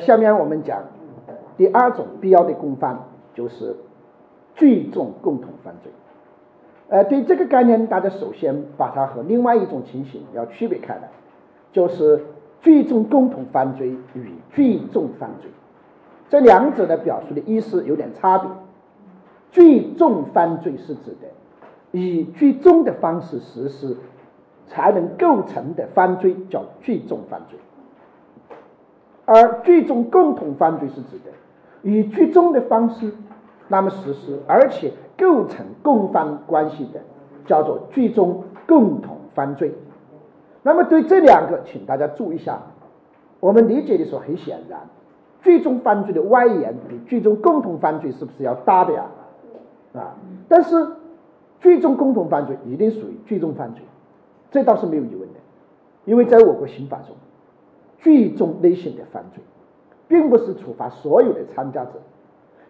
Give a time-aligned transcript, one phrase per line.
[0.00, 0.82] 下面我们讲
[1.56, 2.98] 第二种必要的共犯，
[3.34, 3.76] 就是
[4.56, 5.92] 聚众共同犯罪。
[6.88, 11.08] 呃，对这个概念，大家首先把它和另外一种情形要区别开来，
[11.72, 12.24] 就是
[12.60, 15.50] 聚众共同犯罪与聚众犯罪，
[16.28, 18.50] 这两者的表述的意思有点差别。
[19.52, 21.28] 聚众犯罪是指的
[21.92, 23.96] 以聚众的方式实施
[24.66, 27.58] 才能构成的犯罪，叫聚众犯罪；
[29.24, 31.30] 而最终共同犯罪是指的
[31.82, 33.12] 以聚众的方式
[33.68, 34.92] 那么实施，而且。
[35.20, 37.00] 构成共犯关系的
[37.44, 39.74] 叫做聚众共同犯罪。
[40.62, 42.62] 那么对这两个，请大家注意一下。
[43.38, 44.80] 我们理解的时候，很显然，
[45.42, 49.04] 聚众犯罪的外延比聚众共同犯罪是不是要大的呀？
[49.92, 50.16] 啊，
[50.48, 50.88] 但是
[51.60, 53.82] 聚众共同犯罪一定属于聚众犯罪，
[54.50, 55.40] 这倒是没有疑问的。
[56.06, 57.14] 因为在我国刑法中，
[58.00, 59.42] 聚众类型的犯罪，
[60.08, 61.92] 并不是处罚所有的参加者，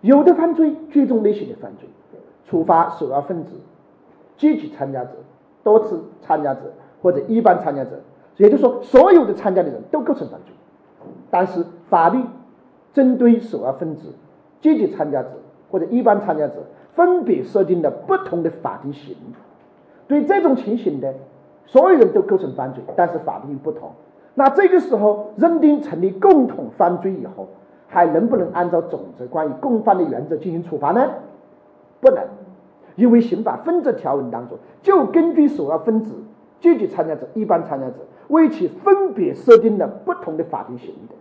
[0.00, 1.88] 有的犯罪聚众类型的犯罪。
[2.46, 3.52] 处罚首要分子、
[4.36, 5.12] 积极参加者、
[5.62, 8.00] 多次参加者或者一般参加者，
[8.38, 10.52] 也就是说，所有的参加的人都构成犯罪。
[11.30, 12.20] 但是，法律
[12.92, 14.12] 针对首要分子、
[14.60, 15.28] 积极参加者
[15.70, 16.56] 或者一般参加者，
[16.94, 19.14] 分别设定了不同的法定刑。
[20.08, 21.14] 对这种情形的，
[21.66, 23.92] 所有人都构成犯罪，但是法律不同。
[24.34, 27.48] 那这个时候认定成立共同犯罪以后，
[27.88, 31.10] 还能不能按照总则关于共犯的原则进行处罚呢？
[32.00, 32.24] 不能。
[32.96, 36.12] 因为刑法分则条文当中，就根据首要分子、
[36.60, 37.94] 积极参加者、一般参加者，
[38.28, 41.14] 为其分别设定了不同的法定刑的。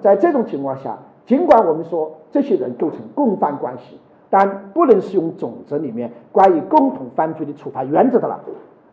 [0.00, 8.40] 在这种情况下，尽管我们说这些人构成共犯关系，但不能适用总则里面关于共同犯罪的处罚原则的了。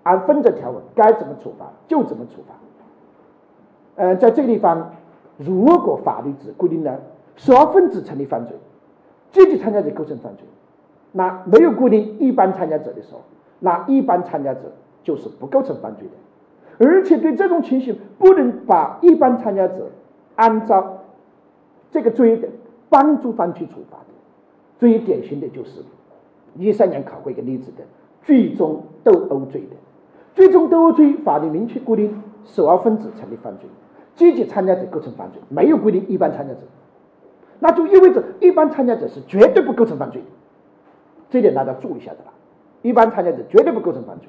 [0.03, 2.53] 按分则条文该怎么处罚就怎么处罚。
[3.95, 4.91] 呃，在这个地方，
[5.37, 6.99] 如果法律只规定了
[7.35, 8.55] 首要分子成立犯罪，
[9.31, 10.45] 积极参加者构成犯罪。
[11.11, 13.21] 那没有固定一般参加者的时候，
[13.59, 14.71] 那一般参加者
[15.03, 19.89] 就是不构成犯罪的，而且对这种情形不能把一般参加者
[20.35, 20.99] 按照
[21.91, 22.47] 这个罪的
[22.87, 24.05] 帮助犯去处罚的。
[24.79, 25.83] 最典型的就是
[26.55, 27.83] 一三年考过一个例子的
[28.23, 29.75] 聚众斗殴罪的，
[30.33, 33.69] 聚众斗殴罪法律明确规定首要分子成立犯罪，
[34.15, 36.59] 积极参加者构成犯罪，没有规定一般参加者，
[37.59, 40.27] 那就意味着一般参加者是绝对不构成犯罪的。
[41.29, 42.33] 这点大家注意一下的吧。
[42.81, 44.27] 一般参加者绝对不构成犯罪，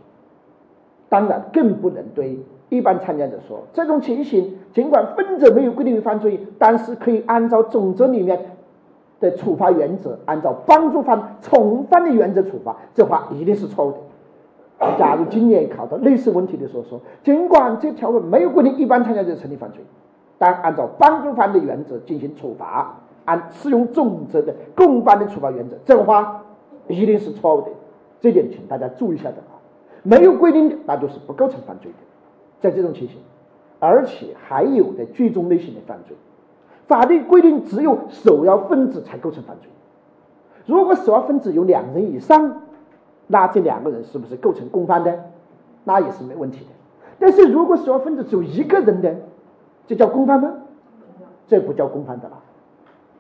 [1.09, 8.57] 当然更不能对一般参加者说，这种情形尽管分则没有规定为犯罪，但是可以按照总则里面
[9.21, 13.99] 的处罚原则，按照帮助犯从犯的原则处罚，这话一定是错误的。
[14.79, 19.83] 假如今年考到类似问题的时候说，尽管这条文没有规定一般参加者成立犯罪，
[20.39, 26.43] 但按照帮助犯的原则进行处罚，按适用重则的共犯的处罚原则，这个话。
[26.89, 27.69] 一定是错误的，
[28.21, 29.55] 这点请大家注意一下的啊。
[30.03, 31.97] 没有规定的，那就是不构成犯罪的。
[32.61, 33.19] 在这种情形，
[33.79, 36.17] 而且还有的聚众类型的犯罪，
[36.89, 39.71] 法律规定只有首要分子才构成犯罪。
[40.67, 42.62] 如果首要分子有两人以上，
[43.33, 45.25] 那这两个人是不是构成共犯的？
[45.85, 46.71] 那也是没问题的。
[47.19, 49.17] 但是如果首要分子只有一个人的，
[49.87, 50.53] 这叫共犯吗？
[51.49, 52.43] 这不叫共犯的了。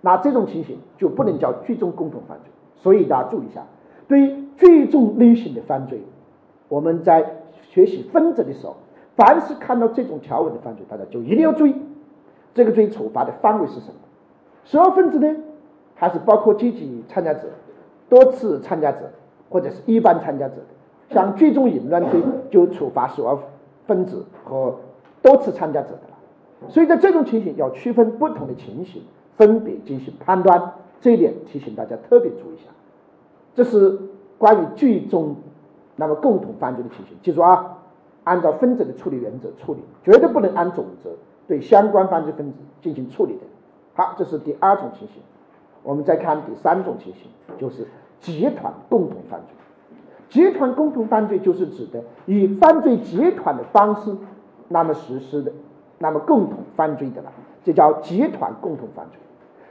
[0.02, 2.50] 那这种情形就不能叫聚众共同犯罪。
[2.82, 3.64] 所以大家注意一下，
[4.06, 6.02] 对于聚众类型的犯罪，
[6.68, 7.24] 我们在
[7.70, 8.76] 学习分则的时候，
[9.16, 11.74] 凡是看到这种条文的犯罪，大家就一定要注意，
[12.52, 13.94] 这个罪处罚的范围是什么？
[14.66, 15.36] 首要分子呢，
[15.94, 17.48] 还是包括积极参加者、
[18.10, 19.10] 多次参加者
[19.52, 21.14] 或者是一般参加者的？
[21.14, 22.20] 像聚众淫乱罪
[22.50, 23.38] 就处罚首要
[23.86, 24.76] 分子和
[25.20, 26.70] 多次参加者的了。
[26.70, 29.02] 所以在这种情形要区分不同的情形，
[29.36, 30.72] 分别进行判断。
[31.02, 32.70] 这一点提醒大家特别注意一下，
[33.54, 33.98] 这是
[34.38, 35.36] 关于聚众
[35.96, 37.16] 那么共同犯罪的情形。
[37.22, 37.78] 记住啊，
[38.24, 41.10] 按照分则的处理原则处理，绝对不能按总则
[41.48, 43.40] 对相关犯罪分子进行处理的。
[43.94, 45.16] 好，这是第二种情形。
[45.82, 47.28] 我们再看第三种情形，
[47.58, 47.86] 就是
[48.22, 49.54] 集团共同犯罪。
[50.30, 54.16] 集团共同犯罪就是指的以犯罪集团的方式
[54.68, 55.52] 那么实施的，
[55.98, 57.30] 那么共同犯罪的了，
[57.62, 59.20] 这叫集团共同犯罪。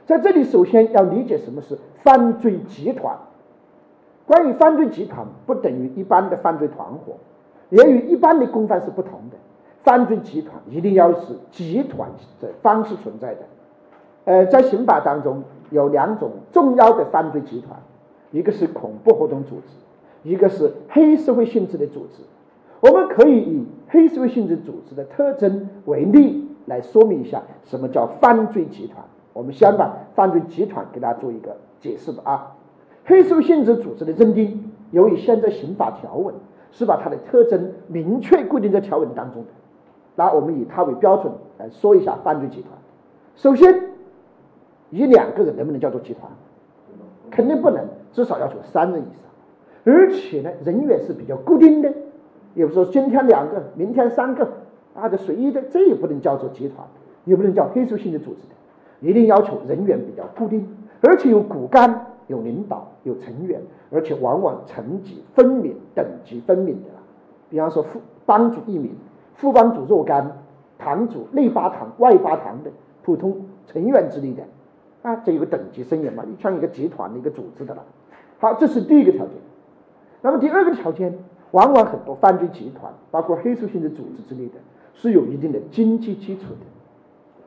[0.06, 3.16] 在这里，首先要理解什么是犯罪集团。
[4.24, 7.14] 关于犯罪集团，不等于一般的犯罪团伙，
[7.70, 9.36] 也与一般的共犯是不同的。
[9.82, 12.08] 犯罪集团一定要是集团
[12.40, 13.40] 的方式存在的。
[14.26, 17.80] 呃，在刑法当中有两种重要的犯罪集团，
[18.32, 22.22] 一个是恐怖活动组织，一个是黑社会性质的组织。
[22.80, 29.04] 我们可以以黑社会性质组织的特征为例，来说明一下什么叫犯罪集团。
[29.32, 32.56] 我们先把犯罪集团给大家做一个解释吧啊。
[33.04, 36.34] 黑社会性质组织的认定，由于现在刑法条文
[36.70, 39.48] 是把它的特征明确规定在条文当中的，
[40.16, 42.70] 那我们以它为标准来说一下犯罪集团。
[43.36, 43.90] 首先，
[44.90, 46.30] 一两个人能不能叫做集团？
[47.30, 49.22] 肯定不能，至少要求三人以上。
[49.84, 51.92] 而且呢，人员是比较固定的，
[52.54, 54.48] 也不是说今天两个，明天三个，
[54.94, 56.86] 啊，这随意的，这也不能叫做集团，
[57.24, 58.54] 也不能叫黑社会性质组织的，
[59.00, 60.68] 一定要求人员比较固定，
[61.00, 63.60] 而且有骨干、有领导、有成员，
[63.90, 66.90] 而且往往层级分明、等级分明的。
[67.50, 68.92] 比方说，副帮主一名，
[69.34, 70.30] 副帮主若干，
[70.78, 72.70] 堂主内八堂、外八堂的
[73.02, 74.44] 普通成员之类的，
[75.02, 77.84] 啊，这有个等级森严嘛，像一个集团的一个组织的了。
[78.42, 79.36] 好，这是第一个条件。
[80.20, 81.16] 那么第二个条件，
[81.52, 84.54] 往往很多犯罪集团，包括黑社会性质组织之类的，
[84.94, 86.66] 是有一定的经济基础的，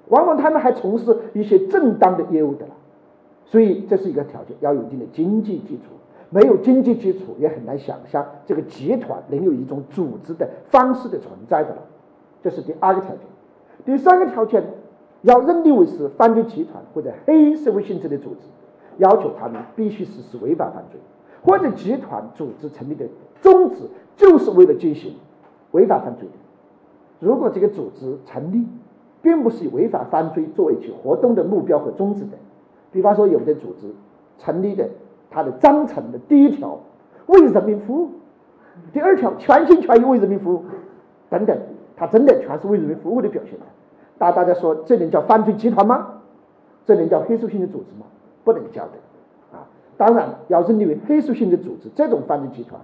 [0.08, 2.72] 往往他们还从事一些正当的业务的了，
[3.44, 5.84] 所以这是一个条件，要有一定的经济基础。
[6.30, 11.82] 没有经济基础，也很难想象这个集团能有一种组织的方式的存在的了。
[12.42, 13.20] 这是第二个条件。
[13.86, 14.64] 第三个条件，
[15.24, 18.48] 要认定为是犯罪集团或者黑社会性质的组织，
[18.98, 21.00] 要求他们必须实施违法犯罪。
[21.44, 23.06] 或者集团组织成立的
[23.42, 23.82] 宗旨
[24.16, 25.14] 就是为了进行
[25.72, 26.34] 违法犯罪的。
[27.20, 28.66] 如果这个组织成立，
[29.22, 32.38] 并不是以违法犯罪作为其活动的目标和宗旨的，
[32.92, 33.94] 比方说有的组织
[34.40, 34.90] 成立的，
[35.30, 36.80] 它的章程的第一条
[37.28, 38.10] 为人民服务，
[38.92, 40.64] 第二条全心全意为人民服务，
[41.30, 41.58] 等等，
[41.96, 43.66] 它真的全是为人民服务的表现的。
[44.18, 46.22] 大大家说，这能叫犯罪集团吗？
[46.86, 48.06] 这能叫黑社会性的组织吗？
[48.46, 49.58] 不能交的。
[49.58, 52.80] 啊当然，要认定为黑社会性质组织这种犯罪集团，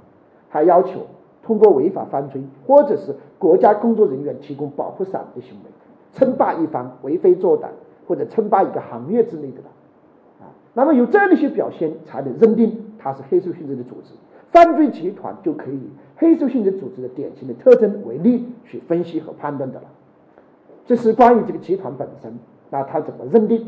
[0.50, 1.02] 还要求
[1.44, 5.70] 通过违法犯罪或者是国家工作人员提供保护伞的行为，
[6.14, 7.68] 称霸一方、为非作歹
[8.08, 9.68] 或者称霸一个行业之类的了。
[10.42, 14.14] 啊，那么有这样的一些表现，才能认定它是黑社会性质的组织。
[14.52, 19.88] 犯罪集团就可以以黑社会性质组织的典型的特征为例去分析和判断的了。
[20.86, 22.38] 这是关于这个集团本身，
[22.70, 23.68] 那它怎么认定？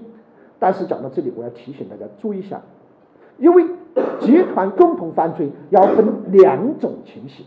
[0.63, 2.61] 但是讲到这里，我要提醒大家注意一下。
[3.37, 3.65] 因为
[4.21, 7.45] 集团共同犯罪要分两种情形，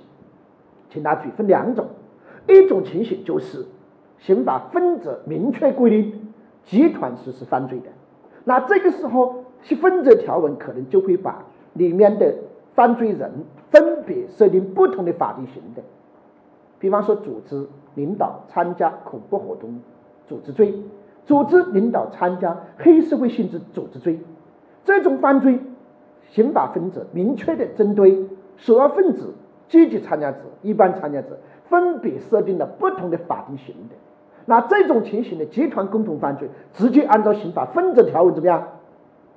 [0.90, 1.86] 请大家注意，分两种。
[2.46, 3.64] 一种情形就是
[4.18, 6.34] 刑法分则明确规定
[6.66, 7.86] 集团实施犯罪的，
[8.44, 9.44] 那这个时候
[9.80, 11.42] 分则条文可能就会把
[11.72, 12.34] 里面的
[12.74, 13.32] 犯罪人
[13.70, 15.82] 分别设定不同的法定刑的。
[16.78, 19.80] 比方说，组织领导参加恐怖活动
[20.28, 20.74] 组织罪，
[21.26, 24.19] 组织领导参加黑社会性质组织罪，
[24.84, 25.61] 这种犯罪。
[26.28, 28.26] 刑法分则明确的针对
[28.56, 29.32] 首要分子、
[29.69, 31.38] 积极参加者、一般参加者，
[31.69, 33.94] 分别设定了不同的法定刑的。
[34.44, 38.67] 那这种情形的集团共同犯罪，直接按照刑法分则条文怎么样，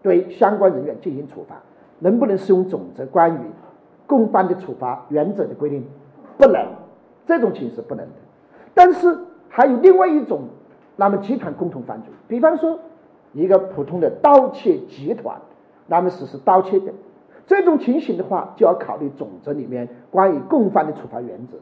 [0.02, 1.58] 对相关人员进行处罚？
[2.00, 3.40] 能不能适用总则关于
[4.08, 5.86] 共犯的处罚原则的规定？
[6.38, 6.66] 不能，
[7.28, 8.14] 这种情是不能的。
[8.74, 9.16] 但是
[9.48, 10.42] 还有另外一种，
[11.00, 12.78] 那么集团共同犯罪，比方说
[13.32, 15.38] 一个普通的盗窃集团。
[15.88, 16.92] 那么实施盗窃的
[17.48, 21.58] 这种情形的话，就要考虑总则里面关于共犯的处罚原则，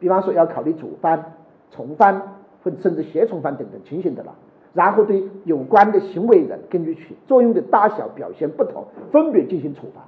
[0.00, 1.34] 比方说要考虑主犯、
[1.70, 2.20] 从犯
[2.64, 4.34] 或甚至胁从犯等等情形的了。
[4.72, 10.00] 然后对有关的行为人根据其作用的大小表现不同，分别进行处罚。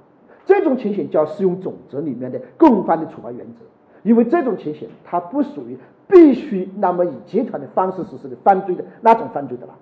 [0.45, 3.61] 这种情形就要适用总则里面的共犯的处罚原则，
[4.03, 5.77] 因为这种情形它不属于
[6.07, 9.73] 必须那么以集团的方式实施的犯罪的那种犯罪的了。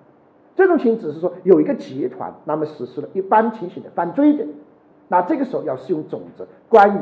[0.56, 4.46] 这种情形只是说有一个集团，那么实施了一般情形的犯罪的，
[5.08, 7.00] 那这个时候要适用总则关于，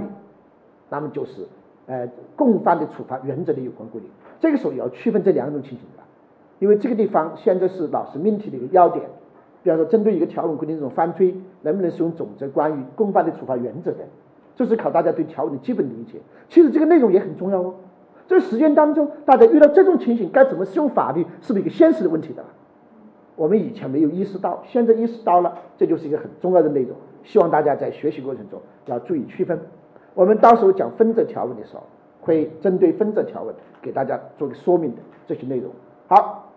[0.90, 1.46] 那么就是
[1.86, 4.08] 呃共犯的处罚原则的有关规定。
[4.40, 6.02] 这个时候也要区分这两种情形的，
[6.60, 9.04] 因为这个地方现在是老师命题的一个要点。
[9.64, 13.98] 比方说，针对一个条文规定这种犯罪，能不能适用总则关于共犯的处罚原则的，
[14.58, 16.18] 这是考大家对条文的基本理解。
[16.48, 17.76] 其实这个内容也很重要哦。
[18.26, 22.44] 在实践当中，大家遇到这种情形该怎么适用法律，是不是一个现实的问题的？
[23.36, 26.96] 我们以前没有意识到，现在意识到了，这就是一个很重要的内容。
[27.22, 29.60] 希望大家在学习过程中要注意区分。
[30.14, 31.84] 我们到时候讲分则条文的时候，
[32.20, 35.70] 会针对分则条文给大家做个说明的这些内容。
[36.08, 36.50] 好，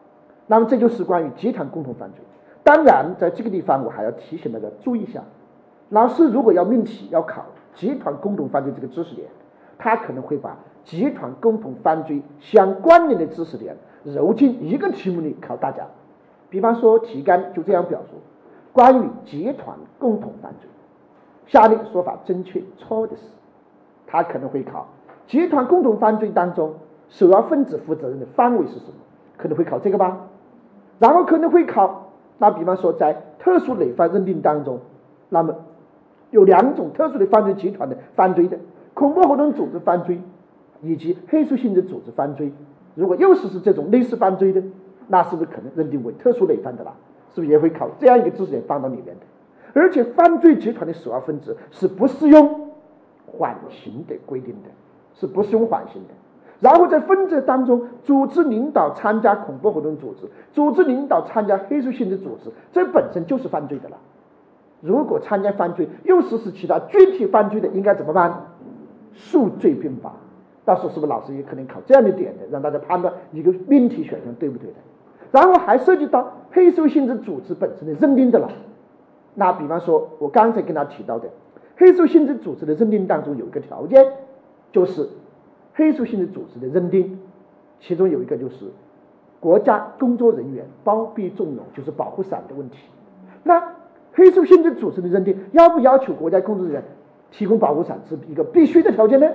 [0.48, 2.20] 那么这就是关于集团共同犯罪。
[2.64, 5.24] 当然，在这个地方我还要提醒大家注意一下，
[5.90, 9.28] 老师如果要命题要考集团共同犯罪这个知识点，
[9.78, 15.88] 他可能会把集团共同犯罪相关联的知识点揉进一个题目里考大家。
[16.50, 18.18] 比方说，题干就这样表述：
[18.74, 20.70] 关于集团共同犯罪，
[21.48, 23.24] 下列说法正确、错误的是，
[24.06, 24.88] 他可能会考
[25.28, 26.74] 集团共同犯罪当中
[27.08, 28.94] 首要分子负责人的范围是什么？
[29.38, 30.28] 可能会考这个吧。
[31.00, 34.80] 然后可能会考那比方说在特殊累犯认定当中，
[35.30, 35.56] 那么
[36.32, 38.58] 有两种特殊的犯罪集团的犯罪的
[38.94, 40.20] 恐怖活动组织犯罪
[40.82, 42.52] 以及黑素性质组织犯罪，
[42.96, 44.64] 如果又是是这种类似犯罪的，
[45.08, 46.94] 那是不是可能认定为特殊累犯的啦？
[47.34, 49.22] 是不是也会考这样一个知识点放到里面的？
[49.74, 52.72] 而且犯罪集团的首要分子是不适用
[53.26, 54.70] 缓刑的规定的，
[55.14, 56.14] 是不适用缓刑的。
[56.60, 63.98] 然后在分则当中，组织领导参加恐怖活动组织，组织领导参加黑素性质组织，这本身就是犯罪的了。
[64.82, 68.48] 如果参加犯罪又实施其他具体犯罪的，应该怎么办？
[69.14, 70.12] 数罪并罚。
[70.66, 74.76] 到时候是不是老师也可能考这样的点的，让大家判断一个命题选项对不对的？
[75.32, 78.50] 然后还涉及到黑素性质组织本身的认定的了。
[79.36, 81.30] 那比方说，我刚才跟他提到的
[81.78, 84.06] 黑素性质组织的认定当中有一个条件，
[84.72, 85.08] 就是。
[85.74, 87.18] 黑素性质组织的认定，
[87.80, 88.66] 其中有一个就是
[89.40, 92.78] 国家工作人员包庇纵容，就是保护伞的问题。
[93.42, 93.64] 那
[94.14, 96.84] 黑素性质组织的认定，要不要求国家工作人员
[97.32, 99.28] 提供保护伞是一个必须的条件呢？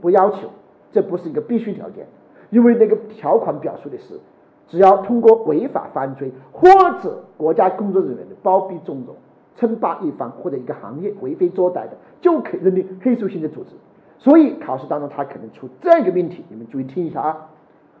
[0.00, 0.48] 不要求，
[0.92, 2.06] 这不是一个必须条件，
[2.50, 4.20] 因为那个条款表述的是，
[4.68, 6.68] 只要通过违法犯罪或
[7.02, 9.16] 者国家工作人员的包庇纵容、
[9.56, 13.70] 称霸一方或者一个行业为非作歹的，就可以认定黑素性质组织。
[14.18, 17.48] 所以考试当中他可能出这样一个命题，你们注意听一下啊。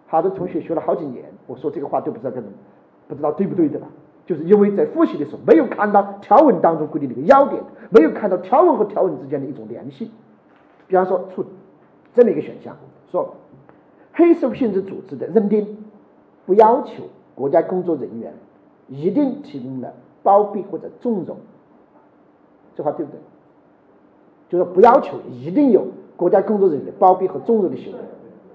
[0.06, 2.42] 好多同学学了好几年，我说这个话都不知道跟
[3.08, 3.86] 不知道对不对的了，
[4.28, 10.10] 就是因为在复习的时候没有看到条文当中规定的一个要点，没有看到条文和条文之间的一种联系。
[10.86, 11.42] 比方说出
[12.14, 12.76] 这么一个选项，
[13.10, 13.36] 说
[14.12, 15.78] 黑社会性质组织的认定
[16.44, 17.04] 不要求
[17.34, 18.34] 国家工作人员
[18.88, 21.38] 一定提供了包庇或者纵容，
[22.76, 23.18] 这话对不对？
[24.50, 25.86] 就是不要求一定有。
[26.16, 27.98] 国家工作人员的包庇和纵容的行为，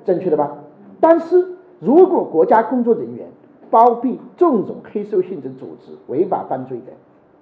[0.04, 0.58] 正确的吧？
[1.00, 1.48] 但是
[1.80, 3.26] 如果国家工作人员
[3.74, 6.94] 包庇纵容黑社会性质组织违法犯罪的，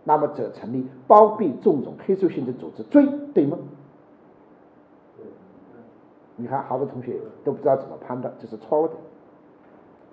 [0.06, 3.58] 那么则成立包庇纵容黑社会性质组织罪，对吗？
[6.38, 8.94] 你看，好多同学都不知道怎么判断，这是错的。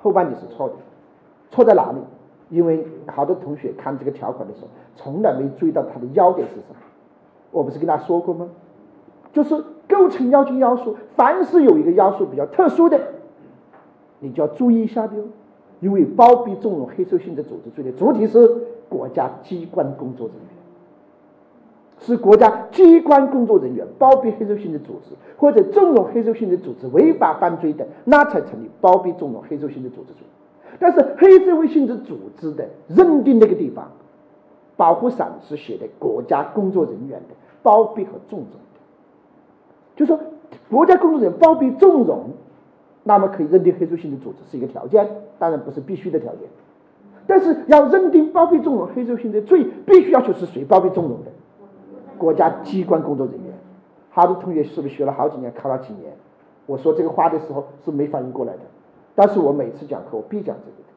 [0.00, 0.74] 后半句是错的，
[1.52, 1.98] 错在哪里？
[2.50, 6.74] 因为好多同学看这个条款的时候，从来没注意到它的要点是什么。
[7.52, 8.48] 我不是跟他说过吗？
[9.32, 9.64] 就是。
[9.88, 13.00] 构成要件要素，凡是有一个要素比较特殊的，
[14.18, 15.24] 你就要注意一下的哟。
[15.80, 18.46] 因为包庇纵容黑社性质组织罪的主体是
[18.88, 20.44] 国家机关工作人员，
[22.00, 30.22] 是国家机关工作人员包庇黑社性质组织或者纵容黑社性质组织违法犯罪的，那才成立包庇纵容黑社性质组织罪。
[30.80, 33.90] 但是黑社会性质组织的认定那个地方，
[34.76, 38.48] 保护伞是写的国家工作人员的包庇和纵容。
[39.96, 40.18] 就说
[40.70, 42.30] 国家工作人员包庇纵容，
[43.08, 46.42] 那么可以认定黑素性质组织是一个条件，当然不是必须的条件。
[47.26, 51.30] 但是要认定包庇纵容黑素性质罪，必须要求是谁包庇纵容的？
[52.18, 53.54] 国家机关工作人员。
[54.10, 56.12] 好多同学是不是学了好几年，考了几年？
[56.66, 58.60] 我说这个话的时候是没反应过来的。
[59.14, 60.92] 但是我每次讲课我必讲这个的，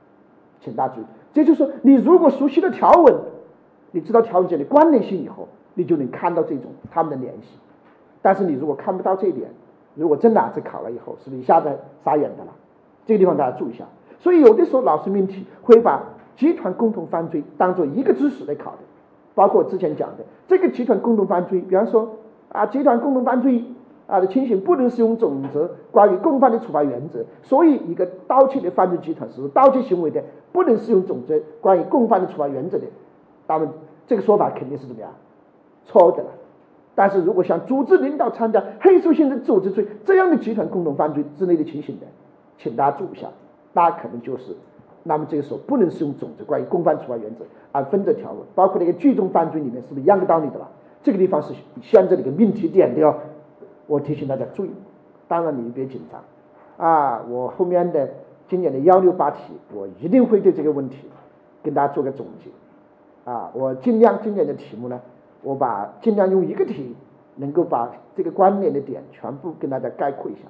[0.60, 1.06] 请大家注意。
[1.32, 3.16] 这就是说，你如果熟悉了条文，
[3.92, 7.58] 你知道条文间的关联性以后，你就能看到这种他们的联系。
[8.22, 9.50] 但是你如果看不到这一点，
[9.96, 11.70] 如果真的是考了以后，是不是一下子
[12.04, 12.52] 傻眼的了？
[13.06, 13.86] 这个地方大家注意一下。
[14.20, 16.04] 所以有的时候老师命题会把
[16.36, 18.78] 集团共同犯罪当做一个知识来考的，
[19.36, 22.08] 包括之前讲的这个集团共同犯罪，比方说
[22.50, 23.64] 啊，集团共同犯罪
[24.08, 32.86] 啊的情形不能适用总则关于共犯的处罚原则，所以一个盗窃的犯罪集团是盗窃行为的，不能适用总则关于共犯的处罚原则的，
[33.48, 33.68] 那么
[34.08, 35.10] 这个说法肯定是怎么样？
[35.86, 36.30] 错的了。
[36.94, 42.06] 但是如果像组织领导参加黑素性质组织罪这样的集团共同犯罪之类的情形的，
[42.58, 43.28] 请大家注意一下，
[43.74, 44.56] 那可能就是，
[45.04, 50.70] 那么这个时候不能适用总则关于共犯处罚原则而分则条文，包括那个聚众犯罪里面是不是一样的道理的了？
[51.02, 53.16] 这个地方是现在的一个命题点的哦，
[53.88, 54.72] 我提醒大家注意。
[55.30, 58.10] 当然你别紧张啊，我后面的
[58.50, 60.98] 今年的幺六八题，我一定会对这个问题
[61.64, 65.00] 跟大家做个总结啊，我尽量今年的题目呢。
[65.44, 66.96] 我把尽量用一个题，
[67.36, 70.42] 能够把这个关联的点全部跟大家概括一下。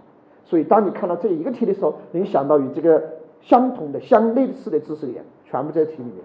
[0.43, 3.01] 所以，当你看到这一个题的时候，能想到与这个
[3.39, 6.17] 相同的、相类似的知识点，全部在题里面。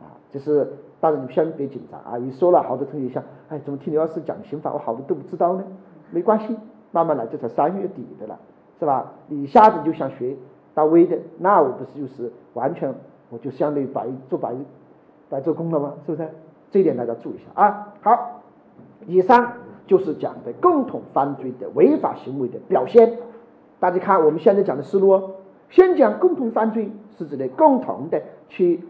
[0.00, 2.18] 啊，就是当然你先别紧张啊！
[2.18, 5.64] 一说了，好多同学想，哎，怎么听刘老师讲刑法，我好多都不知道呢？
[6.10, 6.54] 没关系，
[6.90, 8.38] 慢慢来，这才三月底的了，
[8.78, 9.12] 是吧？
[9.28, 10.36] 你一下子就想学
[10.74, 12.94] 到位的，那我不是就是完全
[13.30, 14.54] 我就相当于白做白
[15.30, 15.94] 白做工了吗？
[16.04, 16.28] 是不是？
[16.70, 17.94] 这一点大家注意一下啊！
[18.02, 18.42] 好，
[19.06, 19.52] 以上
[19.86, 23.18] 就是讲的共同犯罪的违法行为的表现。
[23.78, 25.30] 大家看我们现在讲的思路哦，
[25.70, 28.80] 先讲共同犯罪是指的共同的去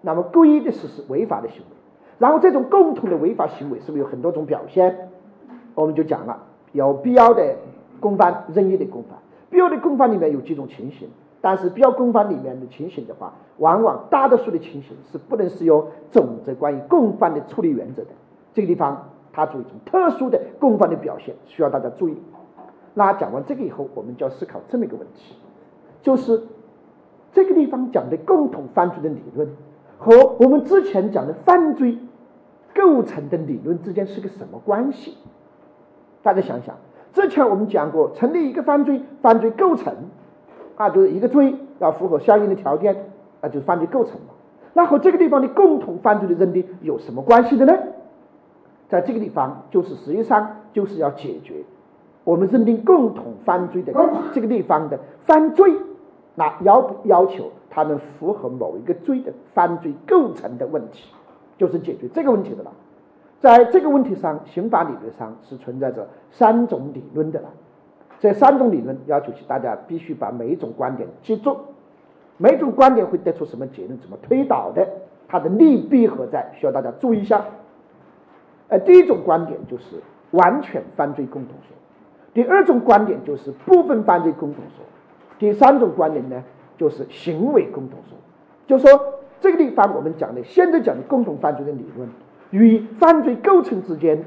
[0.00, 1.76] 那么故意的实施违法的行为，
[2.18, 5.08] 然后这种共同的违法行为是不是有很多种表现？
[5.74, 7.56] 我们就讲了，有必要的
[8.00, 9.18] 共犯，任意的共犯。
[9.50, 11.08] 必要的共犯里面有几种情形，
[11.40, 18.10] 但是标共犯里面的情形的话，往往大多数的情形是不能适用总则关于共犯的处理原则的。
[18.52, 22.16] 这个地方它做一种特殊的共犯的表现，需要大家注意。
[22.94, 25.36] 那讲完这个以后，我们就要思考这么一个问题，
[26.02, 26.42] 就是
[27.32, 29.48] 这个地方讲的共同犯罪的理论
[29.98, 31.98] 和我们之前讲的犯罪
[32.74, 35.16] 构成的理论之间是个什么关系？
[36.22, 36.74] 大家想想，
[37.12, 39.94] 之前我们讲过，成立一个犯罪，犯罪构成
[40.78, 43.10] 啊，就是一个罪要符合相应的条件，
[43.42, 44.32] 那就是犯罪构成嘛。
[44.72, 47.76] 那和这个地方的共同犯罪的认定有什么关系的呢？
[48.88, 51.64] 在这个地方，就是实际上就是要解决。
[52.24, 53.92] 我们认定共同犯罪的
[54.32, 55.74] 这个地方的犯罪，
[56.34, 61.10] 那要不要求他们符合某一个罪的犯罪构成的问题，
[61.56, 62.70] 就是解决这个问题的了。
[63.40, 67.48] 在这个问题上，刑法理论上是存在着三种理论的了。
[68.20, 71.56] 这三种理论要求大家必须把每一种观点记住，
[72.36, 74.88] 每一种观点会得出什么结论，怎么推导的，
[75.28, 77.44] 它的利弊何在，需要大家注意一下。
[78.68, 81.76] 呃，第一种观点就是完全犯罪共同说。
[82.34, 84.84] 第二种观点就是部分犯罪共同说，
[85.38, 86.42] 第三种观点呢
[86.76, 88.18] 就是行为共同说，
[88.66, 92.08] 就说这个地方我们讲的现在讲的共同犯罪的理论
[92.50, 94.24] 与犯罪构成之间，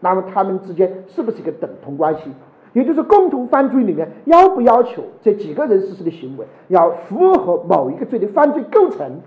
[0.00, 2.32] 那么他们之间是不是一个等同关系？
[2.76, 9.18] 也就是共同犯罪里面要不要求这几个人实施的行为要符合某一个罪的犯罪构成？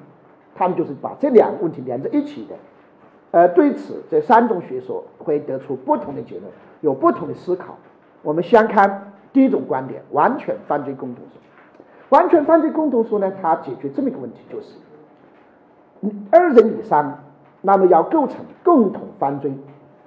[0.53, 2.53] 他们就是把这两个问题连在一起的。
[3.31, 6.45] 呃，对此这三种学说会得出不同的结论，
[6.81, 7.75] 有不同的思考。
[8.21, 11.41] 我们先看第一种观点，完全犯罪共同说。
[12.09, 14.75] 完全犯罪共同说呢，它解决这么一个问题，就是
[16.29, 17.17] 二人以上，
[17.61, 19.51] 那么要构成共同犯罪，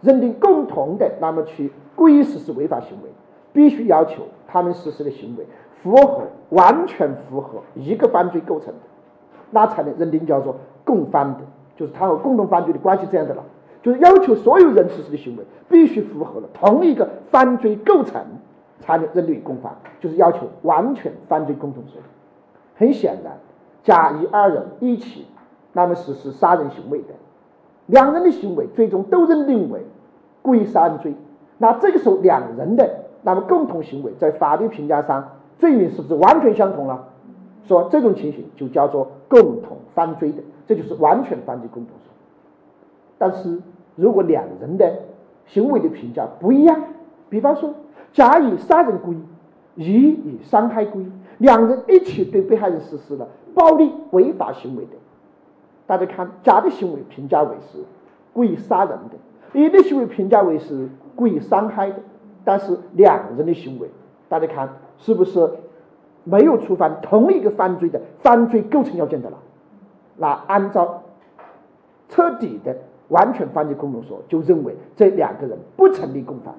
[0.00, 3.10] 认定共同的，那么去故意实施违法行为，
[3.52, 5.46] 必须要求他们实施的行为
[5.82, 8.80] 符合完全符合一个犯罪构成的，
[9.50, 11.40] 那才能认定叫做共犯的，
[11.76, 13.42] 就是他和共同犯罪的关系这样的了。
[13.82, 18.24] 就是要求所有人实施的行为必须符合了同一个犯罪构成，
[18.78, 19.74] 才能认定共犯。
[19.98, 22.00] 就是要求完全犯罪共同说。
[22.76, 23.38] 很显然，
[23.82, 25.26] 甲乙二人一起
[25.72, 27.14] 那么实施杀人行为的，
[27.86, 29.84] 两人的行为最终都认定为
[30.42, 31.14] 故意杀人罪。
[31.58, 37.08] 那这个时候，两人的那么共同行为在法律评价上罪名是不是完全相同了？
[37.64, 42.12] 说这种情形就叫做共同犯罪的，这就是完全犯罪共同说。
[43.18, 43.60] 但是
[43.94, 44.92] 如果两人的
[45.46, 46.82] 行为的评价不一样，
[47.28, 47.72] 比方说
[48.12, 49.22] 甲以杀人故意，
[49.76, 51.06] 乙以伤害故意，
[51.38, 54.90] 两人一起对被害人实施了暴力违法行为的，
[55.86, 57.78] 大家看甲的行为评价为是
[58.32, 61.96] 故意杀人的，乙的行为评价为是故意伤害的，
[62.44, 63.88] 但是两人的行为，
[64.28, 65.50] 大家看是不是
[66.24, 69.38] 没有触犯同一个犯罪的犯罪构成要件的了？
[70.16, 71.02] 那按照
[72.08, 72.76] 彻底的。
[73.08, 76.54] 完全犯罪共同说，就认为这两个人不成立共犯，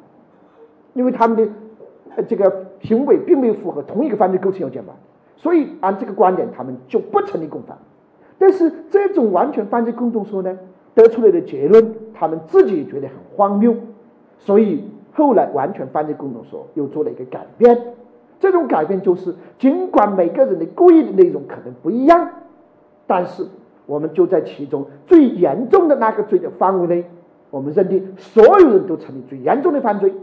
[0.93, 4.93] 因为他们的这个行为并没有符合同一个犯罪构成要件吧，
[5.35, 7.75] 所以按这个观点，他们就不成立共犯。
[8.37, 10.59] 但是这种完全犯罪共同说呢，
[10.93, 13.73] 得出来的结论，他们自己觉得很荒谬，
[14.37, 17.95] 所以后来完全犯罪共同说又做了一个改变。
[18.39, 22.29] 这种改变就是，尽管每个人的故意的内容可能不一样，
[23.07, 23.47] 但是。
[23.85, 27.03] 我们就在其中最严重的那个罪的范围内，
[27.49, 30.13] 我们认定所有人都成立最严重的犯罪。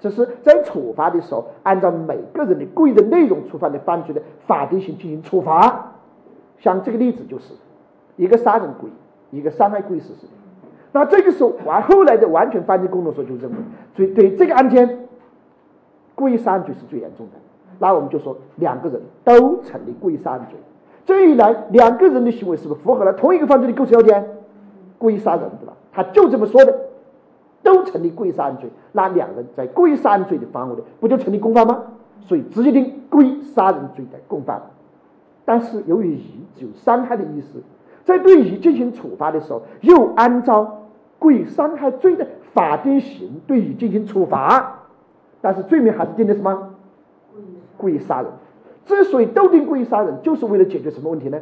[0.00, 5.94] 只是在处罚的时候，按照每个人的故意的内容触犯的犯罪的法定性进行处罚。
[6.58, 7.54] 像这个例子就是，
[8.16, 8.90] 一个杀人故意，
[9.30, 10.32] 一个伤害故意实施的。
[10.98, 13.56] 那这个时候，完后来的完全犯罪共同说就认为，
[13.94, 15.06] 所以对这个案件，
[16.16, 17.32] 故意杀人罪是最严重的。
[17.78, 20.58] 那我们就说，两个人都成立故意杀人罪。
[21.06, 24.28] 这一来，两个人的行为是不是符合了同一个犯罪的构成要件？
[24.98, 25.74] 故意杀人，对吧？
[25.92, 26.76] 他就这么说的，
[27.62, 28.68] 都成立故意杀人罪。
[28.90, 31.82] 那两人在故意杀人罪的范围内，不就成立共犯吗？
[32.22, 34.60] 所以直接定故意杀人罪的共犯。
[35.44, 37.62] 但是由于乙只有伤害的意思，
[38.04, 40.87] 在对乙进行处罚的时候，又按照
[41.18, 44.84] 故意伤害罪的法定刑对乙进行处罚，
[45.40, 46.74] 但是罪名还是定的什么？
[47.76, 48.30] 故意杀人。
[48.86, 51.38] 之所以都定故意杀人，就是为了解决什么问题呢？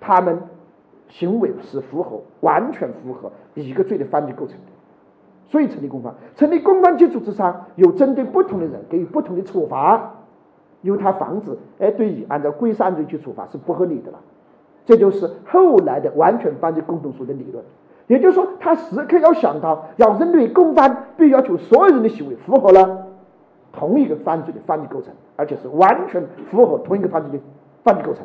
[0.00, 0.38] 他们
[1.08, 4.72] 行为是符合完全符合一个罪的犯罪构成的，
[5.48, 6.14] 所以成立公犯。
[6.36, 10.14] 成立公犯基础之上，有针对不同的人给予不同的处罚，
[10.82, 14.18] 因为他防止哎对乙按照故意杀人罪去处罚是不合理的了。
[14.86, 17.62] 这就是后来的完全犯罪共同说的理论。
[18.08, 23.06] 也就是说，他时刻要想到，要针对共犯，必要求所有人的行为符合了
[23.70, 27.44] 同一个犯罪的犯罪构成，而且是完全符合同一个犯罪的
[27.84, 28.22] 犯罪构成。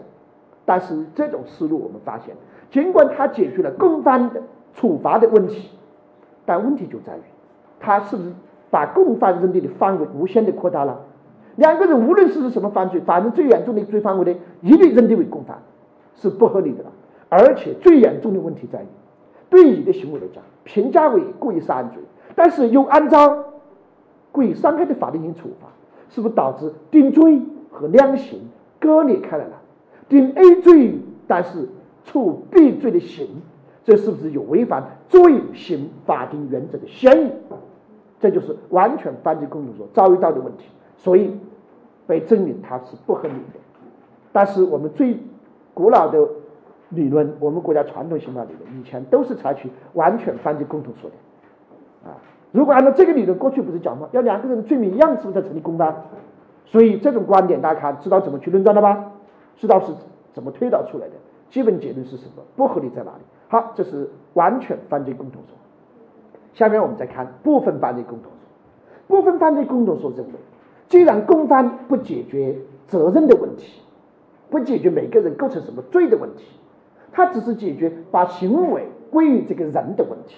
[0.65, 2.33] 但是这种思路，我们发现，
[2.71, 4.41] 尽管他解决了共犯的
[4.73, 5.69] 处罚的问题，
[6.45, 7.21] 但问题就在于，
[7.81, 8.31] 他是不是
[8.71, 11.01] 把共犯认定的范围无限的扩大了？
[11.57, 15.57] 两个人无论是什么犯罪，反正最严重的罪范围呢，一律认定为共犯，
[16.15, 16.91] 是不合理的了。
[17.27, 18.85] 而且最严重的问题在于。
[19.49, 22.01] 对你的行为来讲，评价为故意杀人罪，
[22.35, 23.43] 但是又按照
[24.31, 25.67] 故意伤害的法定刑处罚，
[26.09, 29.53] 是不是导致定罪和量刑割裂开来了？
[30.09, 31.69] 定 A 罪，但是
[32.05, 33.27] 处 B 罪的刑，
[33.83, 37.31] 这是不是有违反罪刑法定原则的嫌疑？
[38.19, 40.65] 这就是完全犯罪共同所遭遇到的问题，
[40.97, 41.37] 所以
[42.07, 43.59] 被证明它是不合理的。
[44.31, 45.17] 但是我们最
[45.73, 46.27] 古老的。
[46.95, 52.17] 理论，我们国家传统刑法理论以前都是采取完全犯罪共同说的，啊，
[52.51, 54.07] 如果按照这个理论，过去不是讲吗？
[54.11, 56.03] 要两个人罪名一样，是不是才成立共犯？
[56.65, 59.11] 所以这种观点大家看，知道怎么去论断了吧？
[59.57, 59.93] 知道是
[60.33, 61.13] 怎么推导出来的？
[61.49, 62.43] 基本结论是什么？
[62.55, 63.23] 不合理在哪里？
[63.47, 65.55] 好，这是完全犯罪共同说。
[66.53, 68.37] 下面我们再看部分犯罪共同说。
[69.07, 70.33] 部分犯罪共同说认为，
[70.87, 72.55] 既然共犯不解决
[72.87, 73.81] 责任的问题，
[74.49, 76.45] 不解决每个人构成什么罪的问题。
[77.13, 80.35] 他只是解决把行为归于这个人的问题，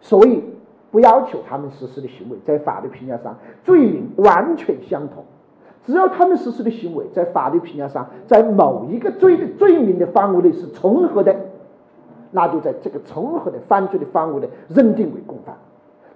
[0.00, 0.42] 所以
[0.90, 5.24] 不要求他们实施的行为在法律评价上罪名完全相同。
[5.86, 11.34] 只要他们实施的行为在法律评价上在某一个罪的罪名的范围内是重合的，
[12.32, 15.56] 那就在这个重合的犯罪的范围内认定为共犯。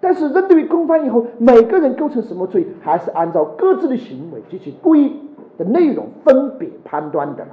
[0.01, 5.21] 但是认定为共犯以后，每个人构成什么罪，还是按照各自的行为及其故意
[5.57, 7.51] 的内容分别判断的了。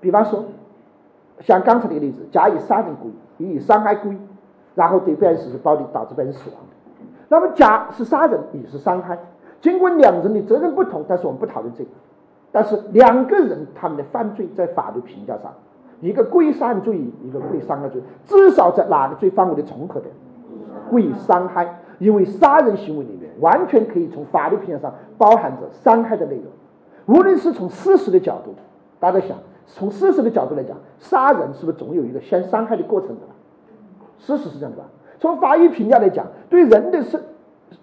[0.00, 0.46] 比方说。
[1.40, 4.18] 像刚才那个例子，甲以杀人故意，乙以伤害故意，
[4.74, 6.58] 然后对被害人实施暴力，导致被害人死亡。
[7.28, 9.18] 那么甲是杀人，乙是伤害。
[9.60, 11.90] 尽管两人的责任不同，但是我们不讨论这个。
[12.52, 15.52] 但是两个人他们的犯罪在法律评价上，
[16.00, 20.06] 一个故意杀人罪，一个故意伤害罪，至少在哪个罪范围的重合的？
[20.88, 26.44] 故意伤害，因为杀人行为里面完全可以从法律评价上包含着伤害的内容。
[27.06, 28.54] 无论是从事实的角度，
[29.00, 29.36] 大家想。
[29.66, 33.22] 从事实的角度来讲，杀人是不是总有一个先伤害的过程的？
[34.18, 34.84] 事实是这样的吧？
[35.18, 37.20] 从法医评价来讲，对人的生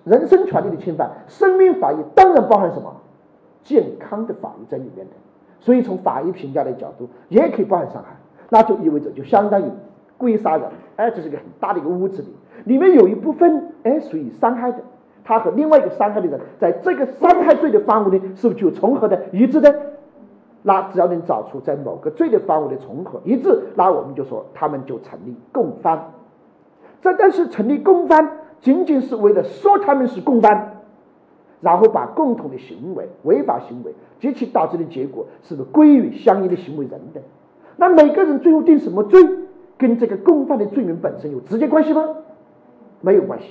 [0.04, 2.96] 人身权利的侵犯，生命法益当然包含什么
[3.64, 5.14] 健康的法益在里面的。
[5.60, 8.16] 所以从法医评价的角度，也可以包含伤害。
[8.50, 9.66] 那就意味着就相当于
[10.18, 12.28] 故意杀人，哎，这是一个很大的一个屋子里，
[12.66, 14.80] 里面有一部分哎属于伤害的，
[15.24, 19.74] 他和另外一个伤害的人在这个伤害罪的范围内是不是就重合的一致的？
[20.64, 26.12] 那只要能找出在某个罪的范围的重合一致，那我们就说他们就成立共犯。
[27.02, 30.82] 这但是成立共犯，仅仅是为了说他们是共犯，
[31.62, 37.22] 然后把共同的行为、违法行为及其导致的结果，是不是归于相应的行为人的？
[37.78, 39.20] 那每个人最后定什么罪，
[39.80, 42.08] 跟这个共犯的罪名本身有直接关系吗？
[43.02, 43.48] 没有关系。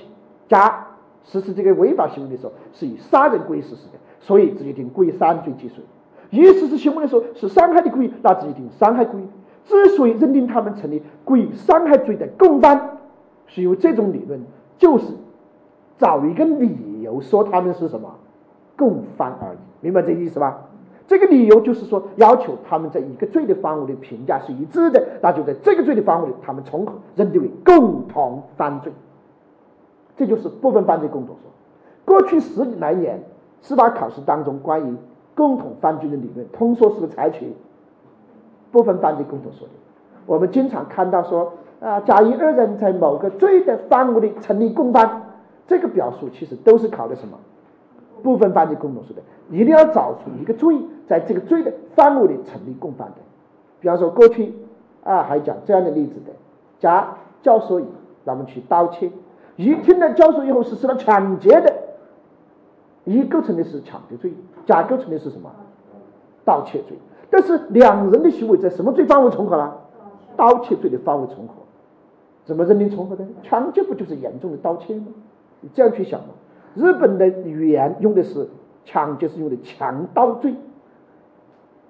[0.47, 0.87] 甲
[1.25, 5.83] 实施这个违法行为的时候，是以杀人故意实施的，所以直接定故意杀人罪既遂。
[6.31, 9.23] 一实施行为的时候是伤害的故意，那直接定伤害故意。
[9.65, 12.97] 之所以认定他们成立故意伤害罪的共犯，
[13.45, 14.41] 是因为这种理论
[14.77, 15.05] 就是
[15.99, 18.15] 找一个理由说他们是什么
[18.75, 20.61] 共犯而已，明白这意思吧？
[21.07, 28.93] 这个理由就是说要求他们在一个罪的范围的评价是一致的，那就在这个罪的范围里他们重合认定为共同犯罪，
[30.15, 31.51] 这就是部分犯罪共同说。
[32.05, 33.21] 过去十来年
[33.61, 34.95] 司法考试当中关于
[35.35, 37.53] 共同犯罪的理论，通说是不是采取
[38.71, 39.73] 部分犯罪共同说的？
[40.25, 45.23] 我们经常看到说啊，甲乙二人在某个罪的范围内成立共犯，
[45.67, 47.39] 这个表述其实都是考的什么
[48.21, 49.21] 部分犯罪共同说的？
[49.49, 53.15] 一定要找出一个罪在这个罪的范围内成立共犯的。
[53.79, 54.53] 比方说过去
[55.03, 56.31] 啊，还讲这样的例子的：
[56.79, 57.85] 甲教唆乙，
[58.23, 59.11] 咱们去盗窃，
[59.55, 61.80] 乙听了教唆以后实施了抢劫的。
[63.05, 64.33] 乙构成的是抢劫罪，
[64.65, 65.51] 甲构成的是什么？
[66.45, 66.97] 盗窃罪。
[67.29, 69.77] 但是两人的行为在什么罪范围重合了？
[70.35, 71.55] 盗窃罪的范围重合。
[72.43, 73.25] 怎么认定重合的？
[73.43, 75.07] 抢劫不就是严重的盗窃吗？
[75.61, 76.27] 你这样去想嘛。
[76.75, 78.49] 日本的语言用的是
[78.85, 80.55] 抢劫是用的强盗罪，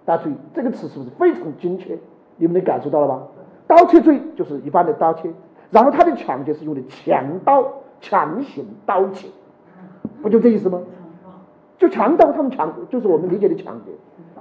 [0.06, 1.98] 大家注意这个词是不是非常精确？
[2.38, 3.24] 你们能感受到了吧？
[3.68, 5.32] 盗窃罪就是一般的盗窃，
[5.70, 7.64] 然后他的抢劫是用的强盗
[8.02, 9.30] 强行盗窃，
[10.22, 10.82] 不就这意思吗？
[11.82, 13.92] 就强盗，他们抢就是我们理解的抢劫，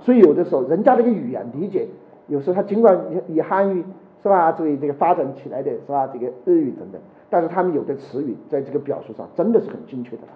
[0.00, 1.88] 所以有的时候人家这个语言理解
[2.26, 3.82] 有时候他尽管以以汉语
[4.22, 7.00] 是吧作为这个发展起来的是吧这个日语等等，
[7.30, 10.28] 但是他们有的词语在这个表述上真的是很精确的了。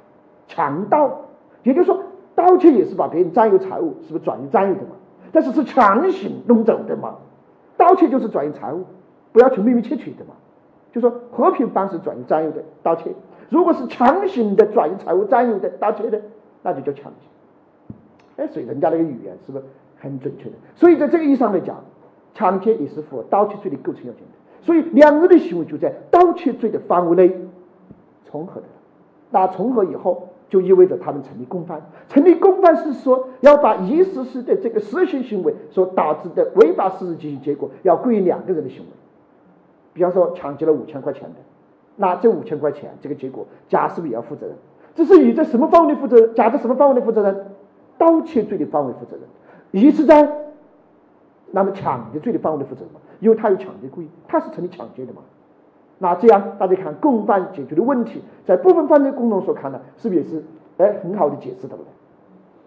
[0.49, 1.21] 强盗，
[1.63, 2.03] 也就是说
[2.35, 4.97] 盗窃也是把别人占有财物，是不是转移占有的嘛？
[5.31, 7.17] 但是是强行弄走的嘛？
[7.77, 8.85] 盗窃就是转移财物，
[9.31, 10.31] 不要求秘密窃取的嘛？
[10.91, 13.13] 就说和平方式转移占有的盗窃，
[13.51, 16.23] 如果是强行的转移财物占有的盗窃的，
[16.65, 17.95] 那就叫抢劫。
[18.39, 19.65] 哎，所以人家那个语言是不是
[20.01, 20.57] 很准确的？
[20.75, 21.85] 所以在这个意义上来讲，
[22.35, 24.63] 抢劫也是符合盗窃罪的构成要件的。
[24.63, 27.39] 所以两个的行为就在盗窃罪的范围内
[28.25, 28.67] 重合的。
[29.31, 30.31] 那重合以后。
[30.51, 38.87] 就意味着他们成立共犯，成立共犯是说要把一实施的这个实行行为所导致的违法事实进行结果要归于两个人的行为。
[39.95, 41.37] 比方说抢劫了五千块钱的，
[41.97, 44.55] 那这五千块钱这个结果甲是不是也要负责任？
[44.95, 46.29] 这是乙在什么范围内负责？
[46.35, 47.47] 甲在什么范围内负责任？
[47.99, 49.23] 盗窃罪的范围负责任。
[49.73, 50.29] 乙是在
[51.51, 52.91] 那么抢劫罪的范围内负责任？
[53.21, 55.23] 因为他有抢劫故意，他是成立抢劫的嘛。
[55.99, 60.45] 那这样大家看共犯解决的问题，在部分犯罪共同所看呢，是不是也是
[60.79, 61.87] 哎很好的解释，对不对？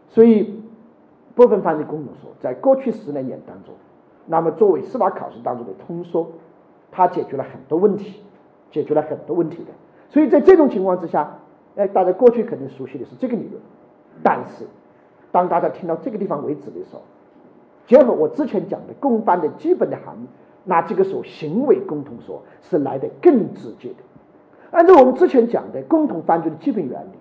[0.09, 0.61] 所以
[1.35, 3.73] 部分犯罪共同所在过去十来年当中，
[4.25, 6.29] 那么作为司法考试当中的通说，
[6.91, 8.21] 它解决了很多问题，
[8.71, 9.71] 解决了很多问题的。
[10.09, 11.39] 所以在这种情况之下，
[11.77, 13.61] 哎，大家过去肯定熟悉的是这个理论，
[14.23, 14.65] 但是
[15.31, 17.01] 当大家听到这个地方为止的时候，
[17.85, 20.27] 结合我之前讲的共犯的基本的含义。
[20.69, 23.95] 那这个时候，行为共同说是来的更直接的。
[24.71, 27.17] 按照我们之前讲的共同犯罪的基本原理，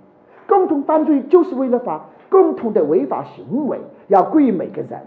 [0.48, 5.00] 共同犯罪就是为了把共同的违法行为要归于每个人。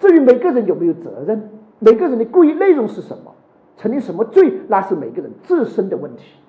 [0.00, 3.32] 至于每个人有没有责任，每个人的故意内容是什么，
[3.76, 6.40] 成立什么罪，那是每个人自身的问题。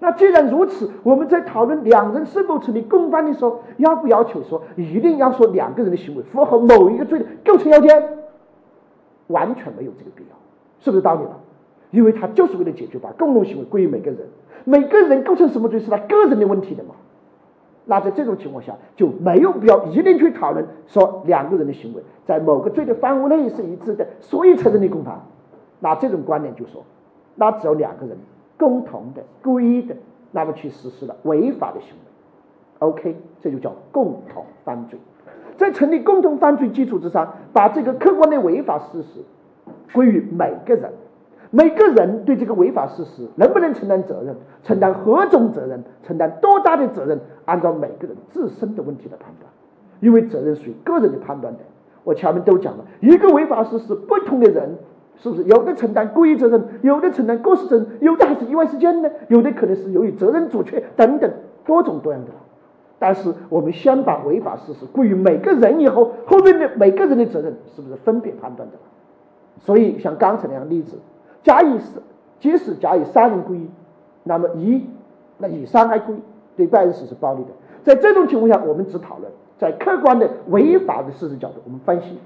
[0.00, 8.18] 那既然如此，我们在讨论两人是否成立共犯的时候，要不要求说一定要说两个人的行为符合某一个罪的构成要件？
[9.28, 10.36] 完全没有这个必要。
[10.80, 11.38] 是不是道理了？
[11.90, 14.20] 因为他就是为了解决把共同行为归于每个人，
[14.64, 16.94] 每个人构成什么罪是他个人的问题的嘛？
[17.84, 25.20] 那在这种情况下就没有必要一定去讨论说两个人的行为在某个罪的范围内是一致的，所以才成立共犯。
[25.80, 26.84] 那这种观点就说，
[27.34, 28.16] 那只要两个人
[28.60, 29.96] 共同的、故意的，
[30.30, 34.98] 那么去实施了违法的行为，OK，这就叫共同犯罪。
[35.56, 39.20] 在成立共同犯罪基础之上，把这个客观的违法事实。
[39.92, 40.92] 归于每个人，
[41.50, 49.50] 每个人对这个违法事实能不能承担责任，承担何种责任，承担多大的责任，按照每个人自身的问题来判断，
[50.00, 51.60] 因为责任属于个人的判断的。
[52.04, 54.78] 我前面都讲了一个违法事实，不同的人
[55.22, 59.10] 是不是有的承担故意责任，有的承担过失责任，有的还是意外事件呢？
[59.28, 61.30] 有的可能是由于责任阻却等等
[61.64, 62.30] 多种多样的。
[62.98, 68.76] 但是我们先把违法事实归于每个人以后，后面的每个人的责任是不是分别判断的？
[69.58, 70.96] 所以，像刚才那样例子，
[71.42, 72.00] 假以是，
[72.38, 73.68] 即使甲乙杀人故意，
[74.22, 74.86] 那么乙
[75.38, 76.20] 那以伤害故意
[76.56, 77.50] 对被害人实施暴力的，
[77.82, 82.18] 在这种情况下，我们只讨论在客观的违法的事实角度，我们分析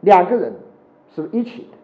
[0.00, 0.52] 两个人
[1.14, 1.76] 是一起的，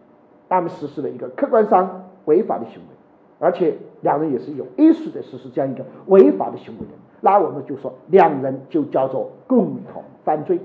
[0.49, 2.95] 他们实施了一个客观上违法的行为，
[3.39, 10.59] 而且两人也是有意识的实施这样一个违法的行为的，那我们就说两人就叫做共同犯罪。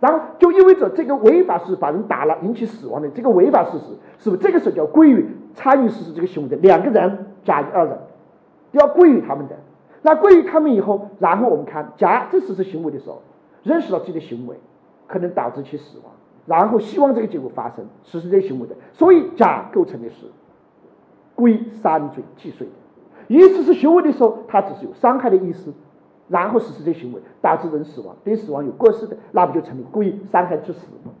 [0.00, 3.84] 然后就意味着这个违法事把人打了引起死亡的这个违法事实，
[4.16, 7.98] 是不是这个时候就要归于参与实施这个行为的两个人甲乙二人，
[8.72, 9.54] 要归于他们的。
[10.00, 13.20] 那归于他们以后，然后我们看甲在实施行为的时候，
[13.62, 14.56] 认识到自己的行为
[15.06, 16.10] 可能导致其死亡，
[16.50, 20.26] 然后希望这个结果发生，实施这个行为的，所以甲构成的是
[21.36, 22.72] 故意杀人罪既遂的。
[23.28, 25.72] 乙实施行为的时候，他只是有伤害的意思。
[26.26, 31.12] 然后实施这行为，导致人死亡，对死亡有过失的，那不就成立故意伤害致死吗？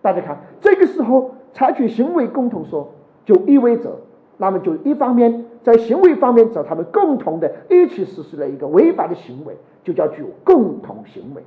[0.00, 2.92] 大家看，这个时候采取行为共同说，
[3.24, 3.98] 就意味着，
[4.36, 11.42] 那么就一方面在行为方面，找他们共同的一起实施了一个违法的行为，就叫具有共同行为。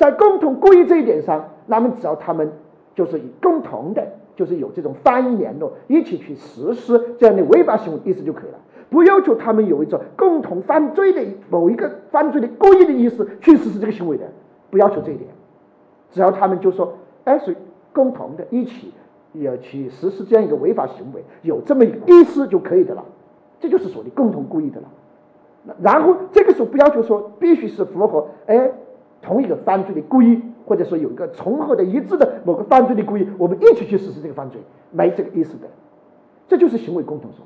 [0.00, 2.50] 在共同故意这一点上，那么只要他们
[2.94, 4.02] 就是以共同的，
[4.34, 8.56] 就是有这种翻译联络，一起去实施这样的违法行为，意思就可以了。
[8.88, 14.24] 不要求他们有一种共同犯罪的某一个犯罪的故意的意思去实施这个行为的，
[14.70, 15.28] 不要求这一点，
[16.10, 17.54] 只要他们就说，哎，是
[17.92, 18.94] 共同的一起
[19.34, 23.04] 要去实施这样一个违法行为，有这么一个意思就可以的了，
[23.60, 24.88] 这就是所谓共同故意的了。
[25.82, 28.70] 然后这个时候不要求说必须是符合哎
[29.22, 35.66] 同一个犯罪的故意，或者说有一个重合的一致的某个犯罪的故意，我们一起去实施这个犯罪，没这个意思的，
[36.48, 37.44] 这就是行为共同说。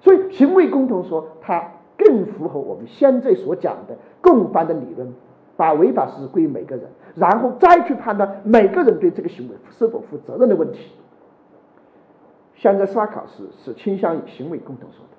[0.00, 5.14] 所以，行为共同说，它更符合我们现在所讲的共犯的理论，
[5.56, 10.90] 把违法事实归于每个人，然后再去判断每个人对这个行为是否负责任的问题。
[12.56, 15.16] 现在司法考试是倾向于行为共同说的。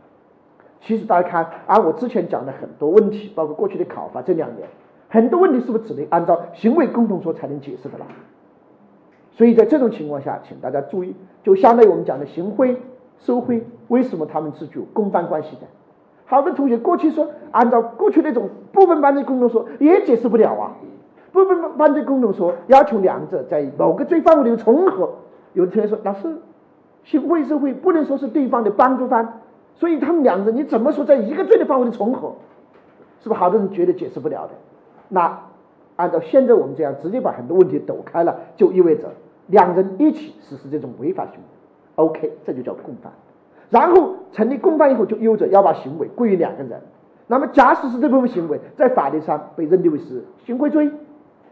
[0.82, 4.68] 其实大家看，按我之前讲的很多问题，包括过去的考法，这两年
[5.16, 8.06] 很多问题是不是只能按照行为共同说才能解释的了？
[9.32, 12.76] 所以在这种情况下，请大家注意，就相当于我们讲的行贿、
[13.20, 15.62] 受贿，为什么他们是具有公犯关系的？
[16.26, 20.76] 好多同学过去说，按照过去那种部分犯罪共同说也解释不了啊。
[21.32, 25.14] 部分犯罪共同说要求两者在某个罪范围里重合。
[25.54, 26.36] 有的同学说，老师，
[27.06, 29.42] 行贿受贿不能说是对方的帮助犯，
[29.76, 32.34] 所以他们两者你怎么说在一个罪的范围里重合？
[33.22, 34.54] 是不是好多人觉得解释不了的？
[35.10, 35.40] 那
[35.96, 39.12] 按照现在我们这样直接把很多问题抖开了，就意味着。
[39.48, 43.14] 两人一起实施这种违法行为，OK，这就叫共犯。
[43.70, 46.82] 然后成立共犯以后，就意味着要把行为归于两个人。
[47.28, 50.92] 那么假使是这部分行为在法律上被认定为是行贿罪，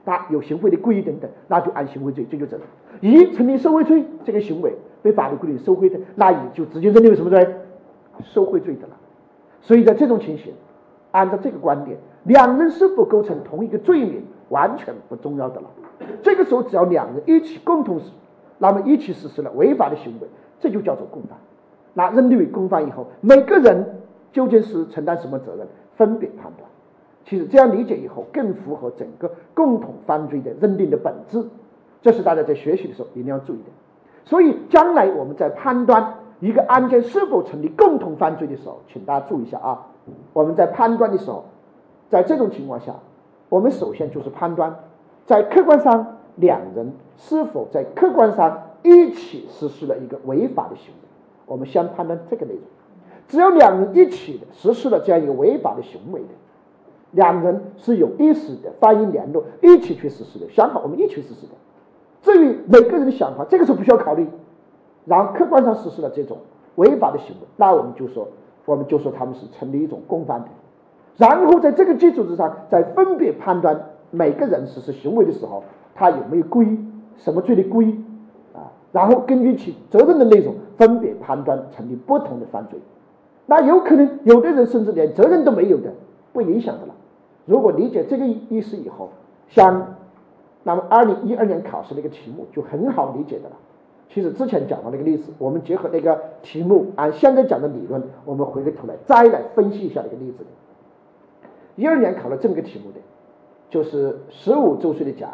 [0.06, 2.66] 那有行贿的故意等等，那就按行贿罪追究责任。
[3.02, 7.48] 一成立受贿罪，这个行为被法律规定受贿的，那也就直接认定为什么罪？
[8.24, 8.98] 受贿罪的了。
[9.62, 10.52] 所以在这种情形，
[11.14, 15.68] 按照这个观点，两人是否构成同一个罪名，完全不重要的了。
[16.24, 18.02] 这个时候，只要两人一起共同，
[18.58, 20.28] 那么一起实施了违法的行为，
[20.60, 21.38] 这就叫做共犯。
[21.94, 26.68] 那认定为共犯以后，每个人究竟是承担什么责任，分别判断。
[27.26, 31.46] 其实这样理解以后，更符合整个共同犯罪的认定的本质。
[32.02, 33.70] 这是大家在学习的时候一定要注意的。
[34.26, 39.86] 所以，将来我们在判断一个案件是否成立共同犯罪的时候，请大家注意一下啊。
[40.34, 41.46] 我们在判断的时候，
[42.10, 42.96] 在这种情况下，
[43.50, 44.76] 我们首先就是判断。
[45.26, 51.10] 在客观上，两人是否在客观上一起实施了一个违法的行为？
[51.46, 52.62] 我们先判断这个内容。
[53.28, 56.28] 只有两人一起的实施了这样一个违法的行为的，
[57.12, 61.54] 两人是有意识的发音联络，一起去实施的，想好我们一起实施的。
[62.22, 64.28] 至于每个人的想法，这个时候不需要考虑。
[65.06, 66.38] 然后客观上实施了这种
[66.76, 68.28] 违法的行为，那我们就说，
[68.66, 70.48] 我们就说他们是成立一种共犯的。
[71.18, 73.90] 然后在这个基础之上，再分别判断。
[74.16, 75.64] 每个人实施行为的时候，
[75.96, 76.78] 他有没有故意？
[77.18, 78.00] 什么罪的故意？
[78.54, 82.80] 啊，然后根据其责任的内容，分别判断成立不同的犯罪。
[83.48, 85.92] 那有可能有的人甚至连责任都没有的，
[86.32, 86.94] 不影响的了。
[87.46, 89.10] 如果理解这个意思以后，
[89.50, 89.96] 像
[90.62, 93.56] 那么二零一二年考试那个题目就很好理解的了。
[94.14, 100.46] 其实之前讲的那个例子，我们结合那个题目，按现在讲的理论，我们回过头来再来分析一下那个例子。
[101.76, 103.00] 一二年考了这么个题目的。
[103.70, 105.28] 就是十五周岁的甲，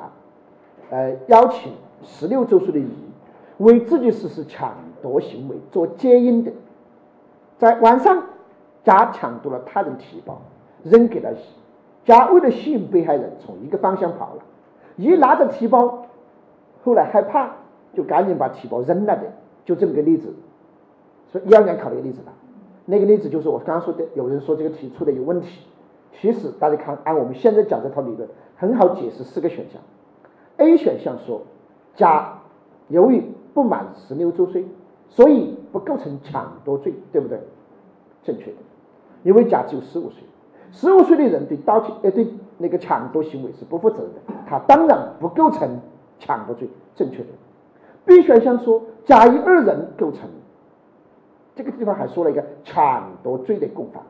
[0.89, 2.87] 呃，邀请十六周岁的乙
[3.57, 6.53] 为自己实施抢夺行为做接应的，
[7.57, 8.23] 在晚上，
[8.85, 10.39] 甲抢夺了他人提包，
[10.83, 11.37] 扔给了乙。
[12.05, 14.43] 甲为了吸引被害人从一个方向跑了，
[14.95, 16.05] 乙拿着提包，
[16.85, 17.51] 后来害怕，
[17.93, 19.23] 就赶紧把提包扔了的，
[19.65, 20.33] 就这么个例子。
[21.31, 22.31] 所以一二年考的一个例子吧，
[22.85, 25.65] 那个例子就是我刚刚说的，有人说这个题出的有问题。
[26.19, 29.81] 其实大家看，按我们现在讲这套理论，很好解释四个选项。
[30.57, 31.43] A 选项说，
[31.95, 32.39] 甲
[32.87, 33.23] 由于
[33.53, 34.65] 不满十六周岁，
[35.07, 37.39] 所以不构成抢夺罪，对不对？
[38.23, 38.57] 正确的，
[39.23, 40.23] 因为甲只有十五岁，
[40.71, 45.79] 十五岁的人对盗窃呃对那个抢夺行为是不负责任的，他当然不构成
[46.19, 47.29] 抢夺罪，正确的。
[48.09, 50.27] B 选项说，甲乙二人构成，
[51.55, 54.01] 这个地方还说了一个抢夺罪的共犯。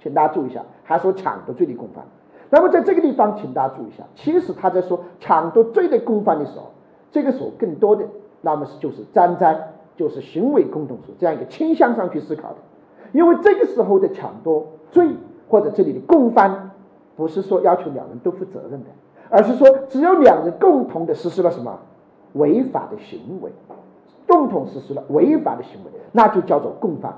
[0.00, 2.04] 请大家注意一下，还说抢夺罪的共犯。
[2.50, 6.70] 那么在这个地方，请大家注意一下，其实他在说抢夺罪的共犯的时候，
[7.10, 8.04] 这个时候更多的
[8.42, 12.58] 那么是就是站在就是行为共同说这样一个倾向上去思考的。
[13.10, 15.08] 因为这个时候的抢夺罪
[15.48, 16.70] 或者这里的共犯，
[17.16, 18.86] 不是说要求两人都负责任的，
[19.30, 21.76] 而是说只有两人共同的实施了什么
[22.34, 23.50] 违法的行为，
[24.26, 27.14] 共同实施了违法的行为，那就叫做共犯。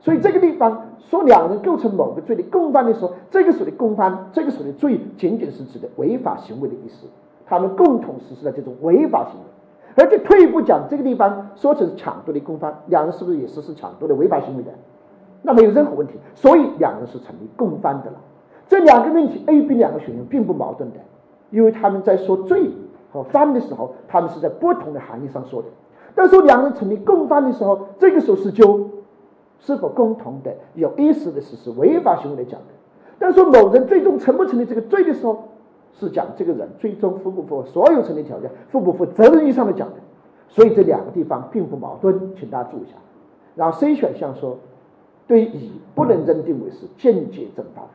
[0.00, 7.06] 所以这个地方说两人构成某个罪的共犯的时候，这个时候的共犯，这个时候的罪，仅仅是指的违法行为的意思。
[7.46, 14.70] 他们共同实施了这种违法行为，而且退一步讲，这个地方说成是抢夺的共犯，两人是不是也实施抢夺的违法行为的？
[15.42, 16.14] 那没有任何问题。
[16.34, 18.18] 所以两人是成立共犯的了。
[18.68, 20.96] 这两个问题 A、B 两个选项并不矛盾的，
[21.50, 22.68] 因为他们在说罪
[23.12, 25.68] 和犯的时候，他们是在不同的含义上说的。
[26.14, 28.88] 但是两人成立共犯的时候，这个时候是就
[29.58, 32.66] 是否共同的有意识的实施违法行为来讲的，
[33.18, 35.44] 但是说某人最终成不成立这个罪的时候，
[35.92, 39.94] 是讲这个人最终符不符合所有成立条件，负不负责任意义上的讲的，
[40.48, 42.92] 所以这两个地方并不矛盾，请大家注意一下。
[43.54, 44.58] 然后 C 选项说，
[45.26, 47.86] 对乙不能认定为是间接正当，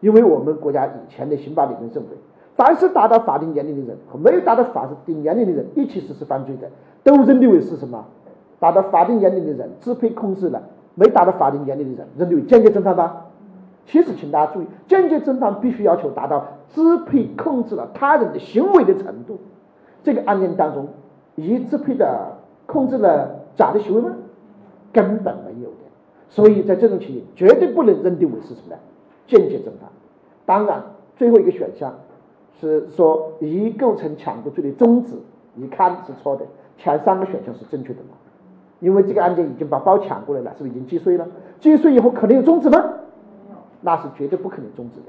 [0.00, 2.08] 因为我们国家以前的刑法理论认为，
[2.56, 6.68] 凡是达到法定年龄的人和没有达到法定年龄的人一起实施犯罪的，
[7.02, 8.04] 都认定为是什么
[8.60, 10.62] 达到法定年龄的人支配控制了
[10.94, 13.26] 没达到法定年龄的人，认定为间接正犯吧？
[13.86, 19.38] 其实，请大家注意，间接正犯必须要求达到支配控制了他人的行为的程度。
[20.04, 20.88] 这个案件当中，
[21.34, 24.14] 乙支配的控制了甲的行为吗？
[24.92, 25.76] 根本没有的。
[26.28, 28.76] 所以在这种情形，绝对不能认定为是什么呢？
[29.26, 29.90] 间接正犯。
[30.46, 30.82] 当然，
[31.16, 31.92] 最后一个选项
[32.60, 35.14] 是说乙构成抢夺罪的中止，
[35.56, 36.44] 一看是错的。
[36.78, 38.16] 前三个选项是正确的嘛？
[38.80, 41.26] 因为这个案件已经把包抢过来了，是不是已经既遂了？
[41.60, 42.82] 既遂以后可能有终止吗？
[43.80, 45.06] 那是绝对不可能终止的。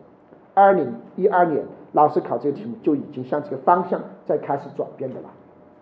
[0.53, 1.63] 二零一二年
[1.93, 5.29] 老师考这个题目就已经向这个方向在开始转变的了，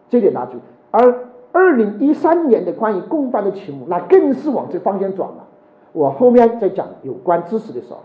[0.10, 0.54] 这点拿住。
[0.92, 5.48] 而二零一三年的关于共犯的题目，那更是往这方向转了。
[5.92, 8.00] 我后面在讲有关知识的时候，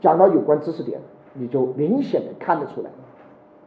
[0.00, 1.00] 讲到有关知识点，
[1.34, 2.90] 你就明显的看得出来。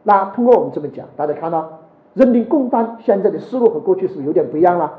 [0.02, 1.78] 那通过我们这么讲，大家看到
[2.14, 4.92] 认定共犯现在的思路和过去是不是有点不一样了？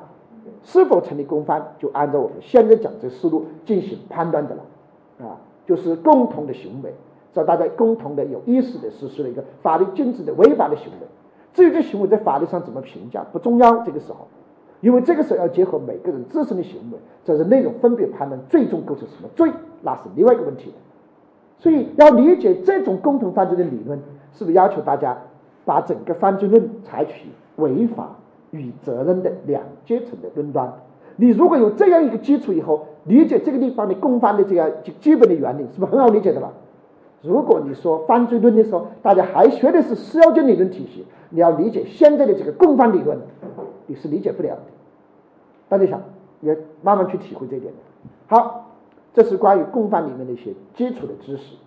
[0.64, 5.38] 是否成立共犯，就按照我们现在讲这思路进行判断的了，啊。
[5.66, 6.92] 就是共同的行为，
[7.32, 11.08] 是大家共同的有意识的实施了一个法律禁止的违法的行为。
[11.54, 14.28] 至于这行为在法律上怎么评价不重要，这个时候，
[14.82, 19.52] 因为这个时候要结合每个人自身的行为，这是内容分别判断最终构成什么罪，
[19.84, 20.74] 那是另外一个问题
[21.60, 24.00] 所以要理解这种共同犯罪的理论，
[24.34, 25.18] 是不是要求大家
[25.66, 28.16] 把整个犯罪论采取违法
[28.52, 30.74] 与责任的两阶层的论断？
[31.18, 32.86] 你如果有这样一个基础以后。
[33.06, 36.52] 理解这个地方的共犯的这样基本的原理，是不是很好理解的了？
[37.24, 43.18] 如果你说犯罪论的时候，大家还学的是四要件理论体系，你要理解现在的这个共犯理论，
[43.88, 44.62] 你是理解不了的。
[45.70, 46.00] 大家想，
[46.42, 47.74] 也慢慢去体会这一点。
[48.28, 48.69] 好，
[49.20, 51.58] 这是关于共犯里面的一些基础的知识。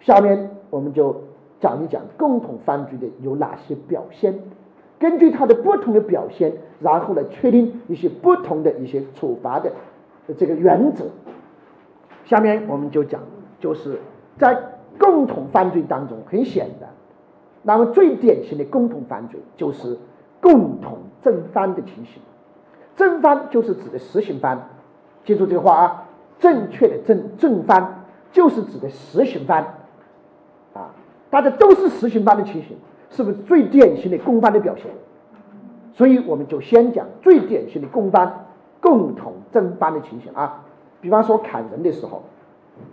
[0.00, 1.14] 下面我们就
[1.60, 4.38] 讲一讲共同犯罪的有哪些表现，
[4.98, 6.50] 根据它的不同的表现，
[6.80, 9.70] 然后来确定一些不同的一些处罚的。
[10.38, 11.04] 这个原则，
[12.24, 13.20] 下面我们就讲，
[13.60, 13.98] 就是
[14.38, 14.58] 在
[14.98, 16.88] 共同犯罪当中，很显然，
[17.64, 19.98] 那么最典型的共同犯罪就是
[20.40, 22.22] 共同正犯的情形。
[22.96, 24.70] 正犯就是指的实行犯，
[25.26, 26.03] 记住这个话啊，
[26.44, 29.64] 正确的正正犯就是指的实行犯
[30.74, 30.90] 啊，
[31.30, 32.76] 大家都是实行犯的情形，
[33.08, 34.84] 是不是最典型的共犯的表现？
[35.94, 38.44] 所以我们就先讲最典型的共犯。
[38.82, 40.62] 共同正犯的情形啊，
[41.00, 42.22] 比方说砍人的时候，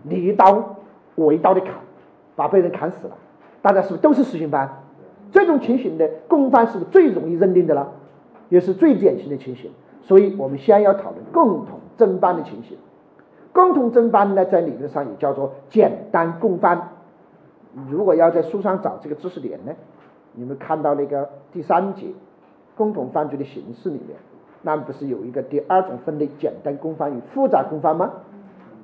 [0.04, 0.78] 你一刀
[1.16, 1.74] 我一刀的砍，
[2.38, 3.18] 把被人砍死了，
[3.62, 4.84] 大家是不是都是实行犯？
[5.34, 7.91] 这种情形的共犯是不是最容易认定的了？
[8.47, 9.70] 也是最典型的情形。
[10.02, 12.78] 所以我们先要讨论共同正犯的情形。
[13.54, 16.89] 共同正犯呢，在理论上也叫做简单共犯。
[17.89, 19.74] 如果要在书上找这个知识点呢，
[20.34, 22.08] 你们看到那个第三节
[22.76, 24.18] 共同犯罪的形式里面。
[24.64, 28.12] 那不是有一个第二种分类，简单共犯与复杂共犯吗？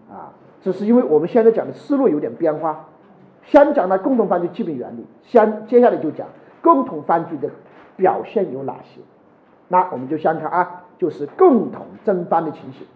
[0.09, 2.85] 啊，只是因为我们现在讲的思路有点变化，
[3.43, 6.27] 先讲了共同犯罪基本原理，先接下来就讲
[6.63, 7.49] 共同犯罪的
[7.95, 9.01] 表现有哪些。
[9.67, 12.87] 那我们就先看啊，就是共同正犯的情形。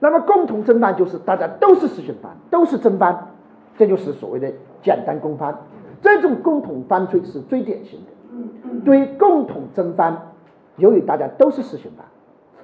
[0.00, 3.28] 那么共同正犯就是大家都是实行犯，都是正犯，
[3.76, 5.56] 这就是所谓的简单公犯。
[6.02, 10.32] 这种共同犯罪是最典型的，对共同正犯。
[10.76, 12.06] 由于大家都是实行犯，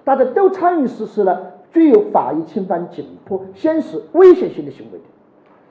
[0.03, 5.05] 大家都参与实施了具有法益侵犯紧迫现实危险性的行为的，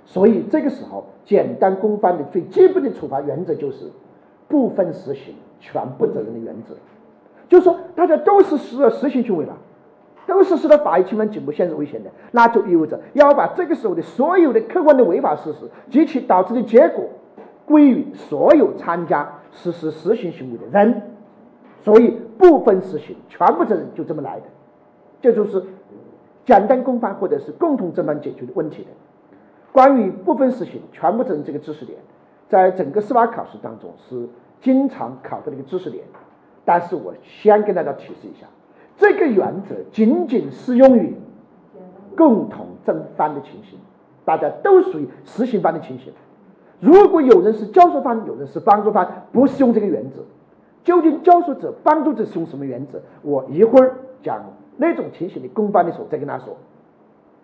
[0.05, 3.89] 所以这个时候简单公犯的最基本的处罚原则就是
[4.47, 6.76] 部分实行全部责任的原则，
[7.49, 9.57] 就是说大家都是实实行行为了，
[10.28, 17.09] 都实施到法益侵犯紧迫现实危险的，那就意味着要把这个时候的所有的客观的违法事实及其导致的结果
[17.65, 21.01] 归于所有参加实施实行行为的人，
[21.82, 22.19] 所以。
[22.38, 24.45] 部分实行，全部责任就这么来的，
[25.21, 25.63] 这就是
[26.43, 28.89] 简单公犯或者是共同正犯解决的问题的。
[29.71, 31.97] 关于部分实行、全部责任这个知识点，
[32.49, 34.28] 在整个司法考试当中是
[34.59, 36.03] 经常考的一个知识点。
[36.65, 38.47] 但是我先跟大家提示一下，
[38.98, 41.14] 这个原则仅仅适用于
[42.16, 43.78] 共同正犯的情形，
[44.24, 46.14] 大家都属于实行犯的情形。
[46.80, 50.22] 如果有人是教唆犯，有人是帮助犯，不适用这个原则。
[50.84, 53.02] 究竟教唆者、帮助者适用什么原则？
[53.22, 54.43] 我一会儿讲
[54.78, 56.56] 那种情形的公犯的时候再跟他说。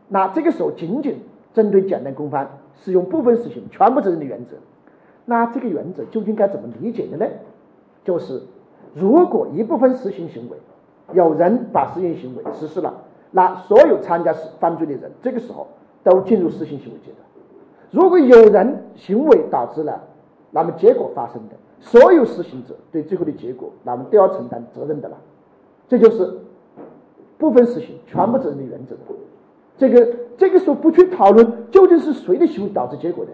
[0.08, 1.20] 那这个时候仅仅
[1.54, 4.58] 针对简单公犯，适用部分实行全部责任的原则。
[5.26, 7.26] 那这个原则究竟该怎么理解的呢？
[8.04, 8.42] 就是
[8.94, 10.58] 如果一部分实行行为，
[11.14, 12.94] 有人把实行行为实施了，
[13.32, 15.68] 那所有参加犯罪的人这个时候
[16.04, 17.18] 都进入实行行为阶段。
[17.92, 20.02] 如果有人行为导致了，
[20.52, 21.56] 那么结果发生的。
[21.84, 25.18] 所有实行者对最后的结果，那么都要承担责任的了。
[25.90, 26.38] 这就是
[27.40, 28.96] 部分实行全部责任的原则。
[29.78, 33.32] 这个这个时候不去讨论究竟是谁的行为导致结果的，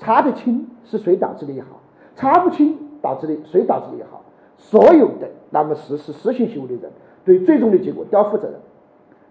[0.00, 1.80] 查得清是谁导致的也好，
[2.16, 4.20] 查不清导致的谁导致的也好，
[4.60, 6.92] 所有的那么实施实行行为的人
[7.24, 8.54] 对最终的结果都要负责任。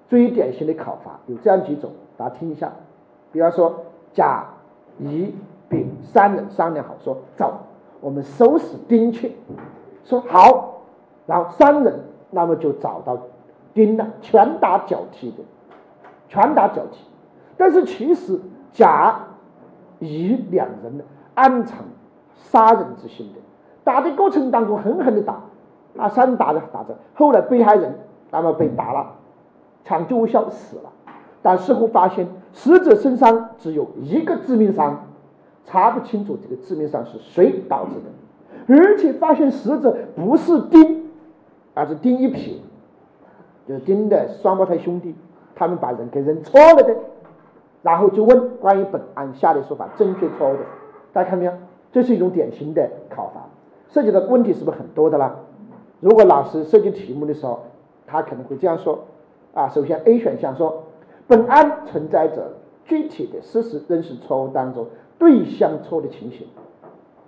[0.07, 2.73] 最典型的考法有这样几种，大家听一下。
[3.32, 4.43] 比方说，甲、
[4.97, 5.36] 乙、
[5.69, 7.53] 丙三人商量好说走，
[8.01, 9.36] 我们收拾丁去，
[10.03, 10.82] 说好，
[11.27, 11.99] 然后三人
[12.32, 13.17] 那么就找到
[13.75, 15.38] 丁了，拳打脚踢的，
[16.27, 17.05] 拳打脚踢。
[17.55, 18.39] 但是其实
[18.71, 19.27] 甲、
[19.99, 21.03] 乙两人呢
[21.36, 21.77] 暗藏
[22.36, 23.39] 杀人之心的，
[23.84, 25.41] 打的过程当中狠狠的打，
[25.97, 27.99] 啊，三打着打着，后来被害人
[28.32, 29.15] 那么被打了。
[29.86, 30.91] 抢救无效死了，
[31.41, 35.05] 但事后发现死者身上只有一个致命伤，
[35.65, 41.09] 查不清楚这个致命伤是谁导致的，而且发现死者不是丁，
[41.73, 42.57] 而是丁一撇，
[43.67, 45.15] 就是丁的双胞胎兄弟，
[45.55, 46.95] 他们把人给认错了的，
[47.82, 50.59] 然后就问关于本案下列说法正确错误的，
[51.13, 51.53] 大家看到没有？
[51.91, 53.47] 这是一种典型的考法，
[53.89, 55.35] 涉及的问题是不是很多的啦？
[55.99, 57.59] 如果老师设计题目的时候，
[58.07, 58.99] 他可能会这样说。
[59.53, 60.83] 啊，首先 A 选项说，
[61.27, 62.53] 本案存在着
[62.85, 64.85] 具体的事实认识错误当中
[65.17, 66.47] 对象错的情形，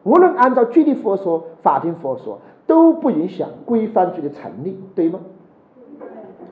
[0.04, 5.20] 无论按照具体佛说、法庭佛说，都不影响故意犯罪的成立，对吗？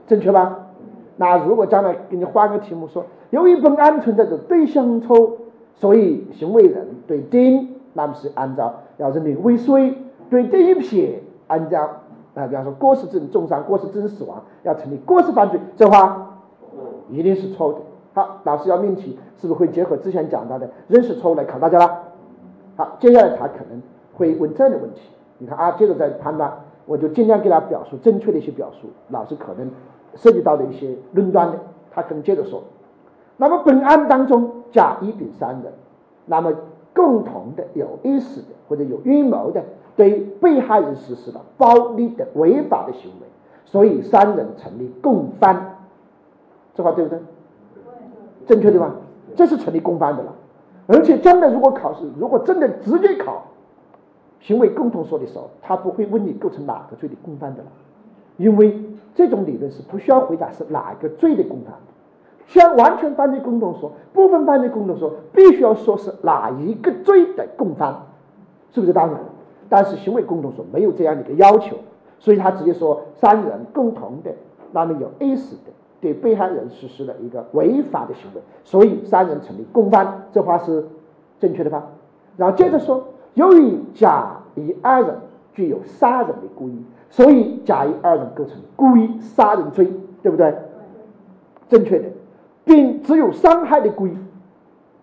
[0.08, 0.70] 正确吧？
[1.18, 5.38] 那如果将来给你换个题目说，由于本案存在着对象错，
[5.76, 9.96] 所以行为人对丁，那么是按照要认定未遂，
[10.30, 11.90] 对这一撇按照。
[12.36, 16.38] 啊，比方说过失致重伤、过失致人死亡，要成立过失犯罪，这话
[17.10, 17.80] 一定是错误的。
[18.14, 22.04] 好，老师要命题，是不是会结合之前讲到的认识错误来考大家了？
[22.78, 23.82] 好，接下来他可能
[24.14, 25.02] 会问这样的问题。
[25.40, 26.54] 你看啊，接着再判断，
[26.86, 28.88] 我就尽量给他表述正确的一些表述。
[29.10, 29.70] 老师可能
[30.16, 31.58] 涉及到的一些论断的，
[31.92, 32.62] 他可能接着说。
[33.38, 35.74] 那么本案当中，甲、乙、丙三人，
[36.26, 36.54] 那么
[37.00, 39.64] 共同的有意识的或者有预谋的。
[39.96, 43.28] 对被害人实施了暴力的违法的行为，
[43.66, 45.78] 所以三人成立共犯，
[46.74, 47.20] 这话对不对？
[48.48, 48.96] 正确对吧？
[49.36, 50.34] 这是成立共犯的了。
[50.88, 53.44] 而且将来如果考试，如果真的直接考
[54.40, 57.68] 行为共同说的时候，他不会问你构成哪个罪的共犯的了，
[58.38, 58.82] 因为
[59.14, 61.74] 这种理论是不需要回答是哪一个罪的共犯，
[62.50, 67.96] 像完全犯罪共同说、部分犯罪共同说，必须要说是哪一个罪的共犯，
[68.72, 69.20] 是不是当然？
[69.70, 71.78] 但是行为共同说没有这样的一个要求，
[72.18, 74.32] 所以他直接说三人共同的，
[74.72, 75.72] 那么有 A 死的
[76.02, 80.88] 对被害人实施了一个违法的行为，所以三人成立共犯，这话是
[81.40, 81.84] 正确的吧？
[82.36, 83.04] 然后接着说，
[83.36, 85.16] 由于甲乙二人
[85.54, 89.94] 具有杀人的故意，所以甲乙二人构成故意杀人罪，
[90.24, 90.52] 对不对？
[91.68, 92.06] 正确的，
[92.70, 94.16] 丙只有伤害的故意，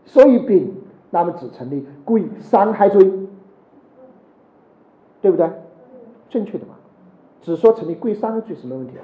[0.05, 0.73] 所以丙
[1.11, 3.13] 那么只成立故意伤害罪。
[5.21, 5.51] 对不对？
[6.31, 6.75] 正确的嘛？
[7.41, 9.01] 只说成立故意伤害罪是没问题的。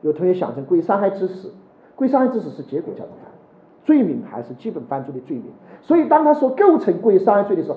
[0.00, 1.52] 有同学想成故意伤害致死，
[1.94, 3.30] 故意伤害致死是结果叫做犯，
[3.84, 5.44] 罪名还是基本犯罪的罪名。
[5.82, 7.76] 所以当他说构成故意伤害罪的时候，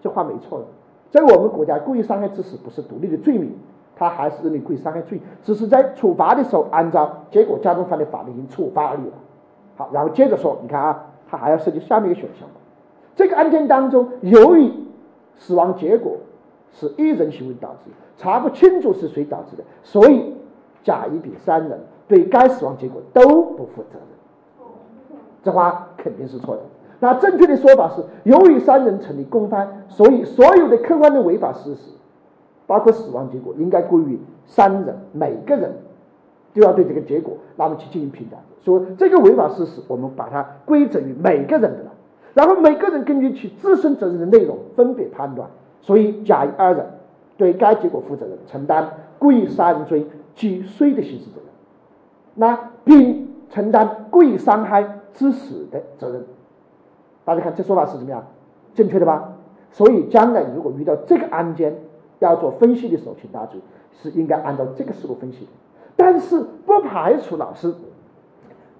[0.00, 0.66] 这话没错的。
[1.10, 3.52] 在我们国家，故意伤害致死不是独立的罪名，
[3.96, 9.14] 他还是认为故意伤害罪，只是在处罚的时候按照结果加重犯的法律已经处罚而已了。
[9.78, 12.46] 好，然后接着说，你看啊，他还要涉及下面一个选项。
[13.16, 14.70] 这个案件当中，由于
[15.38, 16.18] 死亡结果。
[16.70, 20.34] 是一人行为导致，查不清楚是谁导致的，所以
[20.84, 24.68] 甲、乙、丙三人对该死亡结果都不负责任。
[25.42, 26.62] 这话肯定是错的。
[27.00, 31.92] 那正确的说法是，由于三人成立共犯，所以所有的客观的违法事实，
[32.66, 35.74] 包括死亡结果，应该归于三人每个人
[36.58, 38.36] 就要对这个结果那么去进行评价。
[38.64, 41.92] 说这个违法事实，我们把它归责于每个人的了，
[42.34, 45.48] 然后每个人根据其自身责任的内容分别判断。
[45.80, 46.84] 所以甲乙二人
[47.36, 48.90] 对该结果负责任，承担
[49.20, 50.04] 故意杀人罪
[50.34, 51.44] 既遂的刑事责任。
[52.34, 56.24] 那丙承担故意伤害致死的责任。
[57.24, 58.26] 大家看这说法是怎么样？
[58.74, 59.34] 正确的吧？
[59.70, 61.76] 所以将来如果遇到这个案件
[62.18, 63.60] 要做分析的时候，请大家注意，
[64.02, 65.46] 是应该按照这个思路分析。
[65.98, 67.74] 但是不排除老师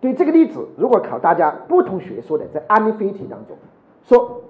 [0.00, 3.58] 对这个例子，如果考大家不同学说的，在案例分析题当中
[4.04, 4.40] 说。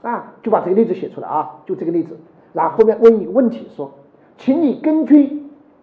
[0.00, 2.16] 啊，就把这个例子写出来啊，就这个例子，
[2.52, 3.90] 然后后面问一个问题说，
[4.36, 5.42] 请你根据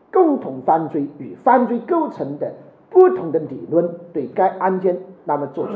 [0.09, 2.53] 共同犯罪与犯罪构成的
[2.89, 5.73] 不同的理论，对该案件那么做出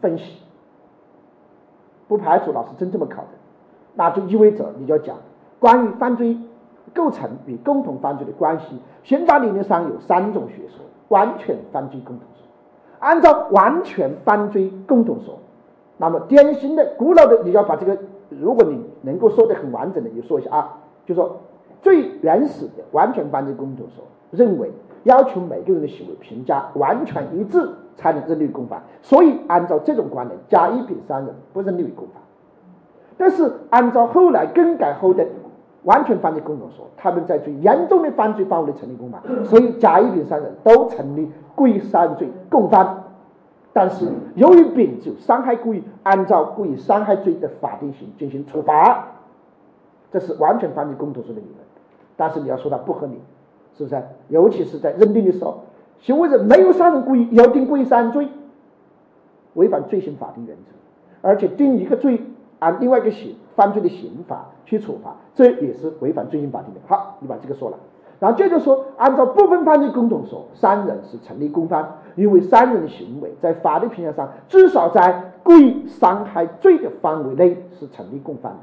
[0.00, 0.38] 分析。
[2.08, 3.28] 不排除老师真这么考的，
[3.94, 5.18] 那就意味着你就要讲
[5.58, 6.38] 关于犯罪
[6.94, 8.78] 构成与共同犯罪的关系。
[9.02, 12.46] 刑法理论上有三种学说：完全犯罪共同说。
[12.98, 15.38] 按照完全犯罪共同说，
[15.96, 21.40] 那么典型的、古老的，你要把这个，如果你能够说的很完整的，你说一下啊，就说
[21.80, 24.70] 最原始的完全犯罪共同说认为，
[25.02, 28.82] 要求每个人的行为评价完全一致才能认定共犯。
[29.02, 32.22] 所以，按照这种观点，甲、乙、丙三人不认定为共犯。
[33.18, 35.26] 但是，按照后来更改后的
[35.84, 43.04] 完全犯罪共同说，他们在最严重的犯罪范围内成立共犯，所以甲、乙、丙三人都成立故意杀人罪共犯。
[43.72, 49.08] 但是，由于丙就伤害故意，按照故意伤害罪的法定刑进行处罚，
[50.12, 51.56] 这是完全犯罪共同说的理论。
[52.16, 53.20] 但是你要说它不合理，
[53.76, 54.00] 是不是？
[54.28, 55.64] 尤其是在认定的时候，
[55.98, 58.28] 行为人没有杀人故意，要定故意杀人罪，
[59.54, 60.62] 违反罪行法定原则，
[61.22, 62.20] 而且定一个罪。
[62.62, 66.80] 按另外一个刑犯罪的刑法去处罚，这也是违反罪刑法定的。
[66.86, 67.76] 好，你把这个说了，
[68.20, 78.60] 然后接着说，按照部分犯罪共同说，三人是成立共犯，因为三人的行为在法律评价上至少在故意伤害罪的范围内是成立共犯的。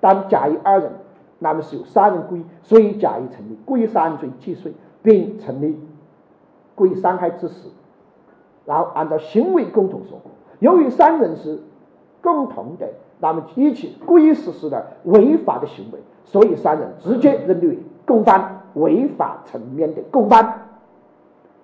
[0.00, 0.90] 但甲乙二人
[1.38, 4.74] 那么是有杀人故意，所以甲乙成立故意杀人罪既遂，
[5.04, 5.78] 并成立
[6.74, 7.70] 故意伤害致死。
[8.64, 10.20] 然后按照行为共同说，
[10.58, 11.60] 由于三人是
[12.20, 12.88] 共同的。
[13.18, 20.62] 那么一起故意实施的违法的行为，所以三人直接认定为共犯，违法层面的共犯。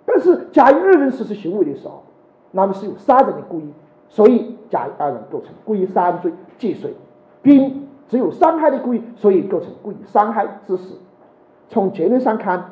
[0.05, 2.03] 但是甲乙二人实施行为的时候，
[2.51, 3.73] 那么是有杀人的故意，
[4.09, 6.95] 所以甲乙二人构成故意杀人罪既遂。
[7.43, 10.97] 丙只有伤害的故意，所以构成故意伤害致死。
[11.69, 12.71] 从结论上看，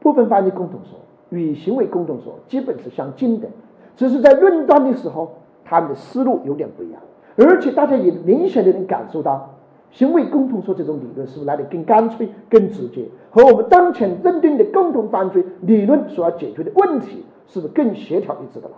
[0.00, 0.98] 部分犯罪共同说
[1.30, 3.48] 与行为共同说基本是相近的，
[3.96, 5.32] 只是在论断的时候，
[5.64, 7.00] 他们的思路有点不一样。
[7.36, 9.50] 而且大家也明显的能感受到，
[9.90, 18.74] 行为共同说这种理论是不是来的更干脆、更直接，和我们当前认定的共同犯罪理论所要解决的问题是不是更协调一致的了？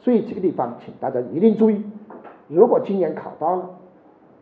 [0.00, 1.84] 所以这个地方，请大家一定注意，
[2.48, 3.70] 如果今年考到了，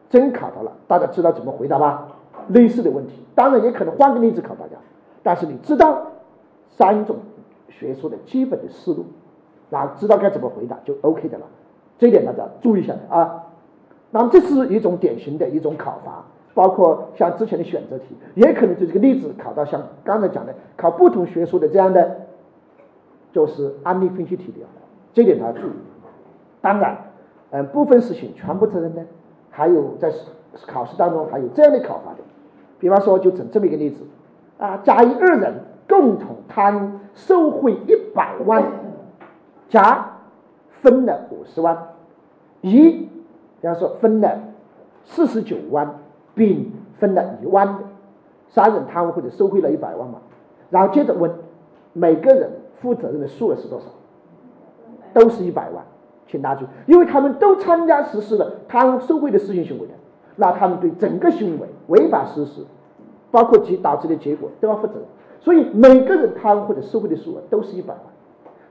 [0.09, 2.09] 真考到了，大家知道怎么回答吧？
[2.49, 4.77] 类似的问题，当然也可能换个例子考大家，
[5.23, 6.07] 但是你知道
[6.69, 7.17] 三种
[7.69, 9.05] 学说的基本的思路，
[9.69, 11.45] 然后知道该怎么回答就 OK 的了。
[12.01, 13.45] 这点大家注意一下啊。
[14.11, 16.25] 那么这是一种典型的一种考法，
[16.55, 22.23] 包括像之前的选择题，也可能就这个例子考到像刚才讲的考不同学术的这样的，
[23.33, 24.67] 就是案例分析题的，
[25.13, 25.73] 这点大家注意。
[26.63, 26.97] 当然，
[27.51, 29.03] 嗯，部分事情全部责任呢，
[29.51, 30.11] 还有在
[30.67, 32.19] 考试当中还有这样的考法的，
[32.79, 34.05] 比方说就整这么一个例子
[34.59, 35.55] 啊，甲乙二人
[35.87, 38.65] 共同贪受贿一百万，
[39.69, 40.07] 甲。
[40.83, 41.77] 分了五十万，
[42.63, 43.09] 乙，
[43.61, 44.39] 比方说分了
[45.05, 45.99] 四十九万，
[46.35, 47.85] 丙分了一万的，
[48.49, 50.19] 三人贪污或者受贿了一百万嘛，
[50.71, 51.31] 然后接着问
[51.93, 52.51] 每个人
[52.81, 53.87] 负责任的数额是多少，
[55.15, 55.85] 都是一百万，
[56.27, 59.95] 请大家注意，因为他们都参加实施了贪污受贿的事情行为的，
[60.37, 62.65] 那他们对整个行为违法实施，
[63.31, 65.03] 包括其导致的结果都要负责任，
[65.41, 68.03] 所以每个人贪污或者受贿的数额都是一百万。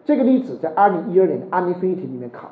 [0.06, 2.50] 这个例子在二零一二年的案例分析题里面考，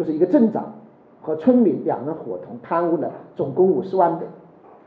[0.00, 0.72] 就是一个镇长
[1.20, 4.24] 和村民两人伙同贪污了总共五十万的，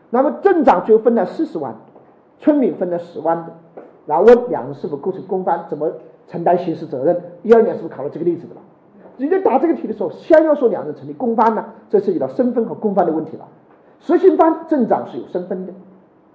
[0.10, 1.76] 那么镇长最后分了四十万，
[2.40, 3.54] 村民分了十万的，
[4.08, 5.92] 然后问两人是否构成共犯，怎么
[6.28, 7.22] 承担刑事责任？
[7.44, 8.62] 一二年是不是考了这个例子的了？
[9.18, 13.48] 你在答这个题的时候，先要说两人成立共犯呢，这涉及到身份和共犯的问题了。
[14.00, 15.74] 实行犯镇长是有身份的，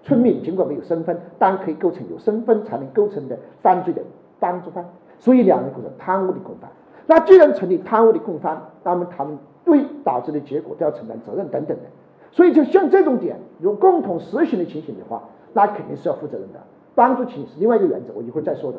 [0.05, 4.03] 村民尽管没有身份，但可以构成有身份才能构成的犯罪的
[4.39, 4.85] 帮助犯。
[5.19, 6.71] 所以两人构成贪污的共犯。
[7.11, 11.85] 那既然成立贪污的共犯，那么他们对导致的结果都要承担责任等等的。
[12.31, 15.23] 所以就像这种点，有共同实行的情形的话，
[15.55, 16.61] 那肯定是要负责任的。
[16.95, 18.79] 帮助情是另外一个原则，我一会儿再说的。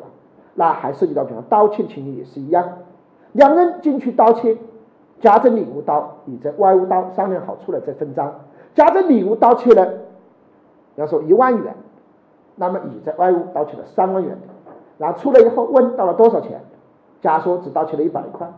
[0.54, 2.78] 那还涉及到比方盗窃情形也是一样，
[3.32, 4.56] 两人进去盗窃，
[5.18, 8.32] 甲在里屋盗，乙在外屋盗，商量好出来再分赃。
[8.74, 9.92] 甲在里屋盗窃了，
[10.94, 11.74] 要说一万元，
[12.54, 14.38] 那么乙在外屋盗窃了三万元。
[14.98, 16.60] 然后出来以后问到了多少钱，
[17.20, 18.50] 甲说只盗窃了一百块，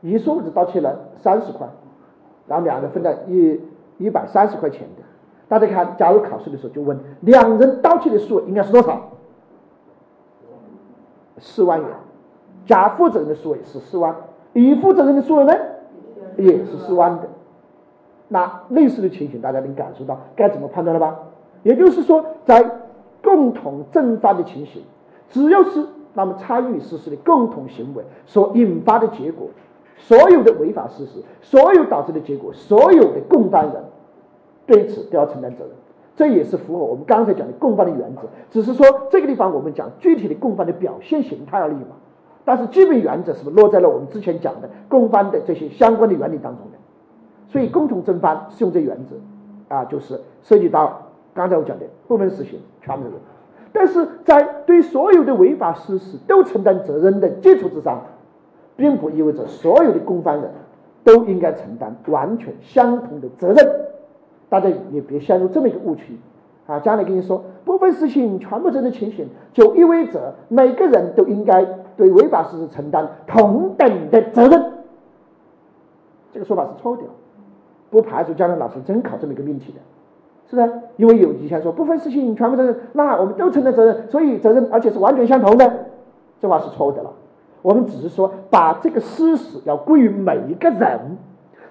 [0.00, 1.66] 乙说只盗窃了三十块，
[2.46, 3.60] 然后两人分了一
[3.98, 5.02] 一百三十块钱的。
[5.48, 9.00] 大家看，假如考试的时候就问两人盗窃的数应该是多少？
[11.38, 11.88] 四万元。
[12.64, 14.14] 甲负责人的数额是四万，
[14.52, 15.54] 乙负责人的数额呢
[16.36, 17.28] 也是四万的。
[18.28, 21.18] 那类似的情形大家能感受到该怎么判断了吧？
[21.64, 22.64] 也就是说，在
[23.22, 24.82] 共同正犯的情形。
[25.28, 29.48] 只要是那么参与实施的共同行为所引发的结果，
[29.96, 33.84] 所有的违法事实，所有导致的结果，所有的共犯人
[34.66, 35.72] 对此都要承担责任。
[36.14, 38.22] 这也是符合我们刚才讲的共犯的原则。
[38.50, 41.96] 只是说这个地方我们讲具体的共犯的表现形态而已嘛。
[42.44, 46.78] 但是基本原则是不是落在了我们之前讲的共犯的这些相关的原理当中的？
[47.48, 49.16] 所以共同正犯适用这原则
[49.74, 51.02] 啊，就是涉及到
[51.32, 53.18] 刚才我讲的部分实行全部责任。
[53.72, 58.02] 但是在对所有的违法事实都承担责任的基础之上，
[58.76, 60.50] 并不意味着所有的共犯人
[61.04, 63.80] 都应该承担完全相同的责任。
[64.48, 66.18] 大家也别陷入这么一个误区
[66.66, 66.78] 啊！
[66.80, 71.64] 将来跟你说部分实行全部责任情形，就意味着每个人都应该
[71.96, 74.72] 对违法事实承担同等的责任。
[76.32, 77.02] 这个说法是错的，
[77.90, 79.78] 不排除将来老师真考这么一个命题的。
[80.48, 80.72] 是不是？
[80.96, 85.86] 因为有以前说部分事情全部责任，那我们都承担责任，所以责任而且是完全相同的，
[86.40, 87.10] 这话是错误的了。
[87.62, 91.16] 我们只是说把这个事实要归于每一个人，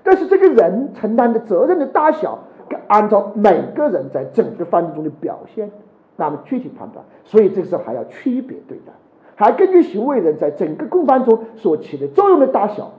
[0.04, 2.40] 但是这个人承担的责任的大小，
[2.88, 5.70] 按照每个人在整个犯罪中的表现，
[6.16, 7.06] 那么具体判断。
[7.24, 8.94] 所以这个时候还要区别对待，
[9.36, 12.92] 还根据行为人在整个共犯中所起的作用的大小，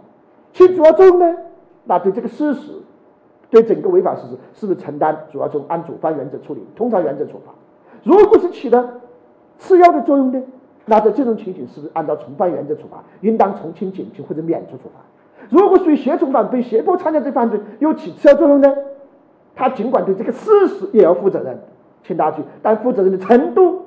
[0.52, 1.34] 起主要作用呢，
[1.84, 2.72] 那对这个事实。
[3.52, 7.52] 对整个违法事实是不是承担主要从按主犯原则处理，通常原则处罚？
[8.02, 8.94] 如果是起了
[9.58, 10.42] 次要的作用呢？
[10.86, 15.00] 那在这种情形是不是按照从犯原则处罚，应当从轻、减轻或者免除处罚？
[15.50, 18.74] 如果属于胁从犯，被胁迫参加这犯罪又起次要作用呢？
[19.54, 21.58] 他尽管对这个事实也要负责任，
[22.02, 23.82] 请大家注意，但负责任的程度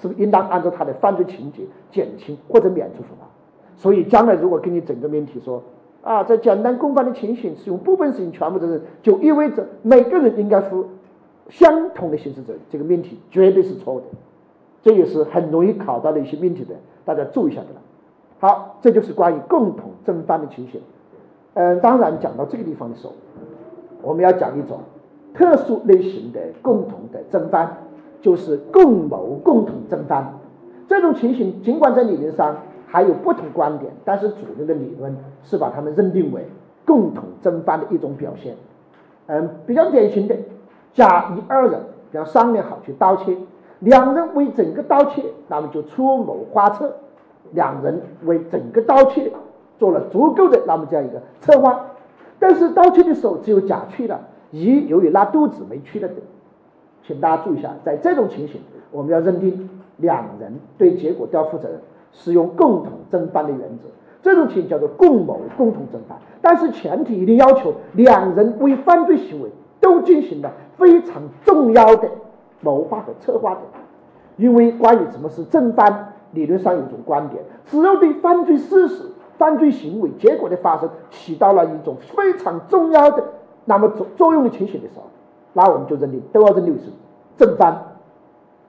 [0.00, 3.26] 是不是应当按照他的犯罪情节减轻或者免除处罚？
[3.74, 5.60] 所以将来如果给你整个命题说。
[6.00, 10.86] 啊，在简单共犯的情形，使用部分事情全部责任，就意味着每个人应该负
[11.50, 12.62] 相同的刑事责任。
[12.70, 14.06] 这个命题绝对是错误的，
[14.80, 16.74] 这也是很容易考到的一些命题的，
[17.04, 17.80] 大家注意一下的了。
[18.38, 20.80] 好，这就是关于共同正犯的情形。
[21.54, 23.12] 嗯，当然讲到这个地方的时候，
[24.00, 24.78] 我们要讲一种
[25.34, 27.76] 特殊类型的共同的正犯，
[28.22, 30.32] 就是共谋共同正犯。
[30.86, 32.56] 这种情形尽管在理论上。
[32.90, 35.14] 还有不同观点，但是主流的理论
[35.44, 36.46] 是把他们认定为
[36.86, 38.56] 共同正犯的一种表现。
[39.26, 40.34] 嗯，比较典型的，
[40.94, 41.80] 甲乙二人，
[42.10, 43.36] 比方商量好去盗窃，
[43.80, 46.96] 两人为整个盗窃，那么就出谋划策，
[47.52, 49.30] 两人为整个盗窃
[49.78, 51.84] 做了足够的那么这样一个策划。
[52.38, 54.20] 但是盗窃的时候只有甲去了，
[54.50, 55.62] 乙由于拉肚子。
[55.68, 56.14] 没去了的，
[57.06, 59.68] 请大家注意一下，在这种情形，我们要认定
[59.98, 61.78] 两人对结果都要负责任。
[62.12, 63.88] 使用共同正犯的原则，
[64.22, 66.18] 这种情形叫做共谋共同正犯。
[66.40, 69.50] 但是前提一定要求两人为犯罪行为
[69.80, 72.08] 都进行了非常重要的
[72.60, 73.60] 谋划和策划的。
[74.36, 79.02] 因为关于什么是正犯，理论上有一种观点：只有对犯罪事实、
[79.36, 83.24] 犯罪行为结果的发生起到了一种非常重要的
[83.64, 85.04] 那么作作用的情形的时候，
[85.52, 86.84] 那我们就认定都要认定是
[87.36, 87.82] 正犯。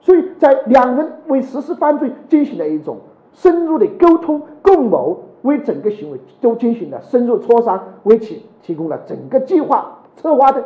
[0.00, 2.98] 所以在两人为实施犯罪进行了一种。
[3.32, 10.62] 深入的沟通共谋，为整个行为都进行了深入磋商，为其提供了整个计划策划的。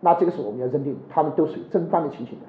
[0.00, 2.46] 那这个时候我们要认定他们都属于正犯的情形的。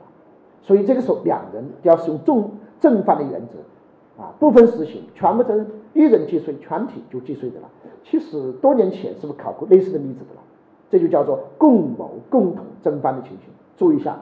[0.62, 7.70] 所以这个时候两人要使用重正犯的原则啊，不分实行，全部责任，一人既遂，全体就既遂的了。
[8.04, 10.42] 其实多年前是不是考过类似的例子的了？
[10.90, 13.50] 这就叫做共谋共同正犯的情形。
[13.78, 14.20] 注意一下，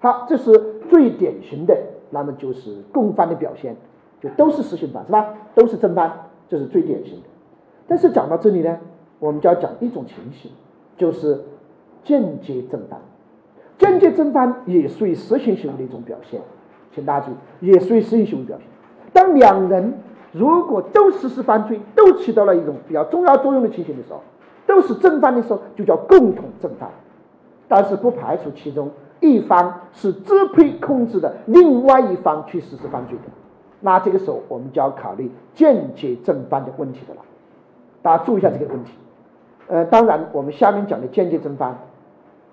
[0.00, 0.52] 好，这是
[0.88, 1.76] 最典型的，
[2.10, 3.76] 那么就是共犯的表现。
[4.22, 5.34] 就都是实行犯是吧？
[5.54, 6.12] 都是正犯，
[6.48, 7.26] 这是最典型的。
[7.88, 8.78] 但是讲到这里呢，
[9.18, 10.50] 我们就要讲一种情形，
[10.96, 11.42] 就是
[12.04, 13.00] 间接正犯。
[13.78, 16.40] 间接正犯也属于实行行为的一种表现，
[16.94, 18.66] 请大家注意，也属于实行行为表现。
[19.12, 19.92] 当两人
[20.30, 24.20] 如果都实施犯罪，都起到了一种比较重要作用的情形的时候，
[24.66, 26.88] 都是正犯的时候，就叫共同正犯。
[27.66, 33.24] 但是不排除其中一方是支配控制的另外一方去实施犯罪的。
[33.84, 37.20] 那这个时候，我们就要考虑间接正犯的问题的了。
[38.00, 38.92] 大家注意一下这个问题。
[39.66, 41.76] 呃，当然，我们下面讲的间接正犯，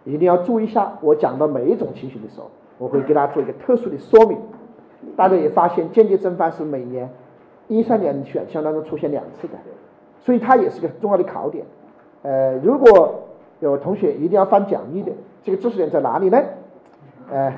[0.06, 0.94] 一定要注意一下。
[1.02, 2.50] 我讲到每一种情形的时候，
[2.80, 4.40] 我会给大家做一个特殊的说明。
[5.16, 7.08] 大家也发现，间接正犯是每年
[7.68, 9.54] 一三年选项当中出现两次的，
[10.24, 11.64] 所以它也是个重要的考点。
[12.24, 13.22] 呃，如果
[13.60, 15.12] 有同学一定要翻讲义的，
[15.44, 16.42] 这个知识点在哪里呢？
[17.30, 17.54] 呃，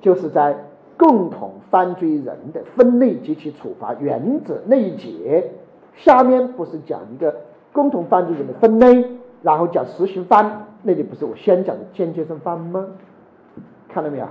[0.00, 0.56] 就是在。
[1.00, 5.50] 共同犯罪人的分类及其处罚原则那一节，
[5.96, 7.34] 下面不是讲一个
[7.72, 9.06] 共同犯罪人的分类，
[9.40, 12.86] 然后讲实行犯，那里不是我先讲的间接正犯吗？
[13.88, 14.24] 看到没有？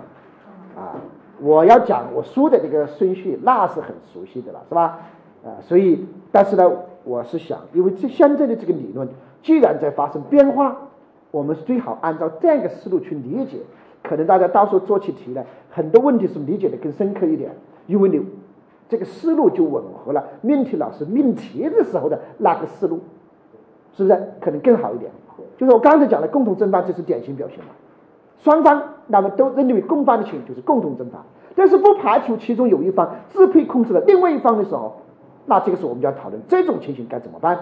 [0.75, 0.93] 啊，
[1.41, 4.99] 我要讲我书的这个顺序，那是很熟悉的了，是吧？
[5.43, 6.71] 啊，所以，但是呢，
[7.03, 9.09] 我是想，因为这现在的这个理论
[9.41, 10.77] 既然在发生变化，
[11.31, 13.57] 我们最好按照这样一个思路去理解。
[14.03, 17.51] 可能大家到时候做起题来，很多问题是理解的更深刻一点，
[17.87, 18.21] 因为你
[18.87, 22.99] 这个思路就吻合了命题老师命题的时候的那个思路，
[23.93, 25.11] 是不是可能更好一点？
[25.57, 27.65] 就是我刚才讲的共同正犯，这是典型表现嘛。
[28.39, 31.21] 双方那么都认定为共犯的情形就是共同正犯，
[31.55, 35.01] 但是不排除其中有一方支配控制了另外一方的时候，
[35.45, 37.59] 那这个时候我们就要讨论这种情形该怎么办。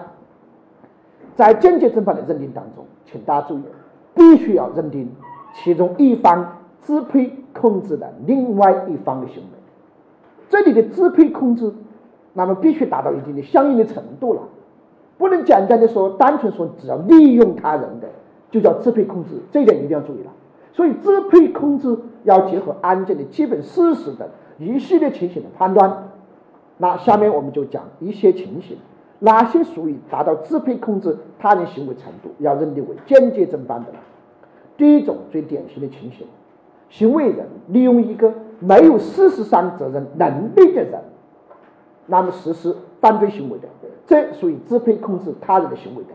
[1.34, 3.62] 在间接正犯的认定当中，请大家注意，
[4.14, 5.10] 必须要认定
[5.54, 9.58] 其中一方支配控制了另外一方的行为。
[10.48, 11.72] 这里的支配控制，
[12.32, 14.42] 那么必须达到一定的相应的程度了，
[15.18, 18.08] 不能简单的说，单纯说只要利用他人的
[18.50, 20.32] 就叫支配控制，这一点一定要注意了。
[20.72, 24.28] 所以，支配控制要结合案件的基本事实等
[24.58, 26.10] 一系列情形的判断。
[26.76, 28.76] 那下面我们就讲一些情形，
[29.18, 33.98] 哪些属于达到支配控制他人行为程度，要认定为间接正犯的呢？
[34.78, 36.26] 第一种最典型的情形，
[36.88, 41.00] 行为人利用一个没有事实上责任能力的人，
[42.06, 43.68] 那么实施犯罪行为的，
[44.06, 46.10] 这属于支配控制他人的行为的。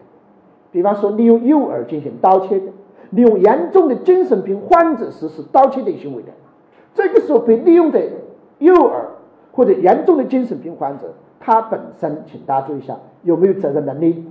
[0.72, 2.72] 比方说，利用诱饵进行盗窃的。
[3.12, 6.30] 利用严重的精神病患者实施盗窃的行为的，
[6.96, 8.02] 这个时候被利用的
[8.58, 8.92] 诱饵
[9.52, 14.26] 或者严重的精神病患者，他本身，请大家注意一下，有没有责任能力？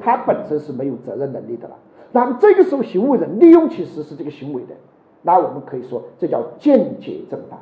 [0.00, 1.74] 他本身是没有责任能力的了。
[2.12, 4.74] 那么这个时候，行为人利用其实施这个行为的，
[5.22, 7.58] 那我们可以说这叫间接正犯。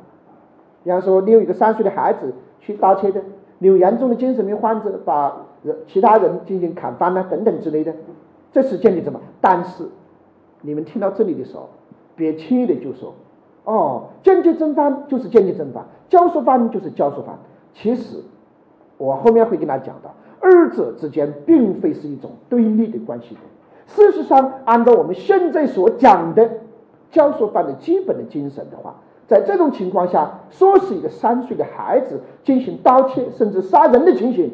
[0.83, 3.21] 比方说，利用一个三岁的孩子去盗窃的，
[3.59, 7.93] 利用严重的精神病患者把人其他人进行砍翻呢，等等之类的，
[8.51, 9.21] 这是间接正犯。
[9.39, 9.85] 但是
[10.61, 11.69] 你们听到这里的时候，
[12.15, 13.13] 别轻易的就说
[13.63, 17.37] ：“哦，间接正犯就是间接正犯，教唆犯就是教唆犯。”
[17.73, 18.17] 其实，
[18.97, 23.41] 我后面会跟大家讲到，二者之间并非是一种对立的关系的。
[23.95, 26.49] 事实上，按照我们现在所讲的
[27.11, 28.95] 教唆犯的基本的精神的话，
[29.27, 34.51] 在这种情况下，说是一个三岁的孩子进行盗窃甚至杀人的情形，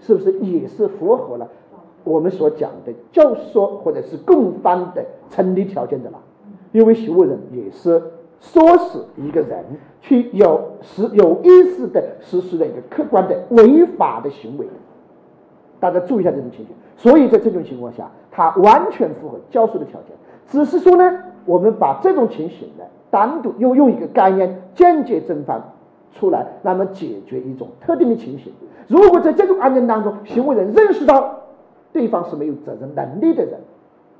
[0.00, 1.48] 是不是也是符合了？
[2.04, 6.18] 我们所讲的教唆或者是共犯的成立条件的了，
[6.72, 8.02] 因为行为人也是
[8.42, 9.64] 唆使一个人
[10.00, 14.66] 去有实有意识的实施了一个客观的违法的行为，
[15.80, 16.68] 大家注意一下这种情形。
[16.96, 20.10] 所以在这种情况下，它完全符合教唆的条件。
[20.46, 25.60] 只是说呢，我们把这种情形呢单独又用一个概念间接正犯
[26.14, 28.52] 出来，那么解决一种特定的情形。
[28.86, 31.38] 如果在这种案件当中，行为人认识到。
[31.92, 33.58] 对方是没有责任能力的人，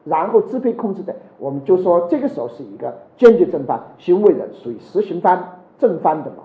[0.04, 6.38] 然后支配控制的，我们就说这个时候是一个间接正犯，行为人属于实行犯正犯的嘛，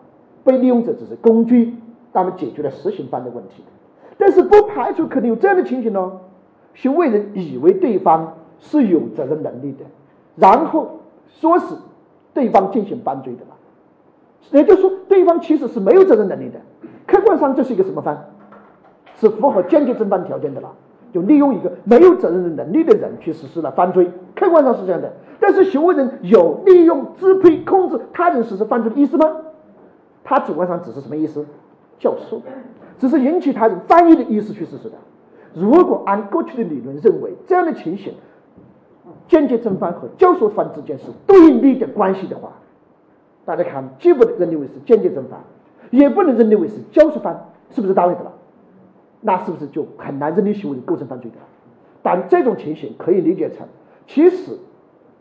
[0.43, 1.74] 被利用者只是工具，
[2.13, 3.63] 那么解决了实行犯的问题。
[4.18, 6.22] 但是不排除可能有这样的情形哦，
[6.74, 9.86] 行为人以为对方是有责任能力的，
[10.36, 11.76] 然后说是
[12.34, 13.55] 对方进行犯罪的嘛，
[14.51, 16.59] 也就是说对方其实是没有责任能力的，
[17.05, 18.30] 客观上这是一个什么犯？
[19.18, 20.72] 是符合间接正犯条件的了。
[21.13, 25.13] 就利用一个没有责任的能力的人去实施了犯罪，客观上是这样的。
[25.39, 29.26] 但是行为人有利用、支配、控制他人实施犯罪的意思吗？
[30.26, 31.45] 他主观上只是什么意思？
[31.97, 32.41] 教唆，
[33.00, 34.96] 只是引起他人犯意的意思去实施的。
[35.54, 38.14] 如果按过去的理论认为这样的情形，
[39.28, 42.52] 间接正犯和教唆犯之间是对立的关系的话，
[43.46, 45.39] 大家看，既不能认定为是间接正犯，
[45.91, 48.34] 也不能认定为是教唆犯，是不是道理的了？
[49.22, 51.38] 那是不是就很难认定行为构成犯罪的？
[52.04, 53.66] 但这种情形可以理解成，
[54.08, 54.58] 其实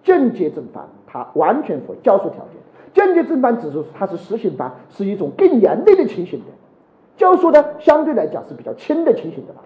[0.02, 2.62] 间接正犯它完全符合教唆条件。
[2.92, 6.46] 间接正犯指出它是实行犯，是一种更严厉的情形的。
[7.16, 9.60] 教唆呢，相对来讲是比较轻的情形的了，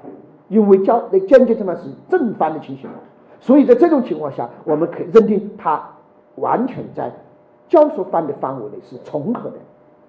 [0.48, 2.88] 因为教那间接正犯是正犯的情形，
[3.40, 5.82] 所以在这种情况下，我们可以认定它
[6.36, 7.10] 完全在
[7.68, 9.56] 教唆犯的范围内是重合的。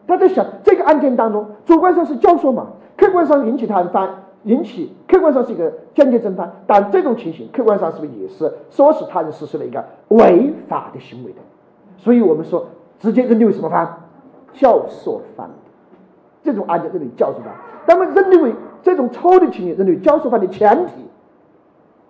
[0.08, 2.68] 他在想这个案件当中，主观上是教唆嘛？
[2.98, 4.10] 客观上引起他人犯，
[4.44, 11.38] 引起客观上是一个间接正犯，但这种情形客观上是不是也是唆使他人实施了一个违法的行为的？
[11.98, 12.66] 所以我们说
[12.98, 13.98] 直接认定为什么犯？
[14.54, 15.50] 教唆犯。
[16.44, 17.54] 这种案件认为教唆犯。
[17.88, 20.94] 那么认定为这种抽的情形，认为教唆犯的前提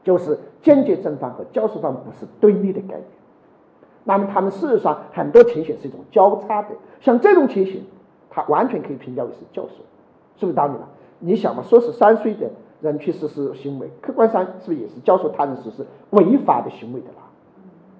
[0.04, 3.04] 就是间接正犯和教唆犯不是对立的概念。
[4.04, 6.70] 那么他们事实上很多情形是一种交叉的，
[7.00, 7.86] 像这种情形，
[8.30, 9.68] 它完全可以评价为是教唆。
[10.38, 10.88] 是不是道理了？
[11.20, 12.50] 你想嘛，说是三岁的
[12.82, 17.28] 人去实施行为，客观上是不是也是教唆他人实施违法的行为的啦？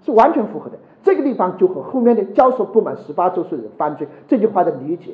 [0.04, 0.78] 是完全符合的。
[1.04, 5.12] 这个地方就和后面的教唆不满十八周岁人犯罪这句话的理解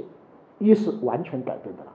[0.57, 1.91] 一是完全改变的了。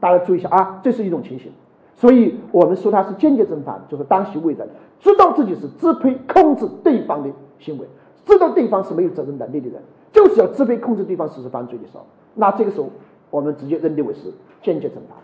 [0.00, 1.52] 大家注意一下啊，这是一种情形。
[1.94, 4.68] 所以我们说他是间接正犯，就是当行为人
[4.98, 7.86] 知道自己是支配控制对方的行为，
[8.24, 9.80] 知道对方是没有责任能力的人，
[10.10, 12.88] 就是要支配控制对方实施犯罪的时候，那这个时候
[13.30, 14.32] 我们直接认定为是
[14.62, 15.16] 间接正犯，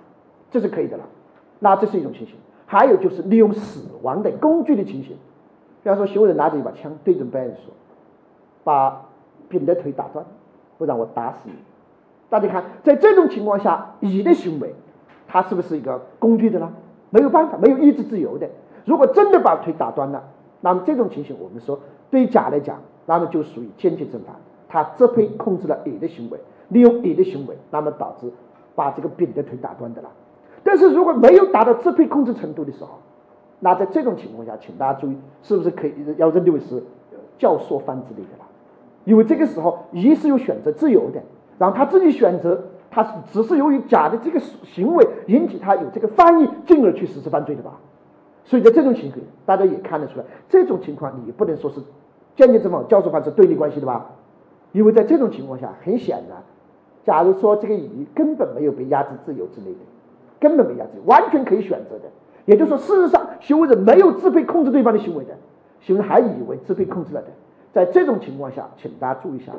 [0.50, 1.04] 这是可以的了。
[1.58, 2.36] 那这是一种情形。
[2.66, 5.16] 还有就是利用死亡的工具的情形，
[5.82, 7.72] 比方说行为人拿着一把枪对准被害人说
[8.62, 9.06] ：“把
[9.48, 10.24] 丙的腿打断，
[10.76, 11.52] 不然我打死你。”
[12.30, 14.74] 大家看，在这种情况下，乙的行为，
[15.26, 16.70] 他是不是一个工具的呢？
[17.10, 18.48] 没有办法，没有意志自由的。
[18.84, 20.22] 如果真的把腿打断了，
[20.60, 24.36] 那么这种情形，我们说对甲来讲，那么就属于间接正犯，
[24.68, 28.30] 他支配控制了乙的行为，利用乙的行为，那么导致
[28.74, 30.10] 把这个丙的腿打断的了。
[30.62, 32.98] 但是如果没有达到支配控制程度的时候，
[33.60, 36.82] 那在这种情况下，请大家注意，是不是可以要认定为是
[37.38, 38.44] 教唆犯之类的了？
[39.04, 41.22] 因为这个时候乙是有选择自由的。
[41.58, 47.72] 让他自己选择，他是只是由于甲的这个行为引起他有这个翻译，进而去实施犯罪的吧？
[48.44, 51.80] 所以在这种情况，大家也看得出来，这种情况你不能说是
[52.36, 54.06] 间接正犯、教唆犯是对立关系的吧？
[54.72, 56.38] 因为在这种情况下，很显然，
[57.04, 59.78] 假如说这个乙根本没有被压制自由之类的，
[60.38, 62.04] 根本没压制，完全可以选择的，
[62.44, 65.34] 也就是说，事实上行为人没有支配控制对方的行为的，
[65.80, 67.28] 行为还以为支配控制了的，
[67.72, 69.52] 在这种情况下，请大家注意一下。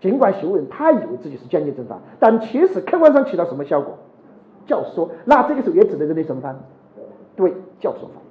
[0.00, 3.96] 尽管行为人他以为自己是间接正犯，但其实客观上起到什么效果？
[4.66, 5.08] 教唆。
[5.24, 6.58] 那这个时候也只能认定什么犯？
[7.36, 8.22] 对，教唆犯。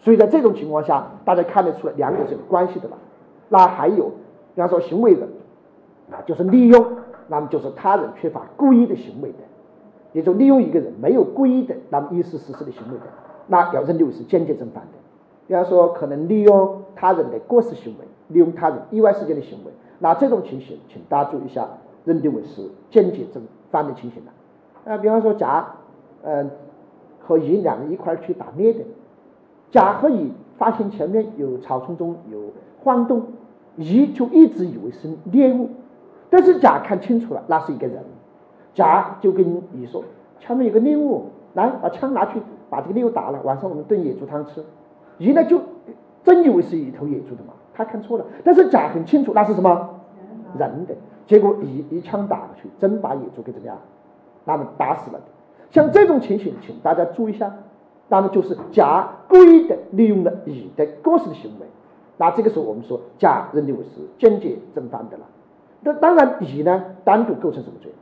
[0.00, 2.96] 所以在这种情况下，大家看得出来两者是有关系的了。
[3.48, 4.12] 那还有，
[4.54, 5.28] 比方说行为人，
[6.10, 6.86] 啊，就是利用，
[7.26, 9.38] 那么就是他人缺乏故意的行为的，
[10.12, 13.04] 也就利用一个人没有故意的，那么意思实施的行为的，
[13.48, 14.98] 那要认定为是间接正犯的。
[15.48, 19.72] 比方说，可能利用他人的过失行为，利用他人意外事件的行为。
[19.98, 21.66] 那这种情形，请大家注意一下，
[22.04, 24.32] 认定为是间接正犯的情形了。
[24.92, 25.66] 啊，比方说甲，
[26.22, 26.50] 嗯，
[27.20, 28.80] 和乙两人一块去打猎的，
[29.70, 32.38] 甲和乙发现前面有草丛中有
[32.82, 33.22] 晃动，
[33.76, 35.68] 乙就一直以为是猎物，
[36.30, 38.02] 但是甲看清楚了，那是一个人，
[38.74, 39.44] 甲就跟
[39.74, 40.04] 乙说，
[40.38, 42.40] 前面有个猎物，来把枪拿去
[42.70, 44.64] 把这个猎物打了，晚上我们炖野猪汤吃。
[45.18, 45.60] 乙呢就
[46.22, 47.52] 真以为是一头野猪的嘛。
[47.78, 49.88] 他看错了，但是甲很清楚那是什么
[50.58, 50.96] 人的，
[51.28, 53.78] 结果乙一枪打过去，真把野猪给怎么样？
[54.44, 55.20] 那么打死了。
[55.70, 57.54] 像这种情形，请大家注意一下，
[58.08, 61.66] 那么就是甲故意的利用了乙的过失的行为，
[62.16, 65.24] 那这个时候我们说甲认定为是间接正犯的了。
[65.82, 67.92] 那当然乙呢单独构成什么罪？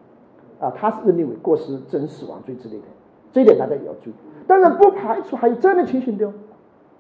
[0.59, 2.85] 啊，他是认定为过失致人死亡罪之类的，
[3.31, 4.15] 这一点大家也要注意。
[4.47, 6.33] 当然不排除还有这样的情形的哦。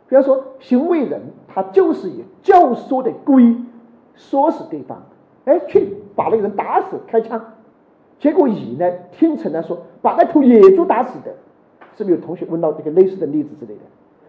[0.08, 3.56] 比方说，行为人他就是以教唆的故意
[4.16, 5.02] 唆使对方，
[5.46, 7.42] 哎，去把那个人打死，开枪。
[8.20, 11.34] 结果乙呢听成了说把那头野猪打死的，
[11.96, 13.80] 是不是有同学问到这个类似的例子之类的？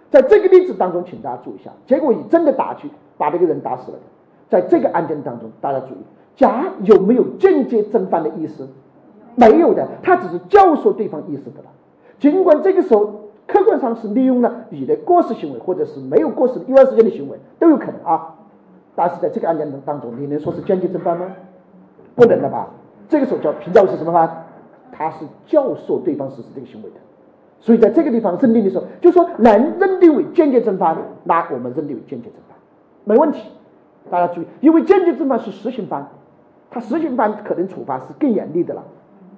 [0.10, 4.00] 在这个例子当中，请大家注意一下，结果乙真的打去把那个人打死了。
[4.50, 5.98] 在这个案件当中，大家注意，
[6.36, 8.68] 甲有没有间接正犯的意思？
[9.36, 11.70] 没有的，他只是教唆对方意思的了。
[12.20, 13.27] 尽管这个时候。
[13.48, 18.36] 客观上是利用了你的过失行为，或者是没有过失的意外事件的行为都有可能啊。
[18.94, 21.28] 但是在这个案件当当中，你能说是间接正犯吗？
[22.16, 22.68] 不能的吧？
[23.08, 24.46] 这个时候叫评价是什么犯？
[24.92, 26.96] 他是教唆对方实施这个行为的。
[27.60, 32.58] 所以在这个地方认定的时候，就说能认定为间接正犯，那我们认定为间接正犯，
[33.04, 33.42] 没问题。
[34.10, 36.08] 大家注意，因为间接正犯是实行犯，
[36.72, 38.84] 他实行犯可能处罚是更严厉的了，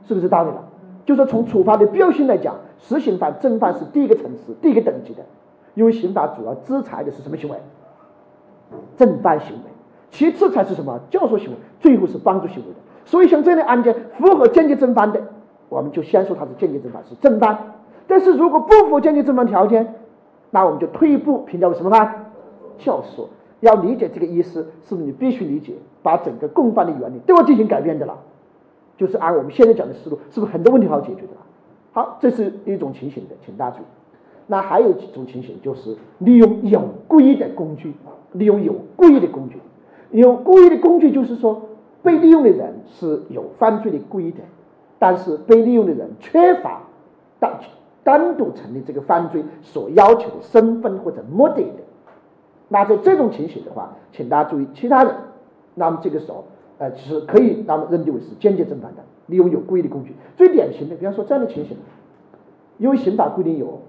[0.07, 0.68] 是不是道理了？
[1.10, 5.26] 就是从处罚的必要性来讲，实行犯、正犯是第一个层次、第一个等级的，
[5.74, 7.57] 因为刑法主要制裁的是什么行为？
[8.95, 9.64] 正犯行为，
[10.12, 12.76] 其次才是什么教唆行为，最后是帮助行为的。
[13.05, 15.20] 所以像这类案件符合间接正犯的，
[15.68, 17.57] 我们就先说它是间接正犯，是正犯。
[18.05, 19.95] 但是如果不符合间接正犯条件，
[20.51, 22.32] 那我们就退一步评价为什么犯？
[22.78, 23.26] 教唆。
[23.62, 28.16] 要理解这个意思，是不是你必须理解，把整个共犯的原理都要进行改变的了？
[28.99, 31.29] 就是按我们现在讲的思路，是不是很多问题好解决的？
[31.93, 33.85] 好，这是一种情形的，请大家注意。
[34.45, 37.93] 那还有几种情形，就是利用有故意的工具，
[38.33, 39.57] 利用有故意的工具。
[40.11, 41.61] 有故意的工具，就是说
[42.03, 44.39] 被利用的人是有犯罪的故意的，
[44.99, 46.81] 但是被利用的人缺乏
[47.39, 47.57] 单
[48.03, 51.79] 单独成立这个犯罪所要求的身份或者目的的。
[52.67, 55.15] 那在这种情形的话，请大家注意，其他人，
[55.75, 56.43] 那么这个时候。
[56.80, 60.15] 呃，其实可以那么认定为是间接正犯的，利用有故意的工具。
[60.38, 61.75] 最典型的，比方说这样的情形，
[62.77, 63.82] 因为刑法规定有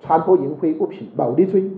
[0.00, 1.70] 传播淫秽物品牟利罪，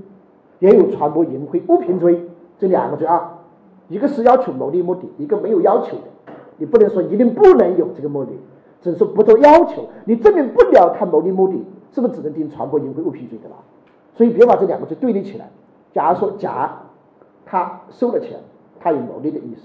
[0.61, 2.29] 也有传播淫秽物品罪，
[2.61, 3.41] 这两个罪啊，
[3.89, 6.05] 一个是要求牟利目的，一个没有要求的。
[6.59, 8.31] 你不能说一定不能有这个目的，
[8.81, 11.57] 只是不做要求，你证明不了他牟利目的，
[11.91, 13.57] 是不是只能定传播淫秽物品罪的了？
[14.15, 15.51] 所以别把这两个罪对立起来。
[15.93, 16.83] 假如说甲
[17.45, 18.39] 他收了钱。
[18.85, 19.63] 他有牟利的意思，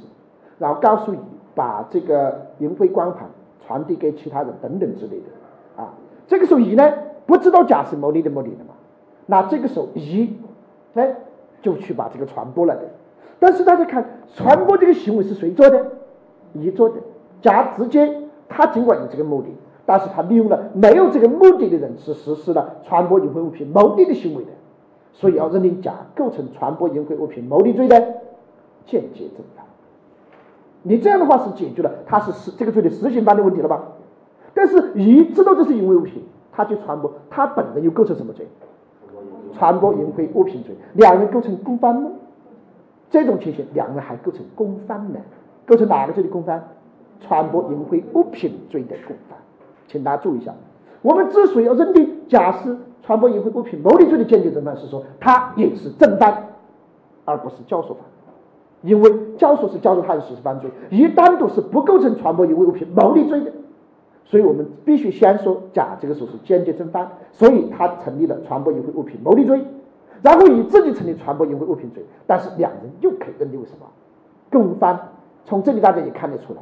[0.59, 1.17] 然后告诉乙
[1.55, 3.29] 把这个淫秽光盘
[3.65, 5.93] 传递给其他人等等之类的啊。
[6.27, 6.91] 这个时候乙呢
[7.25, 8.73] 不知道甲是牟利的目的的嘛，
[9.25, 10.37] 那这个时候乙
[10.95, 11.15] 哎
[11.61, 12.83] 就去把这个传播了的。
[13.39, 14.03] 但是大家看
[14.33, 15.85] 传播这个行为是谁做的？
[16.53, 16.95] 乙做的。
[17.39, 19.49] 甲直接他尽管有这个目的，
[19.85, 24.49] 但是他利用了没有这个目的的人是实施了传播淫秽物品牟利的行为的，
[25.13, 27.99] 所以要认定甲构成传播淫秽物品牟利罪的
[28.87, 29.66] 间接正犯。
[30.87, 33.83] 你这样的话是解决了他是实这个罪的实行犯的问题了吧？
[34.53, 38.47] 但是乙知道这是淫秽物品，他去传播，他本人又构成什么罪？
[39.53, 42.09] 传播淫秽物品罪，两人构成共犯吗？
[43.09, 45.19] 这种情形，两人还构成共犯呢？
[45.65, 46.69] 构成哪个罪的共犯？
[47.19, 49.37] 传播淫秽物品罪的共犯。
[49.87, 50.53] 请大家注意一下，
[51.01, 56.47] 我们之所以要认定甲是传播淫秽物品牟利罪的间接正犯，是说他也是正犯，
[57.25, 57.97] 而不是教唆犯。
[58.81, 63.51] 因为教唆是教唆他人实施犯罪，一单独是不构成传播淫秽物品牟利罪的。
[64.25, 69.63] 所以我们必须先说甲这个时候是间接正犯，所以他成立了传播淫秽物品牟利罪。
[70.21, 73.85] 然后以自己成立传播淫秽物品罪，但是两人又可以认定为什么
[74.51, 74.99] 共犯？
[75.45, 76.59] 从这里大家也看得出来，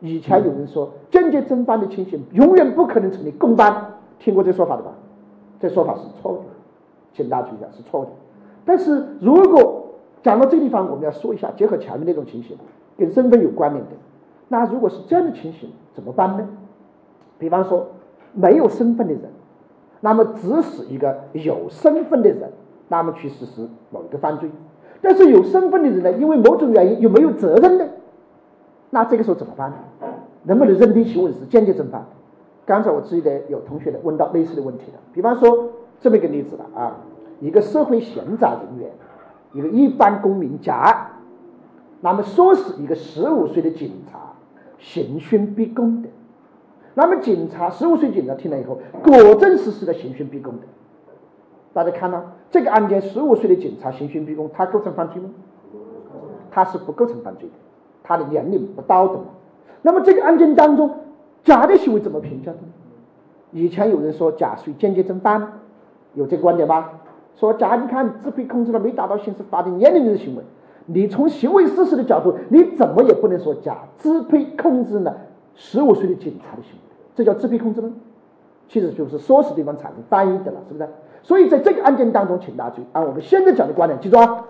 [0.00, 4.90] 以前有人说间接正犯的情形永远不可能成立共犯，听过这说法的吧？
[5.60, 6.44] 这说法是错误的，
[7.14, 8.10] 请大家注意一下是错误的。
[8.66, 9.87] 但是如果
[10.22, 12.56] 讲到这地方，我们要说一下，结合前面那种情形，
[12.96, 13.92] 跟身份有关联的，
[14.48, 16.48] 那如果是这样的情形怎么办呢？
[17.38, 17.86] 比方说
[18.32, 19.22] 没有身份的人，
[20.00, 22.50] 那么指使一个有身份的人。
[22.90, 24.48] 那么去实施某一个犯罪，
[25.02, 27.84] 但是有身份的人呢，因为某种原因有没有责任呢？
[28.88, 29.76] 那这个时候怎么办呢？
[30.44, 32.06] 能不能认定行为是间接正犯？
[32.64, 35.68] 刚才我记得有同学呢问到类似的问题了，比方说
[36.00, 36.96] 这么一个例子了啊，
[37.40, 38.90] 一个社会闲杂人员，
[39.52, 41.12] 一个一般公民甲，
[42.00, 44.18] 那么唆使一个十五岁的警察
[44.78, 46.08] 刑讯逼供的，
[46.94, 50.62] 那么警察十五岁警察听了以后，果真实施了刑讯逼供的。
[51.72, 55.30] 大家看到这个案件，十五岁的警察刑讯逼供，他构成犯罪吗？
[56.50, 57.54] 他是不构成犯罪的，
[58.02, 59.24] 他的年龄不到的嘛。
[59.82, 60.90] 那么这个案件当中，
[61.44, 62.58] 甲的行为怎么评价的？
[63.52, 65.60] 以前有人说甲属于间接正犯，
[66.14, 67.00] 有这个观点吧？
[67.38, 70.42] 说甲你看支配控制了没达到刑事法定年龄的行为，
[70.86, 75.16] 你从行为事实的角度，你怎么也不能说甲支配控制了
[75.54, 76.78] 十五岁的警察的行为，
[77.14, 77.92] 这叫支配控制吗？
[78.68, 80.88] 其实就是唆使对方产生犯意的了，是不是？
[81.22, 84.44] 所以在这个案件当中，请大家注意，按我们现在讲的观点，记住啊。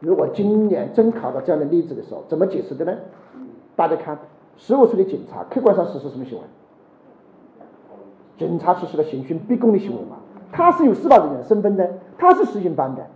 [0.00, 2.92] 如果今年真考到这样的例子的时候，怎么解释的呢？
[3.74, 4.18] 大家看，
[4.58, 6.44] 十五岁的警察客观上实施什么行为？
[8.38, 10.18] 警察实施了刑讯逼供的行为嘛？
[10.52, 13.06] 他是有司法人员身份的，他是实行犯的。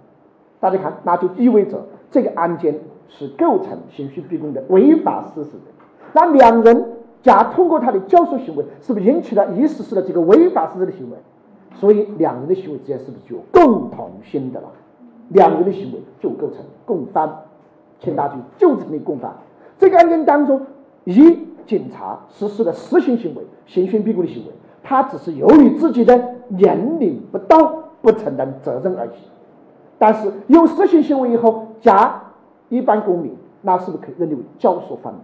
[0.58, 2.78] 大家看，那就意味着这个案件
[3.08, 5.72] 是构成刑讯逼供的违法事实的。
[6.12, 6.92] 那两人
[7.22, 11.16] 甲通过他的教唆行为，是不是引起了乙实施了这个违法事实的行为？
[11.74, 14.68] 所以两人的行为之间是不是就有共同性的了？
[15.28, 17.30] 两人的行为就构成共犯，
[18.00, 19.32] 请大家，就成立共犯。
[19.78, 20.60] 这个案件当中，
[21.04, 24.52] 一警察实施了实行行为、刑讯逼供的行为，
[24.82, 27.72] 他只是由于自己的年龄不到，
[28.02, 29.10] 不承担责任而已。
[29.98, 32.22] 但是有实行行为以后，甲
[32.68, 35.20] 一般公民，那是不是可以认定为教唆犯的？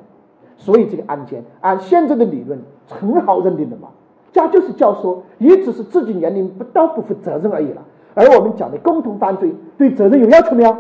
[0.57, 2.59] 所以这个案件按现在的理论
[2.89, 3.89] 很好认定的嘛。
[4.33, 7.83] 甲就是教唆，也只是自己年龄不到不负责任而已了。
[8.15, 10.77] 而我们讲的共同犯罪，对责任有要求没有？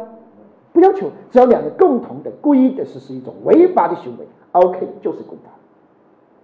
[0.73, 5.51] 不要求，只要两人共同的故意的实施一种违法的行为，OK 就是共犯。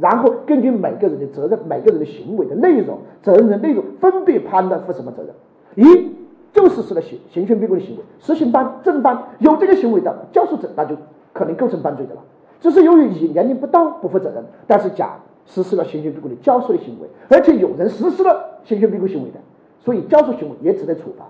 [0.03, 5.33] 然后根据每个人的责任、每个人的行为的内容、责任的内容，分别判断负什么责任。
[5.77, 6.13] 一
[6.53, 10.97] 就实施了刑刑讯逼供的行为，实行犯正犯有这个行为的教唆者，那就
[11.33, 12.21] 可能构成犯罪的了。
[12.61, 15.17] 只是由于乙年龄不到不负责任，但是甲。
[15.45, 19.41] 实施了刑讯逼供的教唆的行为，而且有人实施了刑讯逼供行为的，
[19.81, 21.25] 所以教唆行为也值得处罚。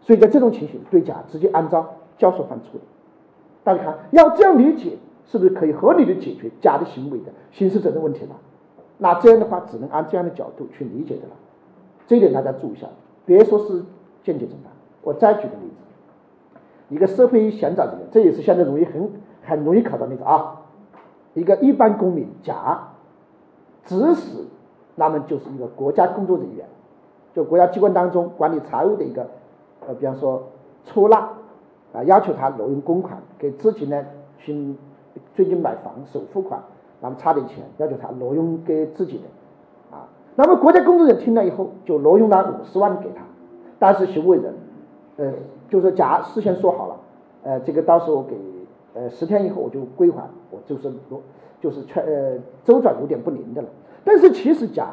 [0.00, 1.86] 所以在这种情形，对甲直接按照
[2.16, 2.80] 教唆犯处理。
[3.62, 4.92] 大家看，要这样理解，
[5.26, 8.36] 是不是可以合理的解决甲的行为的刑事责任问题了？
[8.98, 11.34] 那这样的话，只能按这样的角度去理解的了。
[12.06, 12.86] 这一点大家注意一下，
[13.26, 13.82] 别说是
[14.22, 14.72] 间接正犯。
[15.02, 15.74] 我再举个例子，
[16.88, 19.10] 一个社会闲杂人员，这也是现在容易很
[19.42, 20.62] 很容易考到例子啊。
[21.34, 22.88] 一个一般公民甲。
[23.86, 24.46] 指使，
[24.94, 26.66] 那么就是一个国家工作人员，
[27.34, 29.26] 就国家机关当中管理财务的一个，
[29.86, 30.42] 呃，比方说
[30.86, 31.18] 出纳
[31.92, 34.02] 啊，要求他挪用公款给自己呢
[34.38, 34.74] 去
[35.34, 36.62] 最近买房首付款，
[37.00, 40.08] 那么差点钱，要求他挪用给自己的啊。
[40.36, 43.22] 那么国家工作人员听了以后，就挪用了五十万给他，
[43.78, 44.54] 但是行为人，
[45.16, 45.32] 呃，
[45.68, 46.96] 就是甲事先说好了，
[47.42, 48.36] 呃，这个到时候给
[48.94, 51.20] 呃，十天以后我就归还，我就是挪
[51.60, 53.68] 就是全呃周转有点不灵的了。
[54.04, 54.88] 但是其实甲，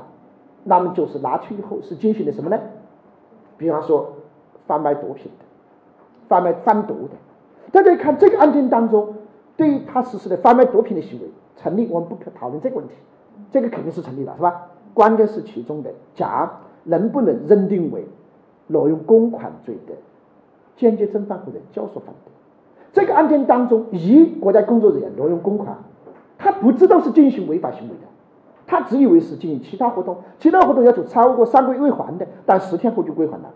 [0.64, 2.60] 那么就是拿去以后是进行的什么呢？
[3.58, 4.14] 比方说
[4.66, 5.46] 贩卖毒品的，
[6.28, 7.12] 贩卖贩毒的。
[7.72, 9.14] 大家看这个案件当中，
[9.58, 12.94] 对于他实施的贩卖毒品的行为成立，我们不可讨论这个问题，
[13.52, 14.68] 这个肯定是成立的，是吧？
[14.94, 16.52] 关键是其中的甲
[16.84, 18.06] 能不能认定为
[18.68, 19.94] 挪用公款罪的
[20.76, 22.32] 间接正犯或者教唆犯的。
[22.92, 25.78] 这个案件当中，乙国家工作人员挪用公款，
[26.38, 28.08] 他不知道是进行违法行为的，
[28.68, 33.52] 他只以为是进行其他活动，其他活动要求超过三个月未还的，但十天后就归还了。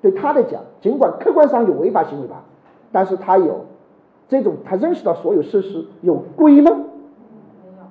[0.00, 2.44] 对他来讲，尽管客观上有违法行为吧，
[2.92, 3.66] 但是他有
[4.28, 6.70] 这种他认识到所有事实有归吗？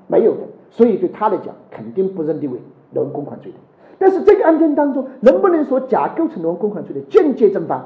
[0.07, 0.41] 没有，的。
[0.69, 2.59] 所以对他来讲，肯定不认定为
[2.91, 3.57] 挪用公款罪的。
[3.97, 7.83] 但是这个案件当中，能不能说甲构成挪用公款罪的间接正犯？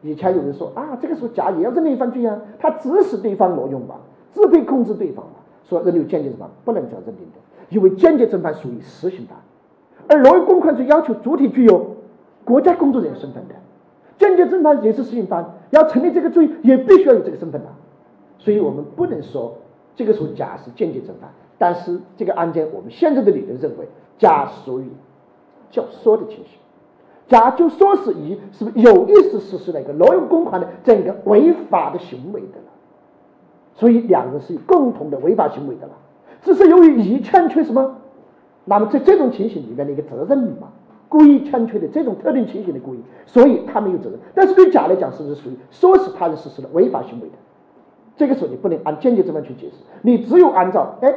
[0.00, 4.00] 以前有人说啊，这个时候甲也要认定犯罪啊，他指使对方挪用吧，
[4.32, 5.32] 支配控制对方吧，
[5.68, 9.38] 说认定间接正犯不能这样认定的，因为间接正犯属于实行犯，
[10.08, 11.86] 而挪用公款罪要求主体具有
[12.44, 13.54] 国家工作人员身份的，
[14.18, 17.68] 间接正犯也是实行犯，要成立这个罪也必须要有这个身份的，
[18.38, 19.58] 所以我们不能说
[19.96, 23.86] 这个时候甲是间接正犯，但是这个案件我们现在的理论认为
[24.18, 24.86] 甲属于
[25.70, 26.58] 教唆的情形。
[27.28, 32.72] 甲就说是乙是不是有意识实施了一个挪用公款的这样一个违法的行为的了？
[33.74, 35.92] 所以两人是有共同的违法行为的了。
[36.42, 37.96] 只是由于乙欠缺什么，
[38.66, 40.68] 那么在这种情形里面的一个责任嘛，
[41.12, 44.18] 故意欠缺的这种特定情形的故意，所以他没有责任。
[44.34, 47.34] 但是对甲来讲，是不是属于唆使他人实施了违法行为的？
[48.16, 51.14] 这个时候你不能按间接正犯去解释，你只有按照哎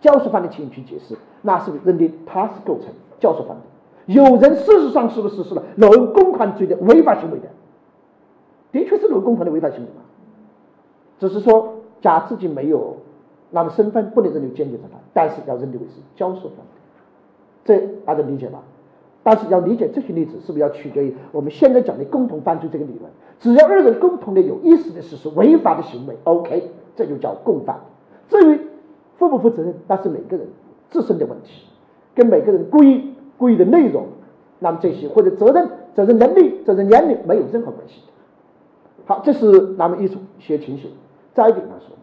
[0.00, 3.62] 教唆犯的情形去解释，那是不是认定他是构成教唆犯的？
[4.06, 7.48] 有人事实上是不是实施了挪用公款罪的违法行为的？
[8.70, 10.02] 的确是挪用公款的违法行为嘛？
[11.18, 12.98] 只是说甲自己没有，
[13.50, 16.64] 那么身份不能认定间接正犯，但是要认定为是教唆犯。
[17.64, 18.62] 这大家理解吧？
[19.24, 23.10] 但是要理解这些例子，是不是要取决于我们现在讲的共同犯罪这个理论？
[23.40, 27.80] 只要二人共同的有意识的实施违法的行为，OK，这就叫共犯。
[28.28, 28.60] 至于
[29.16, 30.46] 负不负责任，那是每个人
[30.90, 31.64] 自身的问题，
[32.14, 33.10] 跟每个人故意。
[33.36, 34.06] 故意的内容，
[34.60, 38.00] 那么这些或者责任、责任能力、责任年龄没有任何关系。
[39.06, 40.88] 好，这是那么一种一些情形。
[41.34, 41.96] 再一点来说，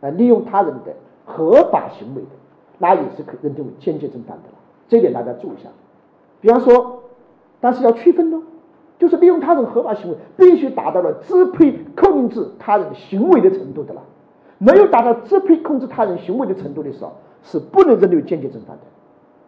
[0.00, 0.92] 呃，利用他人的
[1.24, 2.28] 合法行为的，
[2.78, 4.58] 那也是可认定为间接正犯的了。
[4.88, 5.70] 这点大家注意一下。
[6.44, 7.04] 比方说，
[7.58, 8.42] 但是要区分呢，
[8.98, 14.02] 就是利用他人合法行为，必须达到了支配控制他人行为的程度的了。
[14.58, 18.82] 没有达到支配控制他人行为的程度的时候，是不能认定为间接正犯的。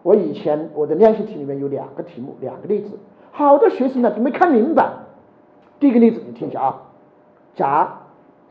[0.02, 2.98] 我以前我的练习题里面有两个题目，两个例子，
[3.30, 4.90] 好多学生呢都没看明白。
[5.78, 6.82] 第一个例子你听一下啊，
[7.54, 7.98] 甲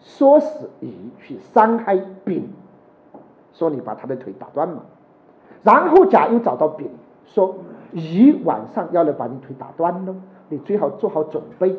[0.03, 2.47] 唆使乙去伤害丙，
[3.53, 4.83] 说你把他的腿打断嘛，
[5.63, 6.87] 然后甲又找到丙
[7.25, 7.55] 说
[7.95, 10.15] 乙晚上要来把你腿打断喽，
[10.49, 11.75] 你最好做好准备。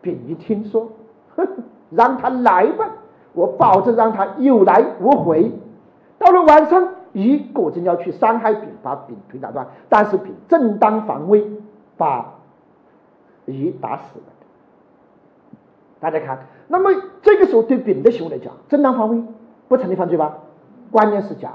[0.00, 0.88] 丙一听说，
[1.34, 1.46] 哼
[1.90, 2.88] 让他来吧，
[3.34, 5.52] 我保证让他有来无回。
[6.18, 6.88] 到了晚上。
[7.12, 11.50] 乙果真要去伤害丙，把丙腿打断，但是丙正当防卫，
[11.96, 12.34] 把
[13.46, 14.24] 乙打死了。
[15.98, 16.90] 大家看，那么
[17.22, 19.22] 这个时候对丙的行为来讲，正当防卫
[19.66, 20.36] 不成立犯罪吧？
[20.90, 21.54] 关键是甲，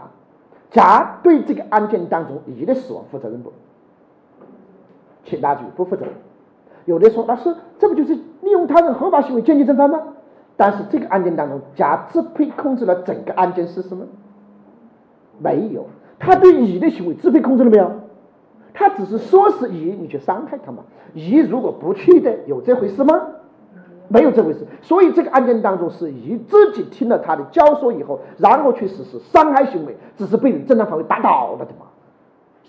[0.72, 3.54] 甲对这个案件当中乙的死亡负责任不？
[5.23, 6.14] 请大家注意，不负责任。
[6.85, 9.99] 有的说，老师，这不就是利用他人合法行为间接正犯吗？
[10.57, 14.06] 但是这个案件当中，甲支配控制了整个案件事实吗？
[15.39, 15.85] 没有，
[16.19, 17.91] 他对乙的行为支配控制了没有？
[18.73, 20.84] 他只是说是乙，你去伤害他嘛？
[21.14, 23.22] 乙如果不去的，有这回事吗？
[24.07, 24.65] 没有这回事。
[24.81, 31.88] 所以这个案件当中是乙自己听了他的教唆以后，然后去实施伤害行为，只是被人正当防卫打倒了的嘛。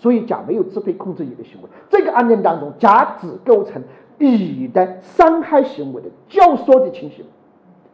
[0.03, 1.69] 所以甲没有支配控制乙的行为。
[1.89, 3.81] 这个案件当中，甲只构成
[4.19, 7.25] 乙的伤害行为的教唆的情形。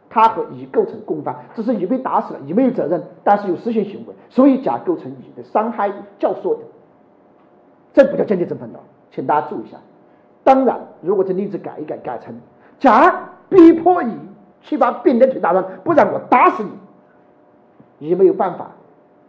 [0.08, 5.88] 他和乙构成共犯，只是乙被打死了，乙没有责任，但是有实行行为，所以甲构成乙的伤害
[6.18, 6.64] 教唆的，
[7.92, 8.80] 这不叫间接正犯的，
[9.12, 9.76] 请大家注意一下。
[10.42, 12.34] 当然，如果这例子改一改，改成
[12.80, 14.12] 甲逼迫乙
[14.60, 16.64] 去把丙的腿打断，不然我打死
[18.00, 18.72] 你，乙没有办法，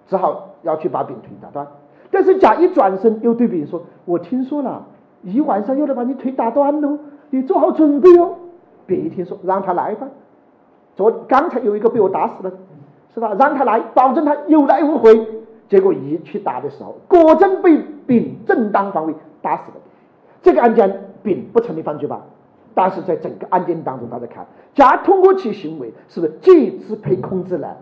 [0.07, 1.67] 只好要去把丙腿打断。
[2.11, 4.85] 但是甲一转身又对丙说：“我听说了，
[5.23, 8.35] 乙晚上又来把你腿打断喽，你做好准备哦。”
[8.85, 10.07] 丙一听说，让他来吧。
[10.95, 12.51] 昨刚才有一个被我打死了，
[13.13, 13.33] 是吧？
[13.39, 15.27] 让他来，保证他有来无回。
[15.69, 19.77] 结果乙去打的时候，果真被丙正当防卫打死了。
[20.41, 22.21] 这个案件丙不成立犯罪吧？
[22.73, 27.77] 但是在整个案件当中，大家看，甲通过其行为，是不是既支配控制了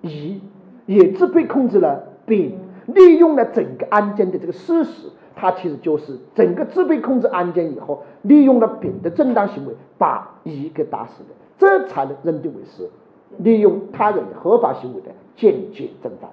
[0.00, 0.40] 乙，
[0.86, 12.90] 也支配控制了丙，利用了整个案件的这个事实，他其实就是整个支配控制案件以后，利用了丙的正当行为，把乙给打死的，这才能认定为是
[13.38, 16.30] 利用他人合法行为的间接正犯。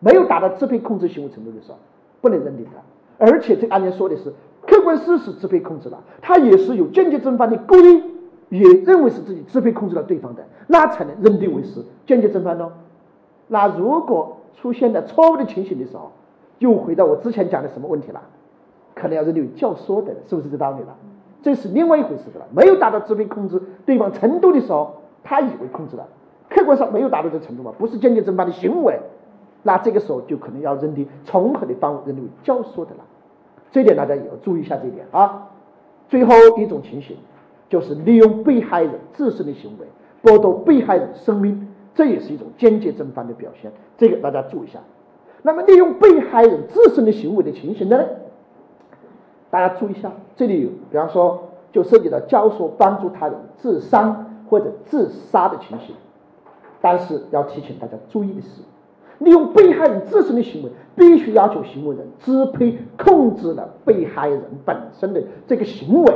[0.00, 1.78] 没有达到支配控制行为程度的时候，
[2.20, 2.70] 不能认定的。
[3.18, 4.32] 而且这个案件说的是
[4.66, 8.02] 客观事实支配控制了，他也是有间接正犯的故意，
[8.48, 12.72] 也认为是自己支配控制了对方的，那才能认定为是间接正犯呢。
[13.48, 16.12] 那如果出现了错误的情形的时候，
[16.58, 18.20] 又回到我之前讲的什么问题了？
[18.94, 20.96] 可能要认定为教唆的，是不是这道理了？
[21.42, 22.46] 这是另外一回事的了。
[22.54, 26.06] 没有达到支配控制对方程度的时候，他以为控制了，
[26.50, 29.00] 客观上没有达到这程度嘛，不是间接正犯的行为。
[29.62, 33.04] 那这个时候就可能要认定从合的方认定为教唆的了，
[33.70, 35.48] 这点大家也要注意一下这一点啊。
[36.08, 37.16] 最后一种情形
[37.68, 39.86] 就是利用被害人自身的行为
[40.22, 44.78] 剥夺被害人生命，这也是一种间接正犯的表现，这个大家注意一下。
[45.42, 48.04] 那么利用被害人自身的行为的情形的呢？
[49.50, 55.94] 大家注意一下，这里有，比方说就涉及到教唆帮助他人自伤或者自杀的情形，
[56.80, 58.62] 但是要提醒大家注意的是。
[59.18, 66.14] 利用被害人自身的行为，必须要求行为人支配、控制了被害人本身的这个行为，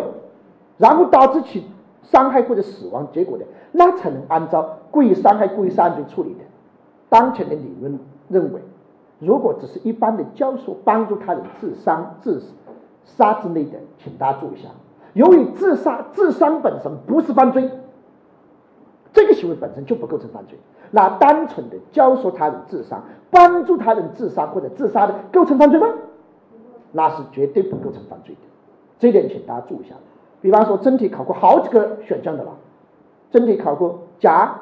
[0.79, 1.63] 然后导致其
[2.11, 6.41] 伤害或者死亡结果的，那才能按照故意伤害、故意杀人罪处理的。
[7.09, 7.99] 当前的理论
[8.29, 8.61] 认为，
[9.19, 12.43] 如果只是一般的教唆帮助他人自伤、自
[13.05, 14.69] 杀之类的，请大家注意一下，
[15.15, 17.71] 由于自杀、自伤本身不是犯罪。
[19.13, 20.59] 这个行为本身就不构成犯罪，
[20.91, 23.01] 那单纯的教唆他人自杀、
[23.31, 25.87] 帮助他人自杀或者自杀的构成犯罪吗？
[26.91, 28.41] 那是绝对不构成犯罪的，
[28.99, 29.95] 这点请大家注意一下。
[30.45, 32.51] 比方说，真题考过好几个选项的了，
[33.31, 34.61] 真题考过甲，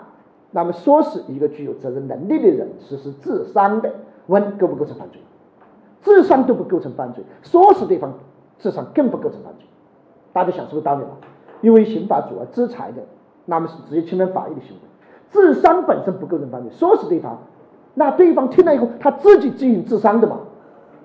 [0.52, 3.92] 那么说是一个具有责任能力的人实施自伤的，
[4.28, 5.20] 问构不构成犯罪？
[6.00, 8.14] 自伤都不构成犯罪，说是对方
[8.58, 9.66] 自伤更不构成犯罪。
[10.32, 11.08] 大家想是不是道理了，
[11.62, 13.02] 因为刑法主要制裁的。
[13.44, 14.82] 那么是直接侵犯法益的行为，
[15.28, 17.36] 自伤本身不构成犯罪，说是对方，
[17.94, 20.38] 那对方听了以后他自己进行自伤的嘛，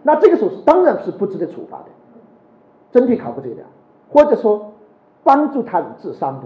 [0.03, 1.85] 那这个时候当然是不值得处罚的，
[2.91, 3.63] 真题考过这个的，
[4.11, 4.66] 或者说
[5.27, 6.43] 帮助他人自杀的，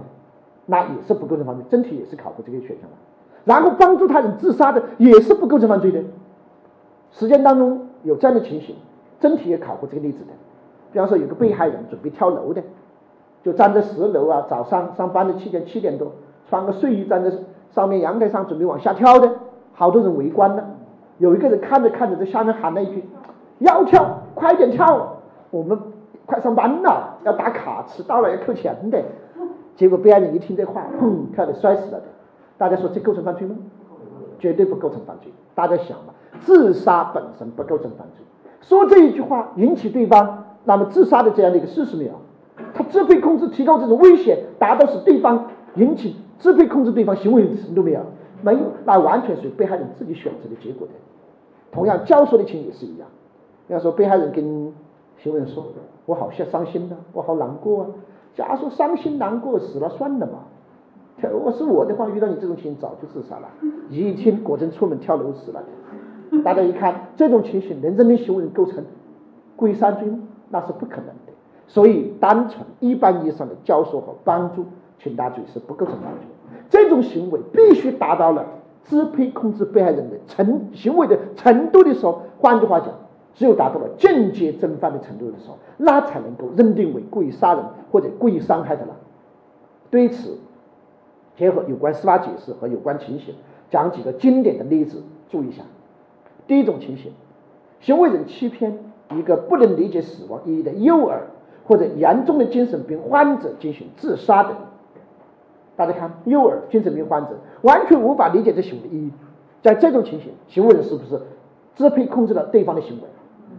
[0.66, 2.96] 那也是不构成犯罪，真题也是考过这个选项的，
[3.44, 6.02] 然后帮助他人自杀的也是不构成犯罪的，
[7.12, 8.74] 实践当中有这样的情形，
[9.20, 10.32] 真题也考过这个例子的，
[10.92, 12.62] 比方说有个被害人准备跳楼的。
[13.44, 16.12] 就站在十楼啊，早上上班的期间七点多，
[16.48, 17.32] 穿个睡衣站在
[17.74, 19.32] 上面阳台上准备往下跳的，
[19.74, 20.62] 好多人围观呢。
[21.18, 23.04] 有一个人看着看着在下面喊了一句
[23.58, 25.16] ：“要跳，快点跳，
[25.50, 25.76] 我们
[26.26, 29.02] 快上班了，要打卡，迟到了要扣钱的。”
[29.76, 32.04] 结果被害人一听这话，砰，跳的摔死了的。
[32.58, 33.56] 大家说这构成犯罪吗？
[34.38, 35.32] 绝对不构成犯罪。
[35.54, 38.24] 大家想嘛，自杀本身不构成犯罪，
[38.60, 42.12] 说这一句话引起对方那么自杀的这样的一个事实没有？
[42.74, 45.46] 他支配控制提高这种危险，达到使对方
[45.76, 48.00] 引起支配控制对方行为的程度没有？
[48.42, 50.92] 没有，那完全属于被害人自己选择的结果的。
[51.72, 53.08] 同样，教唆的情也是一样。
[53.68, 54.72] 要说被害人跟
[55.22, 55.64] 行为人说
[56.04, 57.86] ：“我好像伤心呐，我好难过啊。”
[58.34, 60.40] 假如说伤心难过死了算了嘛。
[61.30, 63.48] 如果是我的话，遇到你这种情形早就自杀了。
[63.88, 65.62] 一听果真出门跳楼死了。
[66.42, 68.84] 大家一看这种情形，能认定行为人构成
[69.54, 70.08] 故意杀罪？
[70.50, 71.32] 那是不可能的。
[71.68, 74.64] 所以，单纯一般意义上的教唆和帮助
[74.98, 76.26] 请大罪是不构成犯罪。
[76.68, 78.44] 这种行为必须达到了
[78.84, 82.88] 支配控制被害人的程行为的程度的时候，换句话讲，
[83.34, 88.96] 只有达到了间接正犯的程度的时候，那才能够认定为故意杀人或者故意伤害的了。
[89.90, 90.38] 对此，
[91.36, 93.34] 结合有关司法解释和有关情形，
[93.70, 95.62] 讲几个经典的例子，注意一下。
[96.46, 97.12] 第一种情形，
[97.80, 98.78] 行为人欺骗
[99.10, 101.28] 一个不能理解死亡意义的幼儿。
[101.64, 104.56] 或者严重的精神病患者进行自杀的，
[105.76, 109.12] 大家看，幼儿、精神病患者完全无法理解这行为的意义，
[109.62, 111.22] 在这种情形，行为人是不是
[111.76, 113.04] 支配控制了对方的行为？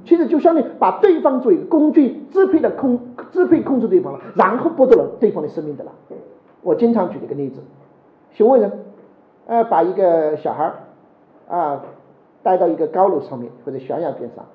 [0.05, 2.99] 其实就相当于把对方作为一个工具，支配了控
[3.31, 5.91] 支配控制对方了，然后剥夺了对方的生命的了。
[6.61, 7.61] 我经常举一个例子，
[8.31, 8.71] 行为人
[9.47, 10.75] 呃把一个小孩儿
[11.49, 11.81] 啊
[12.41, 14.45] 带到一个高楼上面或者悬崖边上，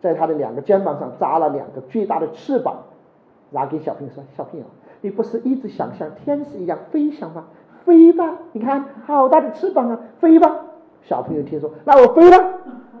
[0.00, 2.76] 在他的两个肩膀上扎了两个巨大的翅膀。
[3.50, 4.64] 然后给小朋友说：“小朋友，
[5.02, 7.44] 你不是一直想像天使一样飞翔吗？
[7.84, 8.38] 飞吧！
[8.52, 10.56] 你看，好大的翅膀啊，飞吧！”
[11.04, 12.36] 小朋友听说，那我飞了，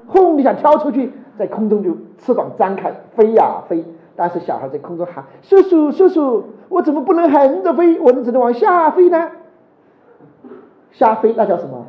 [0.06, 1.10] 轰一下跳出去，
[1.42, 7.98] 在空中就翅膀张开飞呀飞，但是小孩在空中喊：“叔叔，叔叔，我怎么不能横着飞？
[7.98, 9.28] 我们只能往下飞呢？”
[10.92, 11.84] 下飞那叫什么？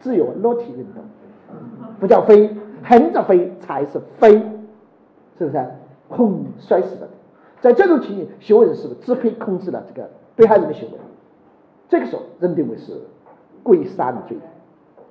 [0.00, 1.02] 自由落体运动，
[1.98, 2.54] 不叫飞，
[2.84, 4.32] 横着飞才是飞，
[5.38, 5.66] 是不是？
[6.10, 7.08] 砰，摔死了。
[7.62, 10.98] 在这种情形，行为人是不是支配控制了这个被害人的行为？
[11.88, 13.00] 这个时候认定为是
[13.62, 14.36] 故意杀人罪。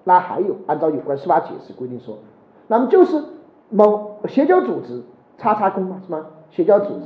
[0.03, 2.19] 那还有，按照有关司法解释规定说，
[2.67, 3.23] 那么就是
[3.69, 5.01] 某邪教组织
[5.37, 6.25] 叉叉工嘛，是吗？
[6.51, 7.05] 邪教组织，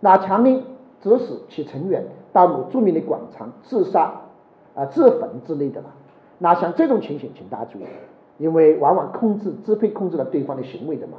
[0.00, 0.62] 那强令
[1.00, 4.12] 指使其成员到某著名的广场自杀
[4.74, 5.88] 啊、自焚之类的嘛。
[6.38, 7.84] 那像这种情形，请大家注意，
[8.38, 11.14] 因为往往控制、支配、控制了对方的行为的嘛。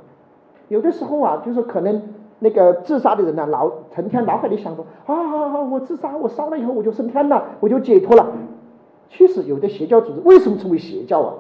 [0.69, 2.01] 有的时候啊，就是可能
[2.39, 8.27] 那个自杀的人呢，脑成天脑海里想着啊啊啊，我自杀，我烧了以后我就升天了，我就解脱了。
[9.09, 11.34] 其实有的邪教组织为什么称为邪教啊？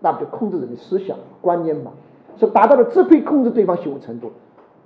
[0.00, 1.92] 那不就控制人的思想观念嘛？
[2.36, 4.32] 是达到了支配、控制对方行为程度，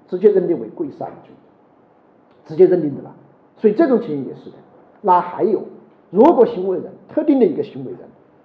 [0.06, 1.32] 直接认定为故意杀人罪，
[2.44, 3.14] 直接认定的了。
[3.56, 4.56] 所以这种情形也是的。
[5.00, 5.62] 那还有，
[6.10, 8.00] 如果行为人特定的一个行为人。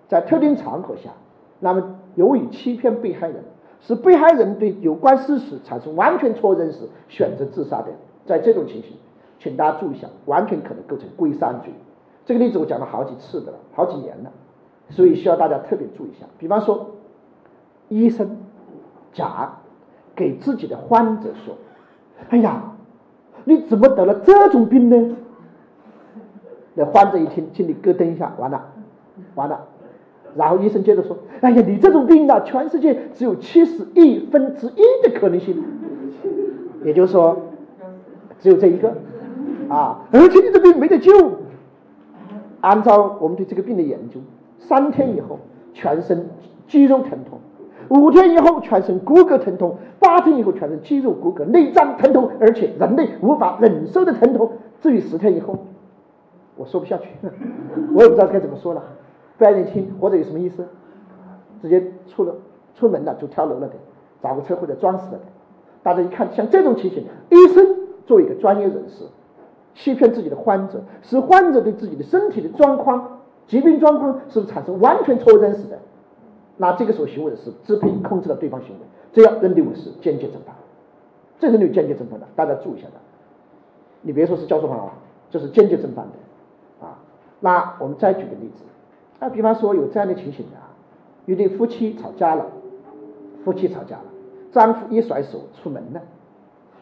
[0.10, 1.10] 在特定场合下，
[1.60, 3.44] 那么由于欺骗被害人，
[3.80, 7.88] 使被害人对有关事实产生完全错认识，选择自杀的，
[8.24, 8.92] 在这种情形，
[9.40, 11.74] 请大家注意一下，完全可能构成故意杀人罪。
[12.26, 14.32] 这个例子我讲了好几次的了，好几年了，
[14.90, 16.28] 所以需要大家特别注意一下。
[16.38, 16.92] 比方说，
[17.88, 18.38] 医生
[19.14, 19.54] 甲
[20.16, 21.56] 给自己的患者说
[22.30, 22.74] ：“哎呀，
[23.46, 25.16] 你怎么得了这种病呢？”
[26.76, 28.66] 那患者一听，心里咯噔一下，完了，
[29.36, 29.66] 完了。
[30.36, 35.64] 然后医生接着说：“哎呀，你这种病呢，全世界只有七十亿分之一的可能性，
[36.84, 37.40] 也就是说，
[38.40, 38.96] 只有这一个
[39.70, 41.12] 啊，而且你这病没得救。
[42.62, 44.20] 按照我们对这个病的研究，
[44.58, 45.38] 三天以后
[45.74, 46.30] 全身
[46.66, 47.40] 肌肉疼痛，
[47.94, 54.52] 五天以后全身骨骼疼痛，八天以后全身肌肉骨骼内脏疼痛，而且人类无法忍受的疼痛。
[54.82, 55.56] 至于十天以后，
[56.56, 57.08] 我说不下去，
[57.94, 58.84] 我也不知道该怎么说了。”
[59.38, 60.66] 不让人听，或者有什么意思？
[61.62, 62.36] 直接出了
[62.76, 63.74] 出门了就跳楼了的，
[64.22, 65.24] 找个车或者撞死了的。
[65.82, 67.66] 大家一看，像这种情形，医生
[68.06, 69.06] 作为一个专业人士，
[69.76, 75.78] 欺骗自己的患者，使患者对自己的身体的状况、疾病状况是不是产生完全错误认识的？
[76.58, 80.56] 那这个时候行为是支配控制了对方行为，这样认定为是间接正犯，
[81.40, 82.94] 这是有间接正犯的，大家注意一下的。
[84.02, 84.94] 你别说是教唆犯啊，
[85.32, 87.00] 这是间接正犯的啊。
[87.40, 88.64] 那我们再举个例子。
[89.20, 90.70] 那比方说有这样的情形的啊，
[91.26, 92.46] 一对夫妻吵架了，
[93.44, 94.06] 夫妻吵架了，
[94.52, 96.02] 丈夫一甩手出门了，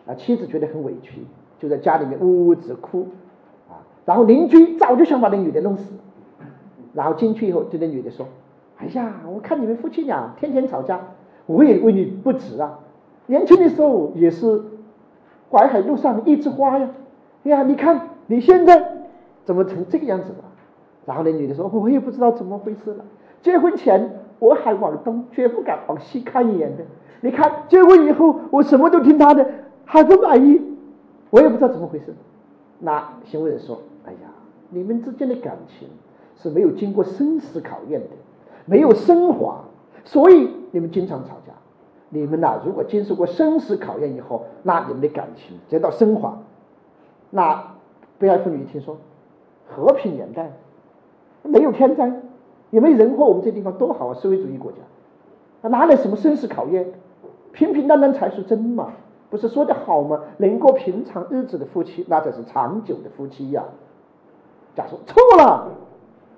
[0.07, 1.22] 啊，妻子觉得很委屈，
[1.60, 3.07] 就在家里面呜呜直哭，
[3.69, 5.93] 啊，然后邻居早就想把那女的弄死，
[6.93, 8.27] 然后进去以后对那女的说
[8.81, 10.99] ：“哎呀，我看你们夫妻俩天天吵架，
[11.45, 12.79] 我也为你不值啊，
[13.27, 14.63] 年轻的时候也是
[15.51, 16.89] 淮海路上一枝花呀，
[17.43, 18.91] 哎呀，你看你现在
[19.45, 20.45] 怎么成这个样子了？”
[21.05, 23.05] 然后那女的说：“我也不知道怎么回事了。
[23.41, 26.83] 结婚前我还往东，绝不敢往西看一眼的。
[27.21, 29.47] 你看结婚以后，我什么都听他的，
[29.85, 30.59] 还不满意。
[31.29, 32.15] 我也不知道怎么回事。”
[32.79, 34.29] 那行为人说：“哎呀，
[34.69, 35.87] 你们之间的感情
[36.35, 38.07] 是没有经过生死考验的，
[38.65, 39.61] 没有升华，
[40.03, 41.53] 所以你们经常吵架。
[42.09, 46.38] 你们呐，如果经受过生死考验以后，那你们的感情得到升华。”
[47.31, 47.75] 那
[48.19, 48.97] 被害妇女一听说，
[49.67, 50.51] 和平年代。
[51.43, 52.21] 没有天灾，
[52.69, 54.13] 也没人祸，我们这地方多好啊！
[54.13, 56.85] 社会主义国家，哪来什么生死考验？
[57.51, 58.91] 平平淡淡才是真嘛！
[59.31, 60.19] 不是说的好吗？
[60.38, 63.63] 能过平常日子的夫妻，那才是长久的夫妻呀！
[64.75, 65.69] 假说错了，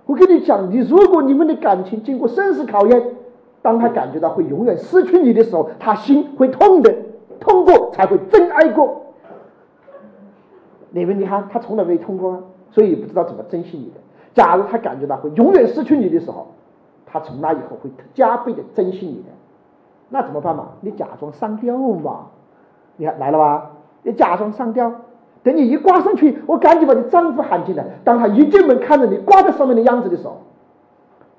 [0.06, 3.16] 我跟你讲，你如果你们的感情经过生死考验，
[3.62, 6.94] 当他感觉到会永远失去你的时候，他心会痛的，
[7.40, 9.02] 痛过才会真爱过。
[10.90, 12.40] 你们你看，他从来没痛过啊，
[12.72, 14.00] 所以不知道怎么珍惜你的。
[14.34, 16.48] 假如他感觉到会永远失去你的时候，
[17.06, 19.30] 他从那以后会加倍的珍惜你的，
[20.10, 20.70] 那怎么办嘛？
[20.82, 22.28] 你假装上吊嘛？
[22.98, 23.72] 你看来了吧？
[24.04, 24.92] 你假装上吊，
[25.44, 27.86] 等你一挂上去，我赶紧把你丈夫喊进来。
[28.04, 30.42] 当他一进门看着你挂在上面的样子的时候，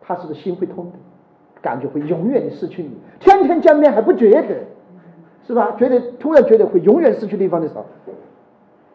[0.00, 0.98] 他是不是心会痛的？
[1.62, 4.54] 感觉会永远的失去你，天天见面还不觉得，
[5.46, 5.74] 是吧？
[5.78, 7.86] 觉得突然觉得会永远失去对方的时候，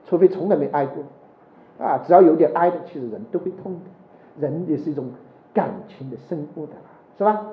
[0.06, 1.03] 除非从来没爱过。
[1.84, 3.80] 啊，只要有点爱的，其实人都会痛的。
[4.40, 5.06] 人也是一种
[5.53, 6.73] 感情的生物的，
[7.18, 7.48] 是吧？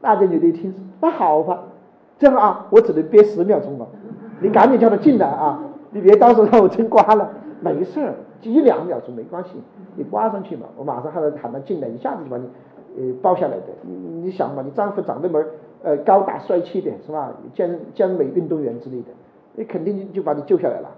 [0.00, 1.62] 那这女的一听说，那好吧，
[2.18, 3.86] 这样啊，我只能憋十秒钟了。
[4.40, 5.60] 你赶紧叫他进来啊！
[5.90, 7.30] 你别到时候让我真刮了。
[7.62, 9.50] 没事儿，一两秒钟没关系，
[9.94, 12.48] 你刮上去嘛，我马上喊他喊他进来，一下子就把你
[12.96, 13.66] 呃抱下来的。
[13.82, 13.92] 你
[14.22, 15.44] 你想嘛，你丈夫长那么
[15.82, 17.34] 呃高大帅气的，是吧？
[17.52, 19.08] 健健美运动员之类的，
[19.56, 20.88] 你肯定就把你救下来了。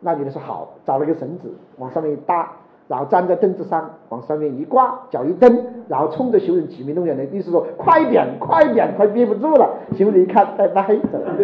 [0.00, 2.50] 那女的说好，找了个绳子往上面一搭，
[2.88, 5.54] 然后站在凳子上往上面一挂，脚一蹬，
[5.88, 9.68] 然后冲着修人挤眉弄眼的意思说快点，快点，快憋不住了。
[9.94, 11.34] 修人一看，拜拜走了。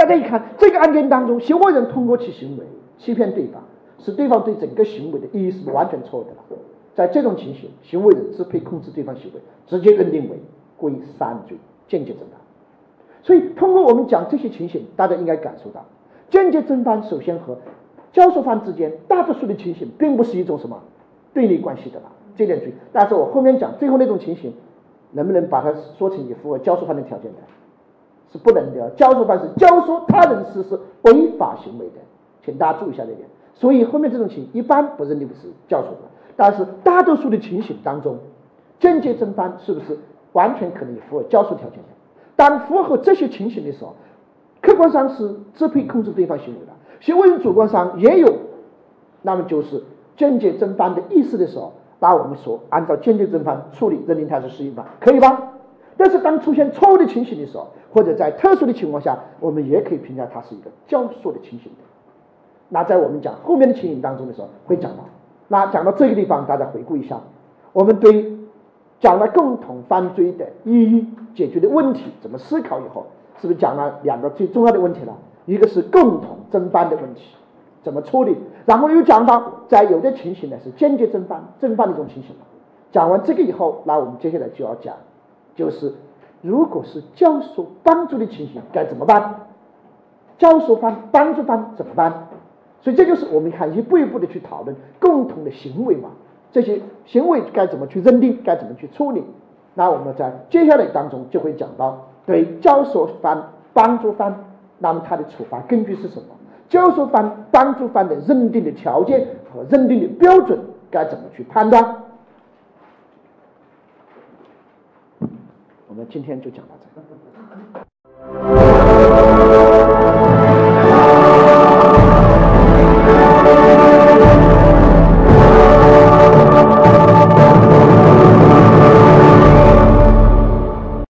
[0.00, 2.64] 大家一看这个案件当中，行为人通过其行为
[2.96, 3.62] 欺骗对方，
[3.98, 6.58] 使对方对整个行为的意义是完全错误的了。
[6.94, 10.40] 在这种情形，行为人支配控制对方行为，直接认定为
[10.78, 12.40] 故意杀人罪，间接侦办。
[13.22, 15.84] 所以，通过我们讲这些情形，大家应该感受到，
[16.30, 17.58] 间接侦办首先和
[18.10, 20.80] 教唆犯之间，大多数的情形并不是一种什么
[21.34, 22.10] 对立关系的吧？
[22.36, 22.72] 这点注意。
[22.90, 24.54] 但是我后面讲最后那种情形，
[25.12, 27.38] 能不能把它说成也符合教唆犯的条件的？
[28.30, 28.90] 是不能的。
[28.90, 32.00] 教唆犯是教唆他人实施违法行为的，
[32.44, 33.28] 请大家注意一下这点。
[33.54, 35.96] 所以后面这种情一般不认定为是教唆犯，
[36.36, 38.18] 但是大多数的情形当中，
[38.78, 39.98] 间接正犯是不是
[40.32, 41.90] 完全可能也符合教唆条件的？
[42.36, 43.94] 当符合这些情形的时候，
[44.62, 48.32] 客观上是支配控制对方行为的，行为人主观上也有，
[49.20, 49.82] 那么就是
[50.16, 55.52] 间接正犯的意思的时候，那我们说按照间接正犯处理，认定他是实行犯，可以吧？
[56.00, 61.70] 但是当出现错误的情形的时候，或者在特殊的情况下，我们也可以评价它是一个教唆的情形。
[62.70, 65.04] 那在我们讲后面的情形当中的时候会讲到，
[65.48, 67.20] 那讲到这个地方，大家回顾一下，
[67.74, 68.34] 我们对
[68.98, 73.04] 讲了共同犯罪的意义、解决的问题怎么思考以后，
[73.38, 75.14] 是不是讲了两个最重要的问题了？
[75.44, 77.34] 一个是共同侦办的问题
[77.82, 82.34] 怎么处理，然后又讲到在有的情形呢是间接侦办、侦办的一种情形
[82.92, 84.94] 讲完这个以后，那我们接下来就要讲，
[85.54, 85.94] 就是
[86.42, 89.46] 如果是教唆帮助的情形该怎么办？
[90.38, 92.28] 教唆方帮助方怎么办？
[92.80, 96.10] 所以这就是我们看一步一步的去讨论共同的行为嘛，
[96.50, 99.22] 这些行为该怎么去认定，该怎么去处理？
[99.74, 104.44] 那我们在接下来当中就会讲到，对教唆方、帮助方，
[104.78, 106.28] 那么他的处罚根据是什么？
[106.70, 110.58] 教唆方、帮助方的认定的条件和认定的标准
[110.90, 112.04] 该怎么去判断？
[115.88, 117.89] 我们今天就讲到这。